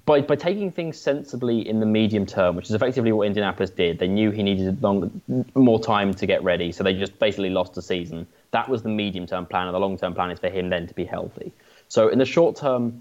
[0.06, 4.00] by by taking things sensibly in the medium term, which is effectively what Indianapolis did.
[4.00, 5.22] They knew he needed long,
[5.56, 8.28] more time to get ready, so they just basically lost the season.
[8.52, 10.88] That was the medium term plan, and the long term plan is for him then
[10.88, 11.52] to be healthy.
[11.88, 13.00] So in the short term,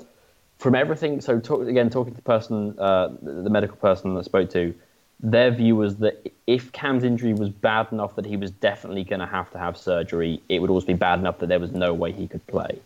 [0.59, 4.21] from everything, so talk, again talking to the person, uh, the the medical person that
[4.21, 4.75] I spoke to,
[5.21, 9.21] their view was that if Cam's injury was bad enough that he was definitely going
[9.21, 11.93] to have to have surgery, it would also be bad enough that there was no
[11.93, 12.81] way he could play.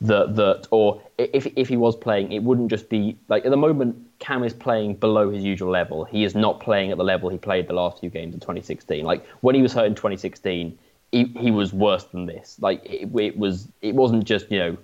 [0.00, 3.56] That that or if if he was playing, it wouldn't just be like at the
[3.56, 6.04] moment Cam is playing below his usual level.
[6.04, 9.04] He is not playing at the level he played the last few games in 2016.
[9.04, 10.78] Like when he was hurt in 2016,
[11.10, 12.58] he, he was worse than this.
[12.60, 14.76] Like it, it was it wasn't just you know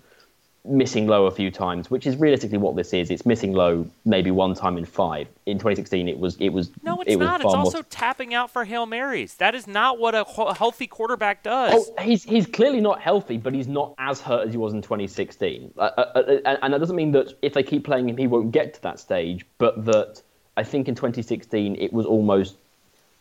[0.65, 3.11] missing low a few times, which is realistically what this is.
[3.11, 5.29] It's missing low maybe one time in five.
[5.47, 7.41] In 2016, it was it was No, it's it was not.
[7.41, 9.35] It's far more- also tapping out for hail marys.
[9.35, 11.91] That is not what a healthy quarterback does.
[11.99, 14.81] Oh, he's he's clearly not healthy, but he's not as hurt as he was in
[14.83, 15.73] 2016.
[15.77, 18.53] Uh, uh, uh, and that doesn't mean that if they keep playing him, he won't
[18.53, 19.45] get to that stage.
[19.59, 20.23] But that
[20.57, 22.57] I think in 2016 it was almost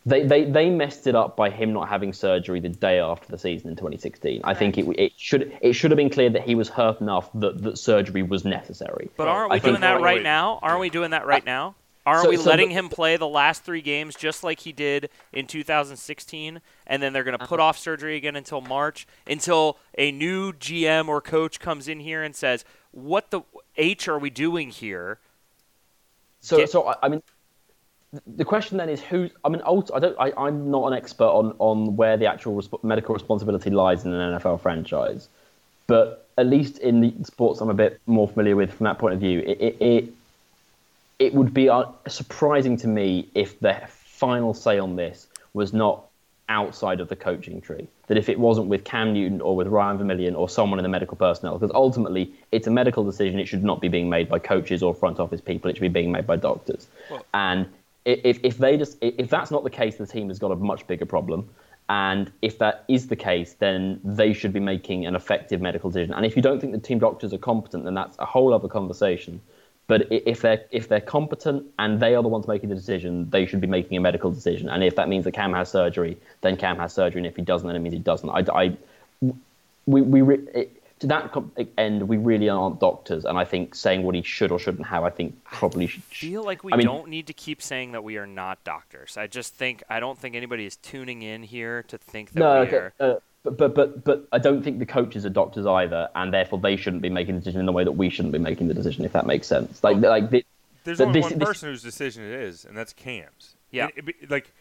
[0.06, 3.38] they, they, they messed it up by him not having surgery the day after the
[3.38, 4.42] season in 2016.
[4.44, 7.30] I think it, it should it should have been clear that he was hurt enough
[7.34, 9.10] that, that surgery was necessary.
[9.16, 10.22] But aren't we I doing that right wait.
[10.22, 10.58] now?
[10.62, 11.74] Aren't we doing that right now?
[12.06, 14.72] Aren't So- we so letting the- him play the last three games just like he
[14.72, 17.44] did in 2016, and then they're going Uh-huh.
[17.46, 22.00] to put off surgery again until March, until a new GM or coach comes in
[22.00, 23.40] here and says, "What the
[23.78, 25.18] h are we doing here?"
[26.40, 27.32] So, Get- so I, I mean, th-
[28.26, 29.28] the question then is who?
[29.44, 30.16] I mean, I don't.
[30.18, 34.12] I, I'm not an expert on on where the actual resp- medical responsibility lies in
[34.12, 35.28] an NFL franchise,
[35.86, 39.14] but at least in the sports I'm a bit more familiar with from that point
[39.14, 40.14] of view, it it it,
[41.18, 46.04] it would be uh, surprising to me if the final say on this was not
[46.48, 47.86] outside of the coaching tree.
[48.08, 50.88] That if it wasn't with Cam Newton or with Ryan Vermillion or someone in the
[50.90, 53.38] medical personnel, because ultimately it's a medical decision.
[53.40, 55.70] It should not be being made by coaches or front office people.
[55.70, 56.86] It should be being made by doctors.
[57.32, 57.68] and i-
[58.04, 60.86] if, if they just if that's not the case, the team has got a much
[60.86, 61.48] bigger problem.
[61.88, 66.14] And if that is the case, then they should be making an effective medical decision.
[66.14, 68.68] And if you don't think the team doctors are competent, then that's a whole other
[68.68, 69.40] conversation.
[69.86, 73.44] But if they're if they're competent and they are the ones making the decision, they
[73.44, 74.70] should be making a medical decision.
[74.70, 77.20] And if that means that Cam has surgery, then Cam has surgery.
[77.20, 78.30] And if he doesn't, then it means he doesn't.
[78.30, 78.76] I, I
[79.86, 83.24] we we it, to that end, we really aren't doctors.
[83.24, 86.02] And I think saying what he should or shouldn't have, I think probably should.
[86.04, 89.16] feel like we I mean- don't need to keep saying that we are not doctors.
[89.16, 92.60] I just think I don't think anybody is tuning in here to think that No,
[92.60, 92.92] we okay, are.
[93.00, 96.58] uh, but, but but but I don't think the coaches are doctors either, and therefore
[96.60, 98.74] they shouldn't be making the decision in the way that we shouldn't be making the
[98.74, 99.04] decision.
[99.04, 100.44] If that makes sense, like like the,
[100.84, 103.56] There's But only this- one this- person whose decision it is, and that's Cam's.
[103.70, 103.88] Yeah.
[103.96, 104.52] It- it- like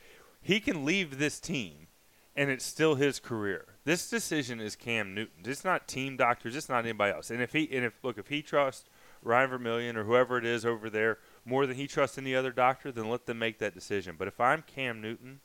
[0.41, 1.87] he can leave this team,
[2.35, 3.72] and it's still his career.
[3.85, 5.43] This decision is Cam Newton.
[5.45, 6.55] It's not team doctors.
[6.55, 7.29] It's not anybody else.
[7.31, 8.85] And if he and if look if he trusts
[9.21, 12.91] Ryan Vermillion or whoever it is over there more than he trusts any other doctor,
[12.91, 14.15] then let them make that decision.
[14.17, 15.41] But if I'm Cam Newton,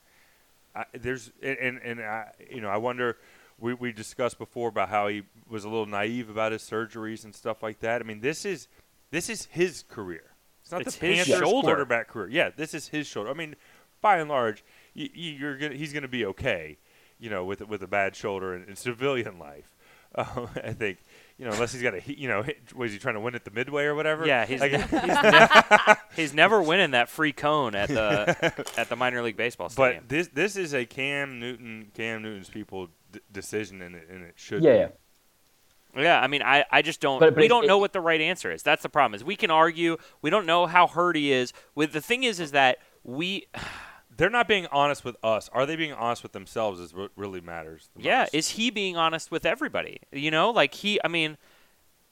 [0.75, 3.19] I, there's and and, I, you know I wonder.
[3.61, 7.35] We, we discussed before about how he was a little naive about his surgeries and
[7.35, 8.01] stuff like that.
[8.01, 8.69] I mean, this is
[9.11, 10.31] this is his career.
[10.63, 11.67] It's not It's the his Panthers shoulder.
[11.67, 12.29] quarterback career.
[12.29, 13.31] Yeah, this is his shoulder.
[13.31, 13.57] I mean,
[14.01, 14.63] by and large,
[14.95, 16.79] you, you're gonna, he's going to be okay,
[17.19, 19.71] you know, with with a bad shoulder in, in civilian life.
[20.15, 21.05] Um, I think
[21.37, 22.43] you know unless he's got a you know
[22.75, 24.27] was he trying to win at the midway or whatever?
[24.27, 24.91] Yeah, he's, Like, ne- he's,
[25.23, 30.05] never, he's never winning that free cone at the at the minor league baseball stadium.
[30.05, 34.25] but this this is a Cam Newton Cam Newton's people d- decision and it, and
[34.25, 34.79] it should Yeah, be.
[34.79, 36.03] yeah.
[36.03, 37.21] Yeah, I mean, I, I just don't.
[37.21, 38.63] But- but we don't it- know what the right answer is.
[38.63, 39.15] That's the problem.
[39.15, 39.99] Is we can argue.
[40.23, 41.53] We don't know how hurt he is.
[41.75, 43.47] With the thing is, is that we.
[44.19, 45.49] They're not being honest with us.
[45.53, 46.81] Are they being honest with themselves?
[46.81, 47.89] Is what really matters.
[47.97, 48.35] the Yeah, most.
[48.35, 50.01] is he being honest with everybody?
[50.13, 51.01] You know, like he.
[51.03, 51.39] I mean,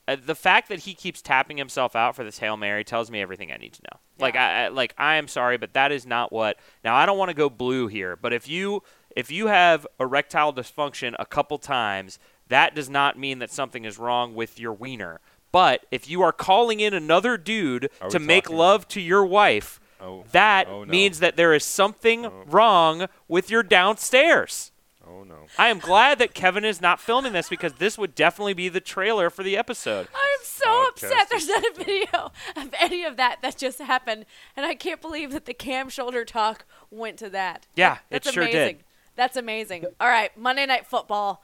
[0.07, 3.21] uh, the fact that he keeps tapping himself out for this hail mary tells me
[3.21, 3.99] everything I need to know.
[4.19, 6.57] Like I, I like I am sorry, but that is not what.
[6.83, 8.83] Now I don't want to go blue here, but if you
[9.15, 13.97] if you have erectile dysfunction a couple times, that does not mean that something is
[13.97, 15.19] wrong with your wiener.
[15.51, 19.25] But if you are calling in another dude Are we to make love to your
[19.25, 20.91] wife, Oh, that oh, no.
[20.91, 24.71] means that there is something wrong with your downstairs.
[25.09, 25.45] Oh no.
[25.57, 28.81] I am glad that Kevin is not filming this because this would definitely be the
[28.81, 30.07] trailer for the episode.
[30.13, 31.29] I'm so Podcast upset.
[31.29, 34.25] There's is not a video of any of that that just happened,
[34.55, 37.67] and I can't believe that the cam shoulder talk went to that.
[37.75, 38.55] Yeah, it That's sure did.
[38.55, 38.83] amazing.
[39.15, 39.85] That's amazing.
[39.99, 41.43] All right, Monday Night Football.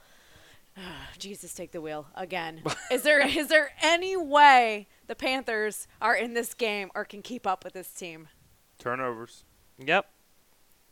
[1.18, 2.62] Jesus, take the wheel again.
[2.90, 7.46] is there is there any way the Panthers are in this game or can keep
[7.46, 8.28] up with this team?
[8.78, 9.44] Turnovers.
[9.78, 10.06] Yep.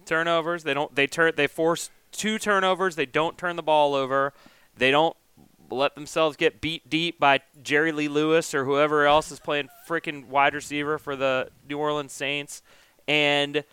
[0.04, 0.64] Turnovers.
[0.64, 0.94] They don't.
[0.94, 1.32] They turn.
[1.36, 2.96] They force two turnovers.
[2.96, 4.32] They don't turn the ball over.
[4.76, 5.16] They don't
[5.70, 10.26] let themselves get beat deep by Jerry Lee Lewis or whoever else is playing freaking
[10.26, 12.62] wide receiver for the New Orleans Saints.
[13.08, 13.64] And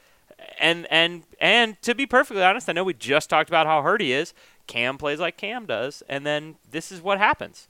[0.59, 4.01] and and and to be perfectly honest, I know we just talked about how hurt
[4.01, 4.33] he is.
[4.67, 7.67] Cam plays like Cam does, and then this is what happens.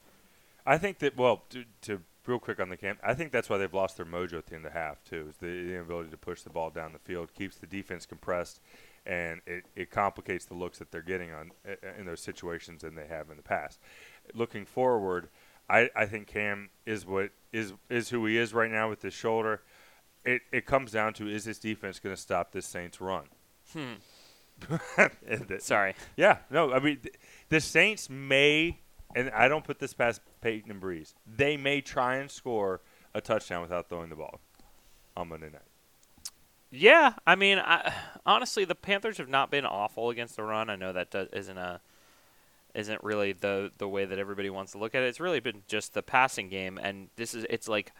[0.66, 3.58] I think that well, to, to real quick on the camp, I think that's why
[3.58, 5.28] they've lost their mojo at the end of the half too.
[5.30, 8.62] Is the, inability to push the ball down the field keeps the defense compressed,
[9.06, 11.52] and it, it complicates the looks that they're getting on
[11.98, 13.80] in those situations than they have in the past.
[14.34, 15.30] Looking forward,
[15.70, 19.14] I, I think Cam is what is is who he is right now with his
[19.14, 19.62] shoulder.
[20.24, 23.26] It it comes down to is this defense going to stop this Saints run?
[23.74, 23.94] Hmm.
[25.60, 25.96] Sorry.
[26.18, 27.16] Yeah, no, I mean, th-
[27.50, 28.80] the Saints may,
[29.16, 32.82] and I don't put this past Payton and Brees, they may try and score
[33.14, 34.40] a touchdown without throwing the ball
[35.18, 35.62] on Monday night.
[36.72, 37.94] Yeah, I mean, I,
[38.26, 40.70] honestly, the Panthers have not been awful against the run.
[40.70, 41.82] I know that does, isn't a
[42.76, 45.08] isn't really the the way that everybody wants to look at it.
[45.08, 47.92] It's really been just the passing game, and this is it's like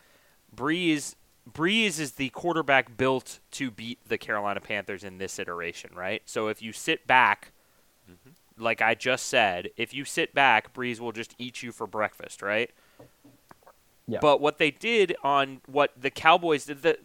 [0.56, 1.16] Brees.
[1.50, 6.22] Brees is the quarterback built to beat the Carolina Panthers in this iteration, right?
[6.26, 7.52] So if you sit back,
[8.60, 12.42] like I just said, if you sit back, Brees will just eat you for breakfast,
[12.42, 12.70] right?
[14.08, 14.20] Yeah.
[14.22, 16.98] But what they did on what the Cowboys did, the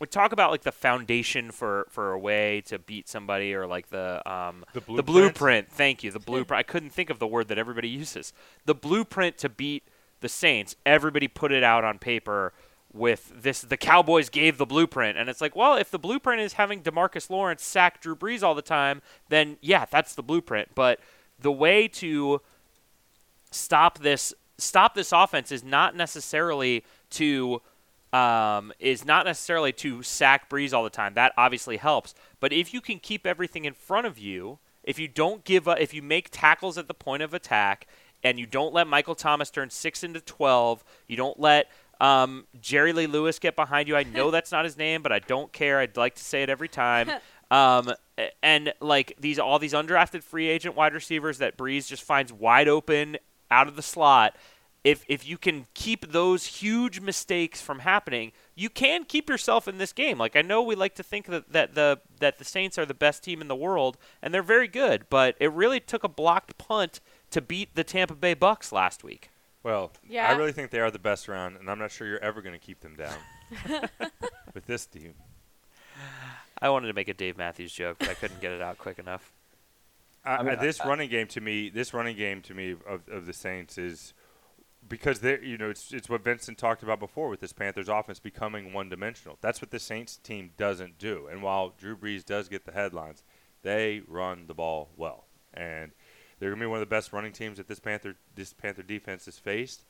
[0.00, 3.90] we talk about like the foundation for for a way to beat somebody or like
[3.90, 5.06] the um The the blueprint?
[5.06, 5.70] blueprint.
[5.70, 6.10] Thank you.
[6.10, 6.58] The blueprint.
[6.58, 8.32] I couldn't think of the word that everybody uses.
[8.64, 9.84] The blueprint to beat
[10.20, 10.76] the Saints.
[10.86, 12.52] Everybody put it out on paper
[12.94, 13.60] with this.
[13.60, 17.28] The Cowboys gave the blueprint, and it's like, well, if the blueprint is having Demarcus
[17.28, 20.70] Lawrence sack Drew Brees all the time, then yeah, that's the blueprint.
[20.74, 21.00] But
[21.38, 22.40] the way to
[23.50, 27.60] stop this stop this offense is not necessarily to
[28.12, 31.14] um, is not necessarily to sack Brees all the time.
[31.14, 32.14] That obviously helps.
[32.38, 35.80] But if you can keep everything in front of you, if you don't give up,
[35.80, 37.88] if you make tackles at the point of attack,
[38.22, 42.92] and you don't let Michael Thomas turn six into twelve, you don't let um, Jerry
[42.92, 43.96] Lee Lewis get behind you.
[43.96, 45.78] I know that's not his name, but I don't care.
[45.78, 47.10] I'd like to say it every time.
[47.50, 47.92] Um,
[48.42, 52.66] and like these, all these undrafted free agent wide receivers that Brees just finds wide
[52.66, 53.18] open
[53.50, 54.34] out of the slot.
[54.82, 59.78] If if you can keep those huge mistakes from happening, you can keep yourself in
[59.78, 60.18] this game.
[60.18, 62.92] Like I know we like to think that, that the that the Saints are the
[62.92, 66.58] best team in the world, and they're very good, but it really took a blocked
[66.58, 67.00] punt
[67.30, 69.30] to beat the Tampa Bay Bucks last week.
[69.64, 70.28] Well, Yeah.
[70.30, 72.52] I really think they are the best around, and I'm not sure you're ever going
[72.52, 73.16] to keep them down
[74.54, 75.14] with this team.
[76.60, 78.98] I wanted to make a Dave Matthews joke, but I couldn't get it out quick
[78.98, 79.32] enough.
[80.24, 83.08] I, mean, I- this I- running game to me, this running game to me of,
[83.08, 84.14] of the Saints is
[84.86, 88.20] because they, you know, it's it's what Vincent talked about before with this Panthers offense
[88.20, 89.38] becoming one dimensional.
[89.40, 91.26] That's what the Saints team doesn't do.
[91.30, 93.22] And while Drew Brees does get the headlines,
[93.62, 95.24] they run the ball well,
[95.54, 95.92] and
[96.44, 99.24] they're gonna be one of the best running teams that this Panther this Panther defense
[99.24, 99.82] has faced.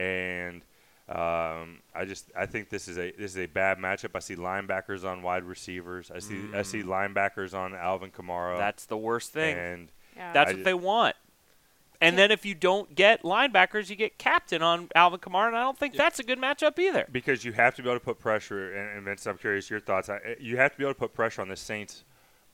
[0.00, 0.62] And
[1.08, 4.10] um, I just I think this is a this is a bad matchup.
[4.16, 6.10] I see linebackers on wide receivers.
[6.10, 8.58] I see I see linebackers on Alvin Kamara.
[8.58, 9.56] That's the worst thing.
[9.56, 10.32] and Yeah.
[10.32, 11.14] That's I what ju- they want.
[12.00, 15.62] And then if you don't get linebackers, you get Captain on Alvin Kamara, and I
[15.62, 17.06] don't think that's a good matchup either.
[17.12, 18.74] because you have to be able to put pressure.
[18.76, 20.08] And, and Vince, I'm curious your thoughts.
[20.08, 22.02] I, you have to be able to put pressure on the Saints'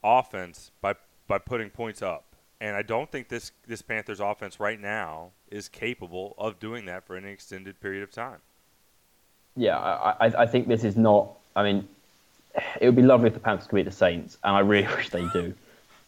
[0.05, 0.97] offense by
[1.27, 2.28] by putting points up.
[2.61, 7.07] And I don't think this this Panthers offense right now is capable of doing that
[7.07, 8.39] for any extended period of time.
[9.57, 11.31] Yeah, I, I, I think this is not.
[11.55, 11.89] I mean,
[12.81, 15.11] it would be lovely if the Panthers could beat the Saints, and I really wish
[15.11, 15.55] they do.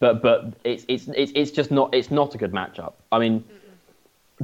[0.01, 2.95] But but it's it's it's, it's just not it's not a good matchup.
[3.13, 3.45] I mean,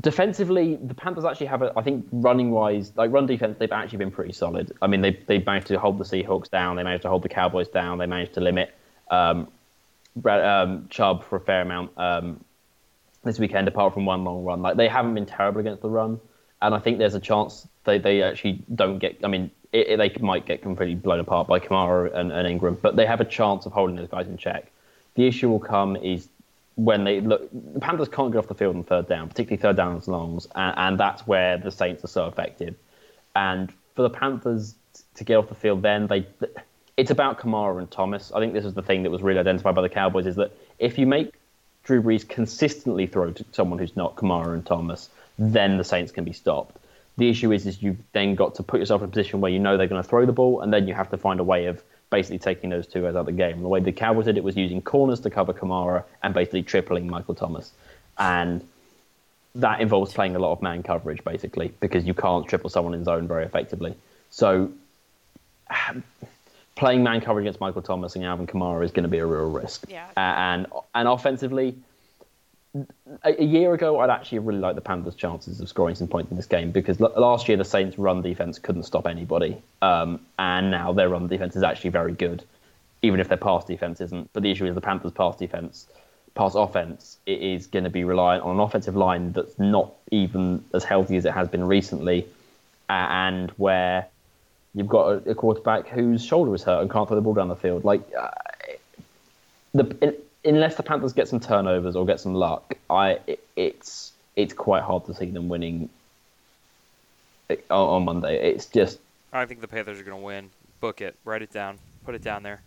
[0.00, 1.72] defensively, the Panthers actually have a.
[1.76, 4.72] I think running wise, like run defense, they've actually been pretty solid.
[4.82, 6.76] I mean, they they managed to hold the Seahawks down.
[6.76, 7.98] They managed to hold the Cowboys down.
[7.98, 8.74] They managed to limit
[9.10, 9.48] um,
[10.16, 12.43] Brad, um, Chubb for a fair amount um,
[13.22, 14.62] this weekend, apart from one long run.
[14.62, 16.20] Like they haven't been terrible against the run,
[16.62, 19.18] and I think there's a chance they, they actually don't get.
[19.22, 22.78] I mean, it, it- they might get completely blown apart by Kamara and, and Ingram,
[22.80, 24.70] but they have a chance of holding those guys in check.
[25.14, 26.28] The issue will come is
[26.76, 27.48] when they look.
[27.74, 30.47] The Panthers can't get off the field on third down, particularly third down and longs,
[30.55, 32.74] and, and that's where the Saints are so effective.
[33.34, 34.74] And for the Panthers
[35.16, 36.26] to get off the field, then they.
[36.97, 38.32] It's about Kamara and Thomas.
[38.35, 40.52] I think this is the thing that was really identified by the Cowboys is that
[40.78, 41.32] if you make
[41.85, 45.09] Drew Brees consistently throw to someone who's not Kamara and Thomas,
[45.39, 46.78] then the Saints can be stopped.
[47.18, 49.59] The issue is, is you've then got to put yourself in a position where you
[49.59, 51.66] know they're going to throw the ball, and then you have to find a way
[51.66, 53.62] of basically taking those two guys out of the game.
[53.62, 57.09] The way the Cowboys did it was using corners to cover Kamara and basically tripling
[57.09, 57.73] Michael Thomas,
[58.18, 58.66] and
[59.55, 63.05] that involves playing a lot of man coverage basically because you can't triple someone in
[63.05, 63.94] zone very effectively.
[64.31, 64.70] So
[66.76, 69.50] playing man coverage against Michael Thomas and Alvin Kamara is going to be a real
[69.50, 69.86] risk.
[69.88, 70.08] Yeah.
[70.16, 71.76] And and offensively,
[73.24, 76.30] a, a year ago, I'd actually really liked the Panthers' chances of scoring some points
[76.30, 80.20] in this game because l- last year the Saints' run defense couldn't stop anybody, um,
[80.38, 82.44] and now their run defense is actually very good,
[83.02, 84.30] even if their pass defense isn't.
[84.32, 85.86] But the issue is the Panthers' pass defense,
[86.34, 90.62] pass offense, it is going to be reliant on an offensive line that's not even
[90.74, 92.26] as healthy as it has been recently,
[92.90, 94.06] and where
[94.76, 97.48] you've got a, a quarterback whose shoulder is hurt and can't throw the ball down
[97.48, 97.84] the field.
[97.84, 98.30] Like uh,
[99.74, 104.12] the in, unless the Panthers get some turnovers or get some luck, I it, it's
[104.36, 105.88] it's quite hard to see them winning
[107.50, 108.50] on, on Monday.
[108.50, 109.00] It's just
[109.32, 110.50] I think the Panthers are going to win.
[110.80, 111.16] Book it.
[111.24, 111.78] Write it down.
[112.04, 112.62] Put it down there.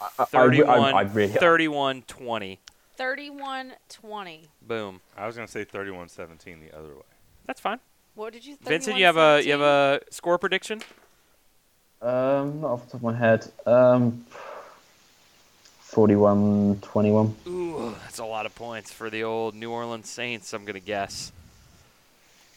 [0.00, 2.58] I, I, 31, I, I really 31 20.
[2.96, 4.48] 31 20.
[4.62, 5.00] Boom.
[5.16, 7.02] I was going to say 31-17 the other way.
[7.46, 7.78] That's fine.
[8.14, 10.82] What did you Vincent, you have a you have a score prediction?
[12.02, 13.50] Um not off the top of my head.
[13.66, 14.24] Um,
[15.92, 17.34] 41-21.
[17.46, 20.52] Ooh, that's a lot of points for the old New Orleans Saints.
[20.54, 21.32] I'm going to guess.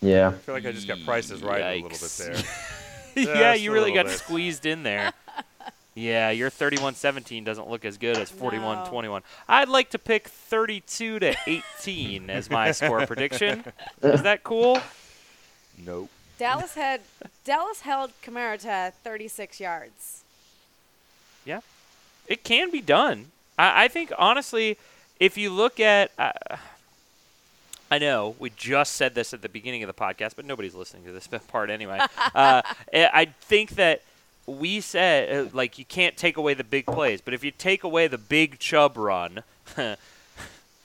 [0.01, 0.29] Yeah.
[0.29, 2.35] I feel like I just got prices right a little bit there.
[3.15, 4.17] yeah, you really got bit.
[4.17, 5.11] squeezed in there.
[5.95, 9.03] yeah, your 31-17 doesn't look as good as 41-21.
[9.03, 9.21] No.
[9.47, 13.65] I'd like to pick 32 to 18 as my score prediction.
[14.01, 14.79] Is that cool?
[15.85, 16.09] Nope.
[16.37, 17.01] Dallas had
[17.43, 20.23] Dallas held Kamara to 36 yards.
[21.45, 21.61] Yeah,
[22.27, 23.27] it can be done.
[23.57, 24.77] I, I think honestly,
[25.19, 26.31] if you look at, uh,
[27.89, 31.05] I know we just said this at the beginning of the podcast, but nobody's listening
[31.05, 31.99] to this part anyway.
[32.35, 34.01] uh, I I think that
[34.47, 37.83] we said uh, like you can't take away the big plays, but if you take
[37.83, 39.43] away the big Chubb run,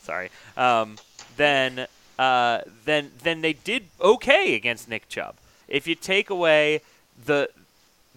[0.02, 0.98] sorry, um,
[1.36, 1.86] then
[2.20, 5.36] uh, then then they did okay against Nick Chubb.
[5.68, 6.82] If you take away
[7.24, 7.48] the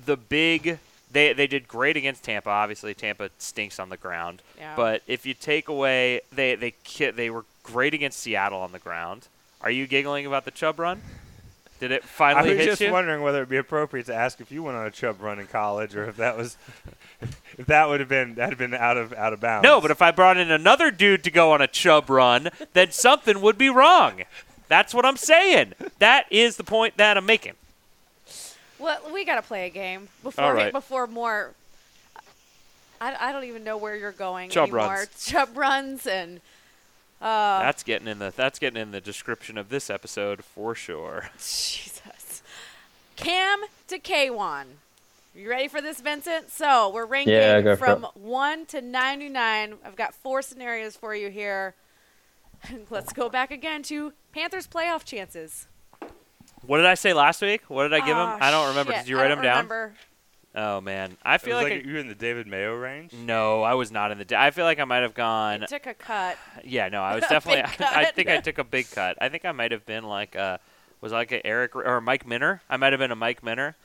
[0.05, 2.49] the big they they did great against Tampa.
[2.49, 4.41] Obviously, Tampa stinks on the ground.
[4.57, 4.75] Yeah.
[4.75, 6.73] But if you take away they they
[7.11, 9.29] they were great against Seattle on the ground.
[9.61, 11.01] Are you giggling about the Chubb run?
[11.83, 12.93] Did it I was hit just you?
[12.93, 15.47] wondering whether it'd be appropriate to ask if you went on a Chubb run in
[15.47, 16.55] college, or if that was,
[17.57, 19.65] if that would have been that had been out of out of bounds.
[19.65, 22.91] No, but if I brought in another dude to go on a Chubb run, then
[22.91, 24.21] something would be wrong.
[24.69, 25.73] That's what I'm saying.
[25.99, 27.55] That is the point that I'm making.
[28.79, 30.71] Well, we got to play a game before All right.
[30.71, 31.51] before more.
[33.01, 34.87] I, I don't even know where you're going Chubb anymore.
[34.87, 35.25] runs.
[35.25, 36.39] Chubb runs and
[37.23, 41.29] uh, that's getting in the that's getting in the description of this episode for sure.
[41.37, 42.43] Jesus.
[43.15, 44.65] Cam to K1.
[45.35, 46.51] You ready for this, Vincent?
[46.51, 49.75] So we're ranking Yeah, from 1 to 99.
[49.83, 51.73] I've got four scenarios for you here.
[52.91, 55.67] Let's go back again to Panthers playoff chances.
[56.65, 57.63] What did I say last week?
[57.67, 58.43] What did I give Ah, him?
[58.43, 58.91] I don't remember.
[58.93, 59.01] shit.
[59.05, 59.55] Did you I write don't them down?
[59.57, 59.93] remember.
[60.55, 62.75] Oh man, I It feel was like, like, I- you were in the David Mayo
[62.75, 63.11] range.
[63.13, 64.25] no, I was not in the.
[64.25, 65.63] Da- I feel like I might have gone.
[65.63, 66.37] It took a cut.
[66.63, 67.63] Yeah, no, I was definitely.
[67.77, 69.17] big I think I took a big cut.
[69.19, 70.59] I think I might have been like a,
[71.01, 72.61] was like a Eric or Mike Minter.
[72.69, 73.75] I might have been a Mike Minter.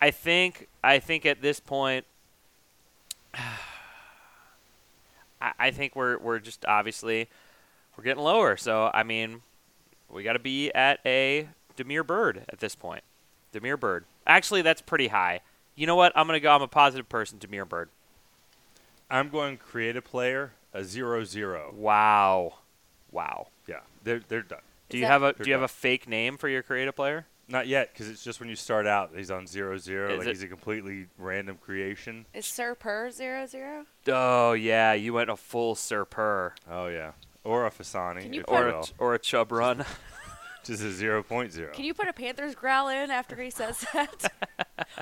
[0.00, 0.66] I think.
[0.82, 2.04] I think at this point.
[5.40, 7.28] I, I think we're we're just obviously,
[7.96, 8.56] we're getting lower.
[8.56, 9.42] So I mean,
[10.10, 13.02] we got to be at a Damiere Byrd at this point.
[13.52, 14.04] Damiere Byrd.
[14.26, 15.40] Actually, that's pretty high.
[15.76, 16.12] You know what?
[16.16, 16.50] I'm gonna go.
[16.50, 17.38] I'm a positive person.
[17.38, 17.90] Damiere Byrd.
[19.08, 21.72] I'm going to create a player a zero zero.
[21.76, 22.54] Wow.
[23.12, 23.48] Wow.
[23.68, 24.60] Yeah, they're they're done.
[24.88, 26.96] Do Is you that- have a do you have a fake name for your creative
[26.96, 27.26] player?
[27.48, 30.10] Not yet, because it's just when you start out, he's on zero zero.
[30.12, 32.26] Is like it- he's a completely random creation.
[32.34, 33.86] Is Sir Purr zero zero?
[34.08, 37.12] Oh yeah, you went a full Sir Purr Oh yeah,
[37.44, 39.84] or a Fasani, Can you if put- or a, will, or a Chubb Run.
[40.66, 41.72] just a zero point zero.
[41.72, 44.32] Can you put a Panthers growl in after he says that?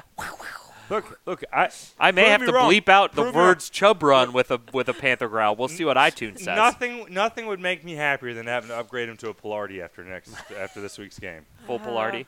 [0.90, 2.70] Look, look, I I may Prove have me to wrong.
[2.70, 3.48] bleep out the Prove me wrong.
[3.48, 5.56] words Chubb Run with a with a Panther growl.
[5.56, 6.56] We'll see what iTunes says.
[6.56, 10.04] nothing nothing would make me happier than having to upgrade him to a Palardy after
[10.04, 11.46] next after this week's game.
[11.66, 12.26] Full Palardy.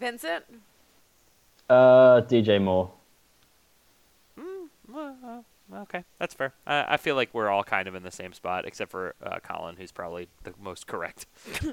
[0.00, 0.44] Vincent?
[1.68, 2.90] Uh, DJ Moore.
[4.88, 5.16] Well,
[5.72, 6.54] uh, okay, that's fair.
[6.66, 9.38] Uh, I feel like we're all kind of in the same spot, except for uh,
[9.40, 11.26] Colin, who's probably the most correct.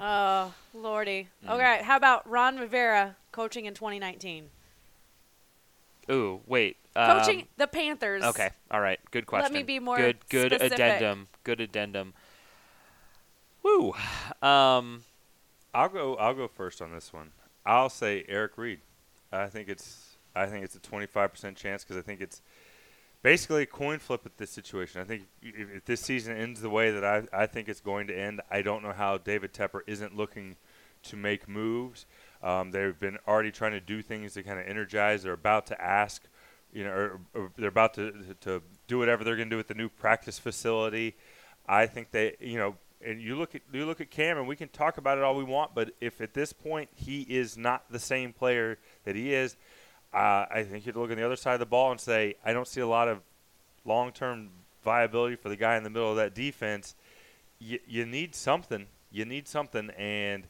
[0.00, 1.28] Oh, lordy.
[1.46, 1.54] Mm.
[1.54, 4.48] Okay, how about Ron Rivera coaching in 2019?
[6.10, 6.76] Ooh, wait.
[6.96, 8.24] Um, Coaching the Panthers.
[8.24, 8.98] Okay, all right.
[9.10, 9.44] Good question.
[9.44, 10.16] Let me be more good.
[10.28, 10.72] Good specific.
[10.72, 11.28] addendum.
[11.44, 12.14] Good addendum.
[13.62, 13.94] Woo.
[14.42, 15.04] Um.
[15.72, 16.16] I'll go.
[16.16, 17.30] I'll go first on this one.
[17.64, 18.80] I'll say Eric Reid.
[19.30, 20.16] I think it's.
[20.34, 22.40] I think it's a 25% chance because I think it's
[23.22, 25.00] basically a coin flip at this situation.
[25.00, 28.06] I think if, if this season ends the way that I, I think it's going
[28.08, 30.56] to end, I don't know how David Tepper isn't looking
[31.04, 32.06] to make moves.
[32.42, 35.22] Um, they've been already trying to do things to kind of energize.
[35.22, 36.22] They're about to ask,
[36.72, 39.68] you know, or, or they're about to to do whatever they're going to do with
[39.68, 41.16] the new practice facility.
[41.66, 44.56] I think they, you know, and you look at you look at Cam, and we
[44.56, 47.84] can talk about it all we want, but if at this point he is not
[47.90, 49.56] the same player that he is,
[50.12, 52.52] uh, I think you'd look on the other side of the ball and say, I
[52.52, 53.20] don't see a lot of
[53.84, 54.50] long-term
[54.84, 56.94] viability for the guy in the middle of that defense.
[57.58, 58.86] You, you need something.
[59.12, 60.44] You need something, and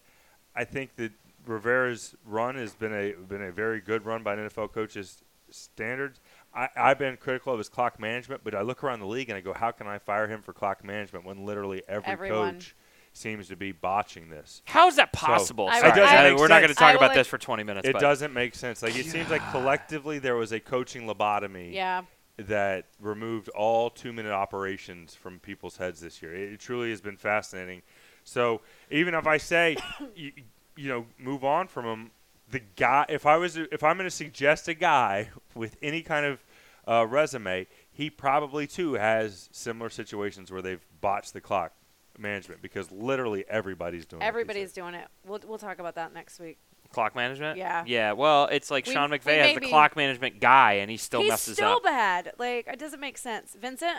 [0.55, 1.13] I think that
[1.47, 6.21] Rivera's run has been a been a very good run by an NFL coach's standards.
[6.55, 9.37] I, I've been critical of his clock management, but I look around the league and
[9.37, 12.55] I go, how can I fire him for clock management when literally every Everyone.
[12.55, 12.75] coach
[13.13, 14.63] seems to be botching this?
[14.67, 15.69] How is that possible?
[15.69, 17.39] I- Sorry, It doesn't I- make we're not going to talk I about this for
[17.39, 17.87] 20 minutes.
[17.89, 18.83] It but doesn't make sense.
[18.83, 22.03] Like it seems like collectively there was a coaching lobotomy Yeah.
[22.39, 26.35] that removed all two-minute operations from people's heads this year.
[26.35, 27.83] It, truly has been fascinating.
[28.25, 28.61] So
[28.91, 29.77] even if I say,
[30.15, 30.33] you,
[30.77, 32.11] you know, move on from him,
[32.51, 33.07] the guy.
[33.09, 36.45] If I was, if I'm going to suggest a guy with any kind of
[36.89, 41.73] uh, resume, he probably too has similar situations where they've botched the clock
[42.19, 44.23] management because literally everybody's doing.
[44.23, 44.73] it Everybody's days.
[44.73, 45.07] doing it.
[45.27, 46.59] We'll, we'll talk about that next week.
[46.93, 47.57] Clock management?
[47.57, 47.85] Yeah.
[47.87, 48.13] Yeah.
[48.13, 50.97] Well, it's like We- Sean we McVay has the maybe- clock management guy, and he
[50.97, 51.85] still He's messes still up.
[51.85, 52.33] bad.
[52.39, 53.55] Like, it doesn't make sense.
[53.61, 53.99] Vincent?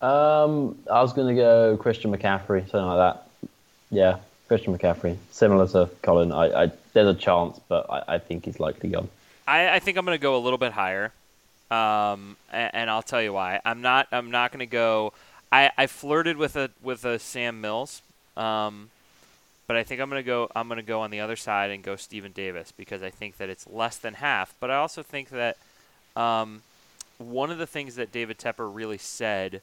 [0.00, 3.28] Um, I was going to go Christian McCaffrey, something like that.
[3.90, 4.16] Yeah,
[4.48, 6.32] Christian McCaffrey, similar to Colin.
[6.32, 9.08] I, I there's a chance, but I, I think he's likely gone.
[9.46, 11.12] I, I think I'm going to go a little bit higher,
[11.70, 13.60] um, and, and I'll tell you why.
[13.64, 14.08] I'm not.
[14.12, 15.12] I'm not going to go.
[15.52, 18.00] I, I flirted with a with a Sam Mills,
[18.36, 18.90] um,
[19.66, 20.50] but I think I'm going to go.
[20.56, 23.50] I'm to go on the other side and go Stephen Davis because I think that
[23.50, 24.54] it's less than half.
[24.58, 25.58] But I also think that
[26.16, 26.62] um,
[27.18, 29.60] one of the things that David Tepper really said.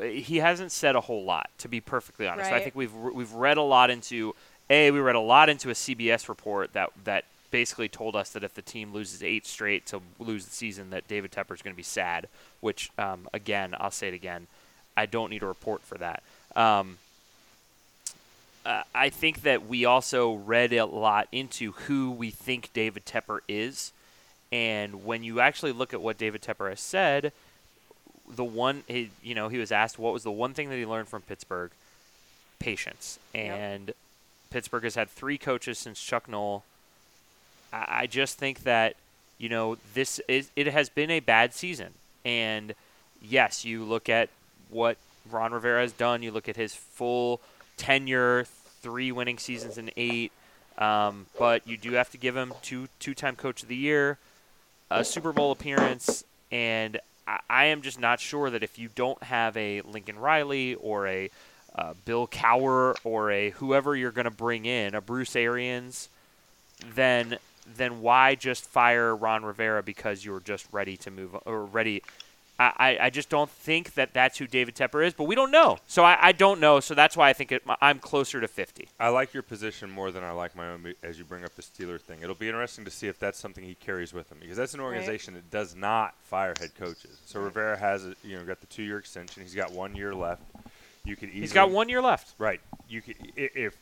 [0.00, 2.52] He hasn't said a whole lot, to be perfectly honest.
[2.52, 4.32] I think we've we've read a lot into
[4.70, 8.44] a we read a lot into a CBS report that that basically told us that
[8.44, 11.74] if the team loses eight straight to lose the season, that David Tepper is going
[11.74, 12.28] to be sad.
[12.60, 14.46] Which, um, again, I'll say it again,
[14.96, 16.22] I don't need a report for that.
[16.54, 16.98] Um,
[18.64, 23.40] uh, I think that we also read a lot into who we think David Tepper
[23.48, 23.92] is,
[24.52, 27.32] and when you actually look at what David Tepper has said,
[28.28, 30.86] the one he, you know he was asked what was the one thing that he
[30.86, 31.70] learned from Pittsburgh,
[32.60, 33.44] patience, Yep.
[33.58, 33.92] and
[34.50, 36.62] Pittsburgh has had three coaches since Chuck Noll.
[37.72, 38.94] I, I just think that
[39.38, 41.94] you know this is it has been a bad season,
[42.24, 42.74] and
[43.20, 44.28] yes, you look at
[44.72, 44.96] what
[45.30, 46.22] Ron Rivera has done.
[46.22, 47.40] You look at his full
[47.76, 48.44] tenure,
[48.80, 50.32] three winning seasons in eight.
[50.78, 54.18] Um, but you do have to give him two two-time Coach of the Year,
[54.90, 59.22] a Super Bowl appearance, and I, I am just not sure that if you don't
[59.22, 61.30] have a Lincoln Riley or a
[61.74, 66.08] uh, Bill Cowher or a whoever you're going to bring in, a Bruce Arians,
[66.94, 67.38] then
[67.76, 72.02] then why just fire Ron Rivera because you're just ready to move or ready?
[72.62, 75.50] I, I- I just don't think that that's who David Tepper is, but we don't
[75.50, 75.78] know.
[75.86, 76.80] So I, I don't know.
[76.80, 78.88] So that's why I think it, I'm closer to 50.
[79.00, 81.62] I like your position more than I like my own as you bring up the
[81.62, 82.20] Steeler thing.
[82.22, 84.80] It'll be interesting to see if that's something he carries with him because that's an
[84.80, 87.18] organization that does not fire head coaches.
[87.26, 89.42] So Rivera has a, you know got the two year extension.
[89.42, 90.42] He's got one year left.
[91.04, 92.34] You could easily He's got one year left.
[92.38, 92.60] right.
[92.88, 93.76] You could if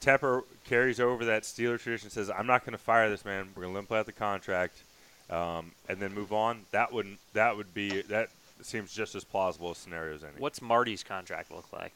[0.00, 3.48] Tepper carries over that Steeler tradition, says I'm not going to fire this man.
[3.54, 4.82] We're going to let him play out the contract,
[5.30, 6.62] um, and then move on.
[6.72, 8.28] That would that would be that
[8.62, 10.32] seems just as plausible a scenario as any.
[10.38, 11.92] What's Marty's contract look like?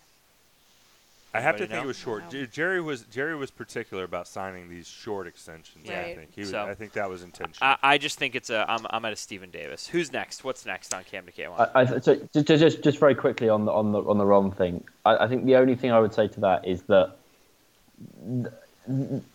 [1.34, 1.82] I have to think know?
[1.82, 2.22] it was short.
[2.22, 2.30] Wow.
[2.30, 5.88] J- Jerry was Jerry was particular about signing these short extensions.
[5.88, 6.16] I Right.
[6.16, 7.68] think he was, So- I think that was intentional.
[7.68, 8.64] I, I just think it's a.
[8.68, 9.86] I'm, I'm at a Stephen Davis.
[9.86, 10.42] Who's next?
[10.42, 11.70] What's next on Cam to K1?
[11.74, 14.50] I, I, so just, just just very quickly on the on the on the Ron
[14.52, 17.14] thing, I, I think the only thing I would say to that is that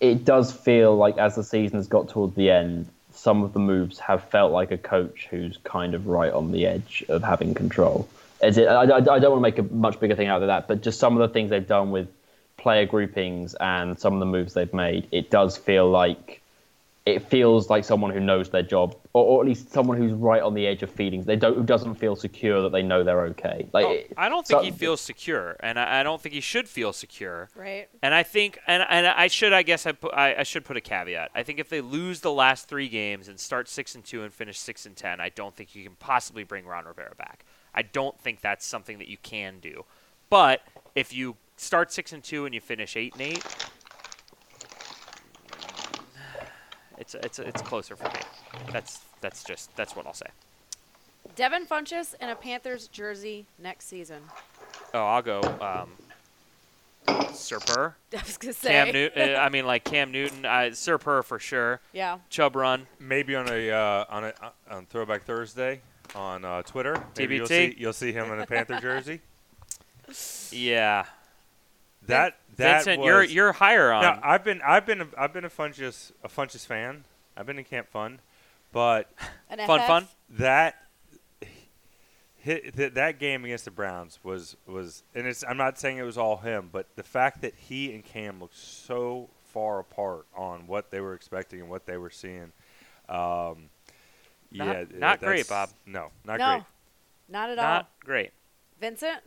[0.02, 3.60] it does feel like as the season has got towards the end, some of the
[3.60, 7.54] moves have felt like a coach who's kind of right on the edge of having
[7.54, 8.08] control.
[8.42, 10.68] Is it, I, I, don't want to make a much bigger thing out of that,
[10.68, 12.10] but just some of the things they've done with
[12.58, 16.42] player groupings and some of the moves they've made, it does feel like
[17.06, 20.42] it feels like someone who knows their job, or, or at least someone who's right
[20.42, 21.26] on the edge of feelings.
[21.26, 23.68] They don't, who doesn't feel secure that they know they're okay.
[23.74, 26.40] Like, Oh, I don't think so- he feels secure, and I, I don't think he
[26.40, 27.50] should feel secure.
[27.56, 27.90] Right.
[28.02, 30.78] And I think, and, and I should, I guess, I, put, I, I should put
[30.78, 31.32] a caveat.
[31.36, 34.32] I think if they lose the last three games and start six and two and
[34.32, 37.44] finish six and ten, I don't think you can possibly bring Ron Rivera back.
[37.76, 39.84] I don't think that's something that you can do.
[40.30, 40.62] But
[40.96, 43.44] if you start six and two and you finish eight and eight,
[47.04, 48.22] it's it's it's closer for me.
[48.72, 50.28] That's that's just that's what I'll say.
[51.36, 54.22] Devin Funchess in a Panthers jersey next season.
[54.94, 55.42] Oh, I'll go.
[55.60, 58.70] Um, Sir Purr, I was gonna say.
[58.70, 59.36] Cam Newton.
[59.36, 61.82] I mean, like Cam Newton, uh, Sir Purr for sure.
[61.92, 62.20] Yeah.
[62.30, 62.88] Chubb Run.
[63.00, 65.82] Maybe on a uh, on a uh, on Throwback Thursday
[66.16, 67.04] on uh, Twitter.
[67.18, 67.50] Maybe you'll TBT.
[67.50, 69.20] see you'll see him in a Panther jersey.
[70.52, 71.06] Yeah,
[72.08, 74.02] That that Vincent, was, you're you're higher on.
[74.04, 77.06] Now, I've been I've been a, I've been a Funchess a Funchess fan.
[77.36, 78.20] I've been in Camp Fun,
[78.72, 79.12] but
[79.50, 79.88] An fun, FF?
[79.88, 80.08] fun.
[80.32, 80.76] that
[82.38, 86.04] hit, that that game against the Browns was was and it's I'm not saying it
[86.04, 90.68] was all him, but the fact that he and Cam looked so far apart on
[90.68, 92.52] what they were expecting and what they were seeing.
[93.08, 93.70] Um,
[94.52, 95.70] Not- yeah, not great, Bob.
[95.86, 96.64] No, not no, great.
[97.30, 97.66] not at all.
[97.66, 98.32] Not great.
[98.80, 99.20] Vincent.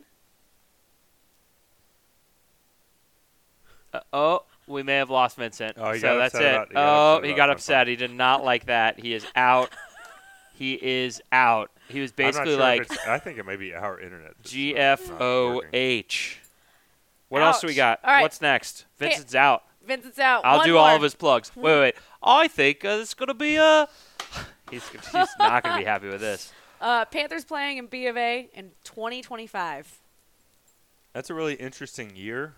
[3.92, 5.76] Uh, oh, we may have lost Vincent.
[5.78, 6.54] Oh, he so got that's upset it.
[6.54, 7.86] about- he oh, upset he got fun, upset.
[7.88, 8.98] He did not like that.
[9.00, 9.70] He is out.
[10.54, 11.70] he is out.
[11.88, 13.98] He was basically I'm not sure like if it's- I think it may be our
[14.00, 14.34] internet.
[14.42, 15.10] G F O H.
[15.10, 15.70] G not- F not O working.
[15.72, 16.40] H.
[17.28, 18.00] What else do we got?
[18.04, 18.22] All right.
[18.22, 18.86] What's next?
[18.98, 19.64] Vincent's out.
[19.84, 20.42] Vincent's out.
[20.44, 20.82] I'll One do more.
[20.82, 21.50] all of his plugs.
[21.54, 21.94] Wait, wait, wait.
[22.22, 23.86] I think uh, it's gonna be uh
[24.70, 26.52] He's he's not gonna be happy with this.
[26.80, 30.00] Uh, Panthers playing in B of A in 2025.
[31.12, 32.54] That's a really interesting year,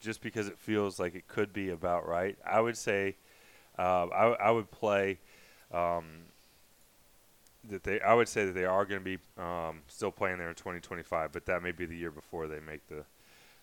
[0.00, 2.36] just because it feels like it could be about right.
[2.46, 3.16] I would say,
[3.78, 5.18] uh, I, I would play
[5.72, 6.04] um,
[7.68, 8.00] that they.
[8.00, 11.32] I would say that they are going to be um, still playing there in 2025,
[11.32, 13.04] but that may be the year before they make the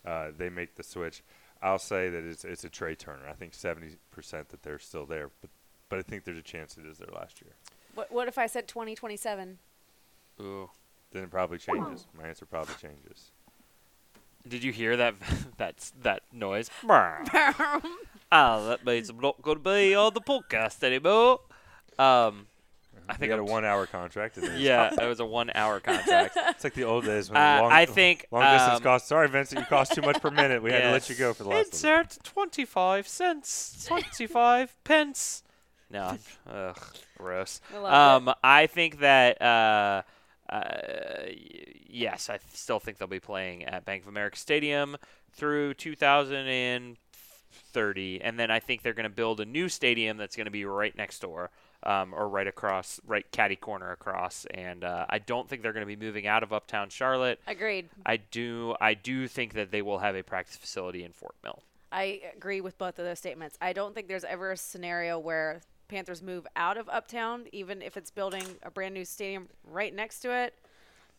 [0.09, 1.23] uh, they make the switch.
[1.61, 3.27] I'll say that it's it's a Trai Turner.
[3.29, 3.95] I think 70%
[4.49, 5.49] that they're still there, but
[5.89, 7.53] but I think there's a chance it is their last year.
[7.93, 9.57] What, what if I said 2027?
[10.41, 10.69] Ooh.
[11.11, 12.07] Then it probably changes.
[12.17, 13.31] My answer probably changes.
[14.47, 15.15] Did you hear that
[15.57, 16.69] that that noise?
[18.31, 21.39] Ah, that means I'm not going to be on the podcast anymore.
[21.97, 22.47] Um,
[23.07, 24.37] I I think think got a I'm- one-hour contract.
[24.37, 26.35] And then Yeah, it was a one-hour contract.
[26.35, 29.07] It's like the old days when Uh, long, I think, long distance um, cost.
[29.07, 30.63] Sorry, Vincent, you cost too much per minute.
[30.63, 31.65] We had to let you go for the last one.
[31.67, 35.43] Insert twenty-five cents, twenty-five pence.
[35.91, 36.17] No,
[36.49, 36.79] ugh,
[37.17, 37.61] gross.
[37.73, 40.01] I love Um, I think that uh,
[40.49, 41.27] uh,
[41.87, 44.97] yes, I still think they'll be playing at Bank of America Stadium
[45.31, 50.45] through 2030, and then I think they're going to build a new stadium that's going
[50.45, 51.49] to be right next door.
[51.83, 55.87] Um, or right across, right caddy corner across, and uh, I don't think they're going
[55.87, 57.39] to be moving out of Uptown Charlotte.
[57.45, 57.89] Agreed.
[58.03, 61.61] I do, I do think that they will have a practice facility in Fort Mill.
[61.91, 63.55] I agree with both of those statements.
[63.61, 67.97] I don't think there's ever a scenario where Panthers move out of Uptown, even if
[67.97, 70.53] it's building a brand new stadium right next to it.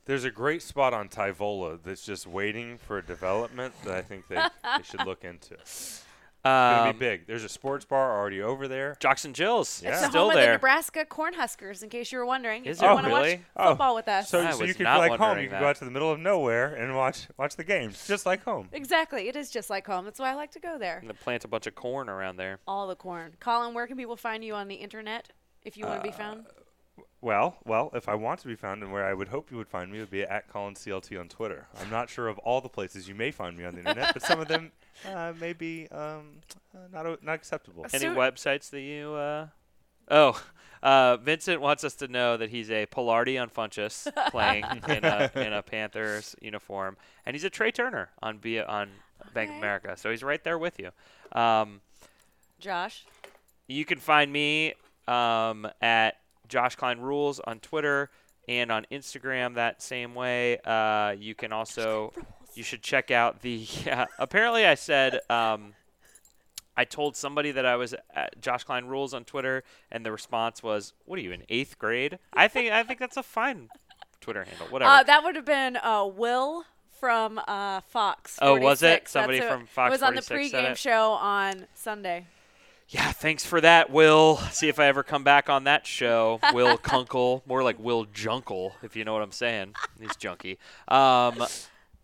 [0.04, 4.28] There's a great spot on Tyvola that's just waiting for a development that I think
[4.28, 5.56] they, they should look into.
[6.46, 7.26] It's gonna Um, be big.
[7.26, 8.96] There's a sports bar already over there.
[9.00, 9.90] Jackson Jills, Yeah.
[9.90, 10.52] It's the still home of the there.
[10.52, 12.64] Nebraska Cornhuskers, in case you were wondering.
[12.66, 13.42] Is if you it want to really?
[13.56, 14.28] watch football with us.
[14.28, 15.20] So, I so was you can not feel like home.
[15.20, 15.64] wondering You can that.
[15.64, 18.68] go out to the middle of nowhere and watch watch the games, just like home.
[18.72, 19.28] exactly.
[19.28, 20.04] It is just like home.
[20.04, 20.98] That's why I like to go there.
[20.98, 22.60] And then plant a bunch of corn around there.
[22.66, 23.34] All the corn.
[23.40, 25.30] Colin, where can people find you on the internet
[25.62, 26.46] if you want Uh, to be found?
[27.20, 29.68] Well, well, if I want to be found and where I would hope you would
[29.68, 31.66] find me would be at ColinCLT on Twitter.
[31.80, 34.22] I'm not sure of all the places you may find me on the internet, but
[34.22, 34.70] some of them
[35.12, 36.38] uh, may be um,
[36.74, 37.84] uh, not o- not acceptable.
[37.92, 39.14] Any So- websites that you?
[39.14, 39.46] Uh...
[40.08, 40.40] Oh,
[40.82, 45.30] uh, Vincent wants us to know that he's a Palardy on Funchess playing in a
[45.34, 48.90] in a Panthers uniform, and he's a Trai Turner on B on
[49.34, 49.58] Bank of Okay.
[49.58, 49.96] America.
[49.96, 50.90] So he's right there with you.
[51.32, 51.80] Um,
[52.60, 53.04] Josh?
[53.66, 54.74] You can find me
[55.08, 56.18] um, at
[56.48, 58.10] Josh Klein Rules on Twitter
[58.48, 60.58] and on Instagram that same way.
[60.58, 62.12] Uh, you can also
[62.54, 63.66] you should check out the.
[63.86, 65.74] Yeah, apparently, I said um,
[66.76, 69.62] I told somebody that I was at Josh Klein Rules on Twitter,
[69.92, 73.16] and the response was, "What are you in eighth grade?" I think I think that's
[73.16, 73.68] a fine
[74.20, 74.66] Twitter handle.
[74.68, 74.90] Whatever.
[74.90, 76.64] Uh, that would have been uh, Will
[76.98, 78.38] from uh, Fox.
[78.40, 79.08] Oh, was it?
[79.08, 82.26] Somebody That's from Fox It was on the 46 pregame show on Sunday.
[82.88, 84.36] Yeah, thanks for that, Will.
[84.52, 86.38] See if I ever come back on that show.
[86.52, 89.74] Will Kunkel, more like Will Junkle, if you know what I'm saying.
[90.00, 90.58] He's junky.
[90.86, 91.44] Um,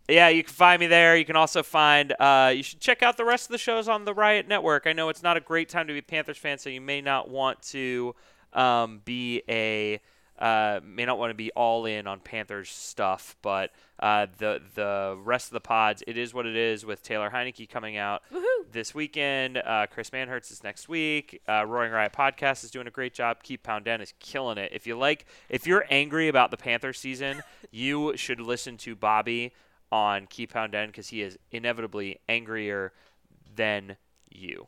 [0.09, 1.15] yeah, you can find me there.
[1.15, 2.13] You can also find.
[2.19, 4.85] Uh, you should check out the rest of the shows on the Riot Network.
[4.85, 6.99] I know it's not a great time to be a Panthers fan, so you may
[6.99, 8.13] not want to
[8.51, 10.01] um, be a
[10.39, 15.17] uh, may not want to be all in on Panthers stuff, but uh, the the
[15.23, 16.85] rest of the pods, it is what it is.
[16.85, 18.23] With Taylor Heinicke coming out
[18.71, 21.41] this weekend, uh, Chris Manhertz is next week.
[21.47, 23.43] Uh, Roaring Riot podcast is doing a great job.
[23.43, 24.71] Keep Pounding is killing it.
[24.73, 29.53] If you like, if you're angry about the Panther season, you should listen to Bobby
[29.91, 32.91] on Keep Pounding because he is inevitably angrier
[33.55, 33.97] than
[34.31, 34.67] you.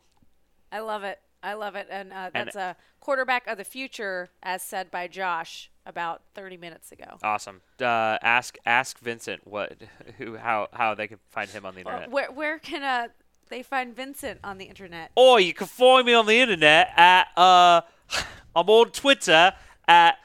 [0.70, 1.18] I love it.
[1.46, 1.86] I love it.
[1.90, 6.56] And uh, And- that's a quarterback of the future, as said by Josh about 30
[6.56, 7.18] minutes ago.
[7.22, 7.60] Awesome.
[7.80, 9.76] Uh, ask ask Vincent what
[10.18, 12.10] who how how they can find him on the internet.
[12.10, 13.08] where where can uh,
[13.48, 15.12] they find Vincent on the internet?
[15.14, 17.82] Or you can find me on the internet at uh
[18.56, 19.52] I'm on Twitter
[19.86, 20.16] at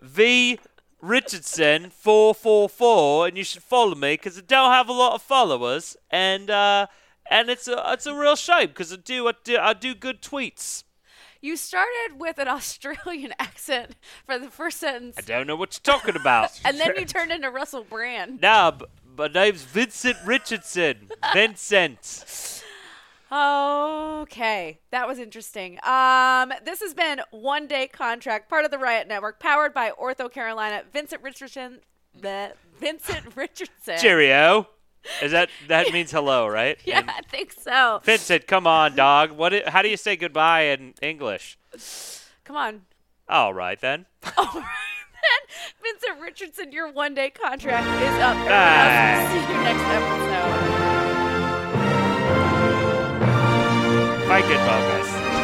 [0.00, 0.60] V
[1.00, 5.14] Richardson four four four, and you should follow me because I don't have a lot
[5.14, 6.86] of followers, and uh
[7.30, 10.22] and it's a it's a real shame because I do I do I do good
[10.22, 10.84] tweets.
[11.40, 13.94] You started with an Australian accent
[14.26, 16.58] for the first sentence, I don't know what you're talking about.
[16.64, 18.40] and then you turned into Russell Brand.
[18.40, 18.86] nah, b-
[19.16, 21.08] my name's Vincent Richardson.
[21.32, 22.62] Vincent.
[23.30, 25.78] Okay, that was interesting.
[25.82, 30.84] Um, this has been One Day Contract, part of the Riot Network, powered by OrthoCarolina.
[30.92, 31.80] Vincent Richardson,
[32.18, 33.98] the Vincent Richardson.
[33.98, 34.68] Cheerio.
[35.22, 36.78] Is that that means hello, right?
[36.84, 38.00] Yeah, and I think so.
[38.04, 39.32] Vincent, "Come on, dog.
[39.32, 39.68] What?
[39.68, 41.58] How do you say goodbye in English?"
[42.44, 42.82] Come on.
[43.28, 44.06] All right then.
[44.36, 45.40] All right then.
[45.82, 48.36] Vincent Richardson, your one-day contract is up.
[48.46, 49.28] Bye.
[49.30, 50.88] See you next episode.
[54.28, 55.37] Fight it, guys.